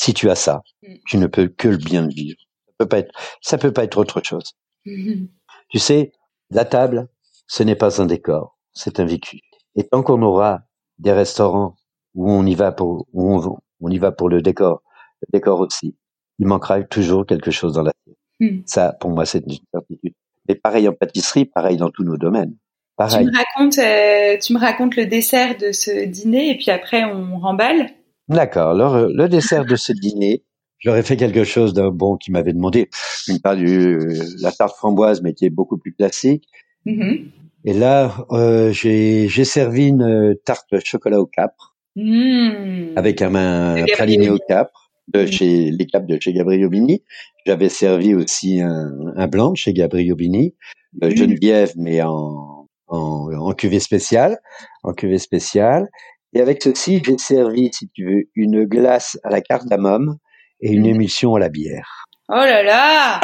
Si 0.03 0.15
tu 0.15 0.31
as 0.31 0.35
ça, 0.35 0.63
Mm. 0.83 0.95
tu 1.07 1.19
ne 1.19 1.27
peux 1.27 1.49
que 1.49 1.69
le 1.69 1.77
bien 1.77 2.07
vivre. 2.07 2.39
Ça 2.67 2.73
peut 2.79 2.89
pas 2.89 2.99
être, 3.01 3.13
ça 3.43 3.59
peut 3.59 3.73
pas 3.73 3.85
être 3.85 3.99
autre 3.99 4.23
chose. 4.25 4.55
Tu 5.69 5.79
sais, 5.79 6.13
la 6.51 6.65
table, 6.65 7.09
ce 7.47 7.63
n'est 7.63 7.77
pas 7.77 8.01
un 8.01 8.07
décor, 8.07 8.59
c'est 8.73 8.99
un 8.99 9.05
vécu. 9.05 9.41
Et 9.77 9.85
tant 9.87 10.03
qu'on 10.03 10.23
aura 10.23 10.63
des 10.99 11.13
restaurants 11.13 11.77
où 12.15 12.31
on 12.31 12.45
y 12.47 12.55
va 12.55 12.73
pour, 12.73 13.07
où 13.13 13.33
on, 13.35 13.57
on 13.81 13.91
y 13.91 13.99
va 13.99 14.11
pour 14.11 14.29
le 14.29 14.41
décor, 14.43 14.83
le 15.23 15.29
décor 15.39 15.61
aussi, 15.61 15.97
il 16.39 16.47
manquera 16.47 16.83
toujours 16.83 17.25
quelque 17.27 17.51
chose 17.51 17.75
dans 17.75 17.83
la. 17.83 17.93
Mhm. 18.41 18.63
Ça, 18.67 18.95
pour 19.01 19.11
moi, 19.11 19.27
c'est 19.27 19.45
une 19.47 19.59
certitude. 19.73 20.15
Mais 20.49 20.55
pareil 20.57 20.89
en 20.89 20.93
pâtisserie, 20.95 21.45
pareil 21.45 21.77
dans 21.77 21.91
tous 21.91 22.03
nos 22.05 22.17
domaines. 22.17 22.53
Tu 22.53 22.97
Pareil. 22.97 23.27
me 23.27 23.33
racontes, 23.37 23.79
euh, 23.79 24.39
tu 24.43 24.53
me 24.55 24.59
racontes 24.59 24.97
le 24.97 25.07
dessert 25.07 25.57
de 25.57 25.73
ce 25.73 26.05
dîner 26.07 26.51
et 26.51 26.57
puis 26.57 26.71
après 26.71 27.05
on 27.05 27.39
remballe. 27.39 27.91
D'accord. 28.31 28.71
Alors, 28.71 28.95
euh, 28.95 29.09
le 29.12 29.29
dessert 29.29 29.64
de 29.64 29.77
ce 29.77 29.93
dîner, 29.93 30.43
j'aurais 30.79 31.03
fait 31.03 31.16
quelque 31.16 31.45
chose 31.45 31.75
d'un 31.75 31.90
bon 31.90 32.16
qui 32.16 32.31
m'avait 32.31 32.53
demandé. 32.53 32.88
Une 33.29 33.40
part 33.40 33.57
du, 33.57 33.99
la 34.40 34.53
tarte 34.53 34.77
framboise, 34.77 35.21
mais 35.23 35.35
qui 35.35 35.45
est 35.45 35.51
beaucoup 35.51 35.77
plus 35.79 35.93
classique. 35.93 36.45
Mhm. 36.87 37.31
Et 37.66 37.75
là, 37.75 38.25
euh, 38.31 38.73
j'ai 38.73 39.29
j'ai 39.29 39.45
servi 39.45 39.88
une 39.88 40.03
euh, 40.03 40.35
tarte 40.47 40.69
chocolat 40.85 41.21
au 41.21 41.27
capre 41.27 41.77
Mhm. 41.97 42.93
avec 42.97 43.21
un, 43.21 43.35
un 43.35 43.85
praliné 43.95 44.31
au 44.31 44.38
capre 44.49 44.90
de 45.09 45.25
Mm. 45.25 45.27
chez 45.27 45.71
les 45.73 45.87
capres 45.87 46.07
de 46.07 46.16
chez 46.21 46.33
Gabriel 46.33 46.64
Aubigny. 46.64 47.03
J'avais 47.45 47.69
servi 47.69 48.14
aussi 48.14 48.61
un, 48.61 48.93
un 49.16 49.27
blanc 49.27 49.51
de 49.51 49.57
chez 49.57 49.73
Gabriel 49.75 50.12
Aubigny, 50.12 50.55
de 50.95 51.09
Mm. 51.09 51.16
Geneviève, 51.16 51.73
mais 51.77 52.01
en, 52.01 52.69
en, 52.87 53.29
en 53.35 53.53
cuvée 53.55 53.81
spéciale, 53.81 54.38
en 54.85 54.93
cuvée 54.93 55.19
spéciale. 55.19 55.88
Et 56.33 56.40
avec 56.40 56.62
ceci, 56.62 57.03
j'ai 57.05 57.19
servi, 57.19 57.71
si 57.73 57.88
tu 57.90 58.05
veux, 58.05 58.23
une 58.35 58.64
glace 58.64 59.19
à 59.25 59.31
la 59.31 59.40
cardamome 59.40 60.16
et 60.61 60.73
une 60.73 60.83
Mm. 60.85 60.90
émulsion 60.95 61.35
à 61.35 61.38
la 61.40 61.49
bière. 61.49 62.07
Oh 62.29 62.35
là 62.35 62.62
là 62.62 63.21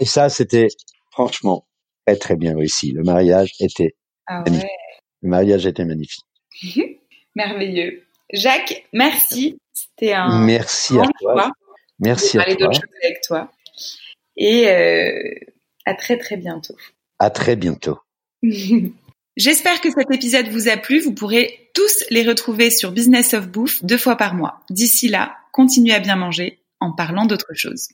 Et 0.00 0.06
ça, 0.06 0.28
c'était 0.30 0.68
franchement 1.10 1.66
très 2.06 2.16
très 2.16 2.36
bien 2.36 2.56
réussi. 2.56 2.92
Le 2.92 3.02
mariage 3.02 3.50
était, 3.60 3.94
Ah 4.26 4.40
Magnifique. 4.46 4.64
ouais, 4.64 5.00
le 5.22 5.28
mariage 5.28 5.66
était 5.66 5.84
magnifique. 5.84 6.24
merveilleux. 7.36 8.04
Jacques, 8.32 8.86
merci. 8.92 9.58
C'était 9.72 10.12
un 10.14 10.44
Merci 10.46 10.98
à 10.98 11.02
toi. 11.20 11.32
choix 11.34 11.50
Merci 11.98 12.36
de 12.36 12.40
à 12.40 12.44
parler 12.44 12.56
toi. 12.56 12.66
d'autres 12.68 12.80
choses 12.80 12.96
avec 13.04 13.20
toi. 13.22 13.50
Et 14.36 14.68
euh, 14.68 15.34
à 15.84 15.94
très 15.94 16.16
très 16.16 16.36
bientôt. 16.36 16.76
À 17.18 17.28
très 17.30 17.56
bientôt. 17.56 17.98
J'espère 19.40 19.80
que 19.80 19.90
cet 19.90 20.10
épisode 20.10 20.48
vous 20.48 20.68
a 20.68 20.76
plu. 20.76 21.00
Vous 21.00 21.14
pourrez 21.14 21.70
tous 21.74 22.04
les 22.10 22.28
retrouver 22.28 22.68
sur 22.68 22.92
Business 22.92 23.32
of 23.32 23.48
Bouffe 23.48 23.82
deux 23.82 23.96
fois 23.96 24.16
par 24.16 24.34
mois. 24.34 24.60
D'ici 24.68 25.08
là, 25.08 25.34
continuez 25.50 25.94
à 25.94 25.98
bien 25.98 26.14
manger 26.14 26.60
en 26.78 26.92
parlant 26.92 27.24
d'autre 27.24 27.54
chose. 27.54 27.88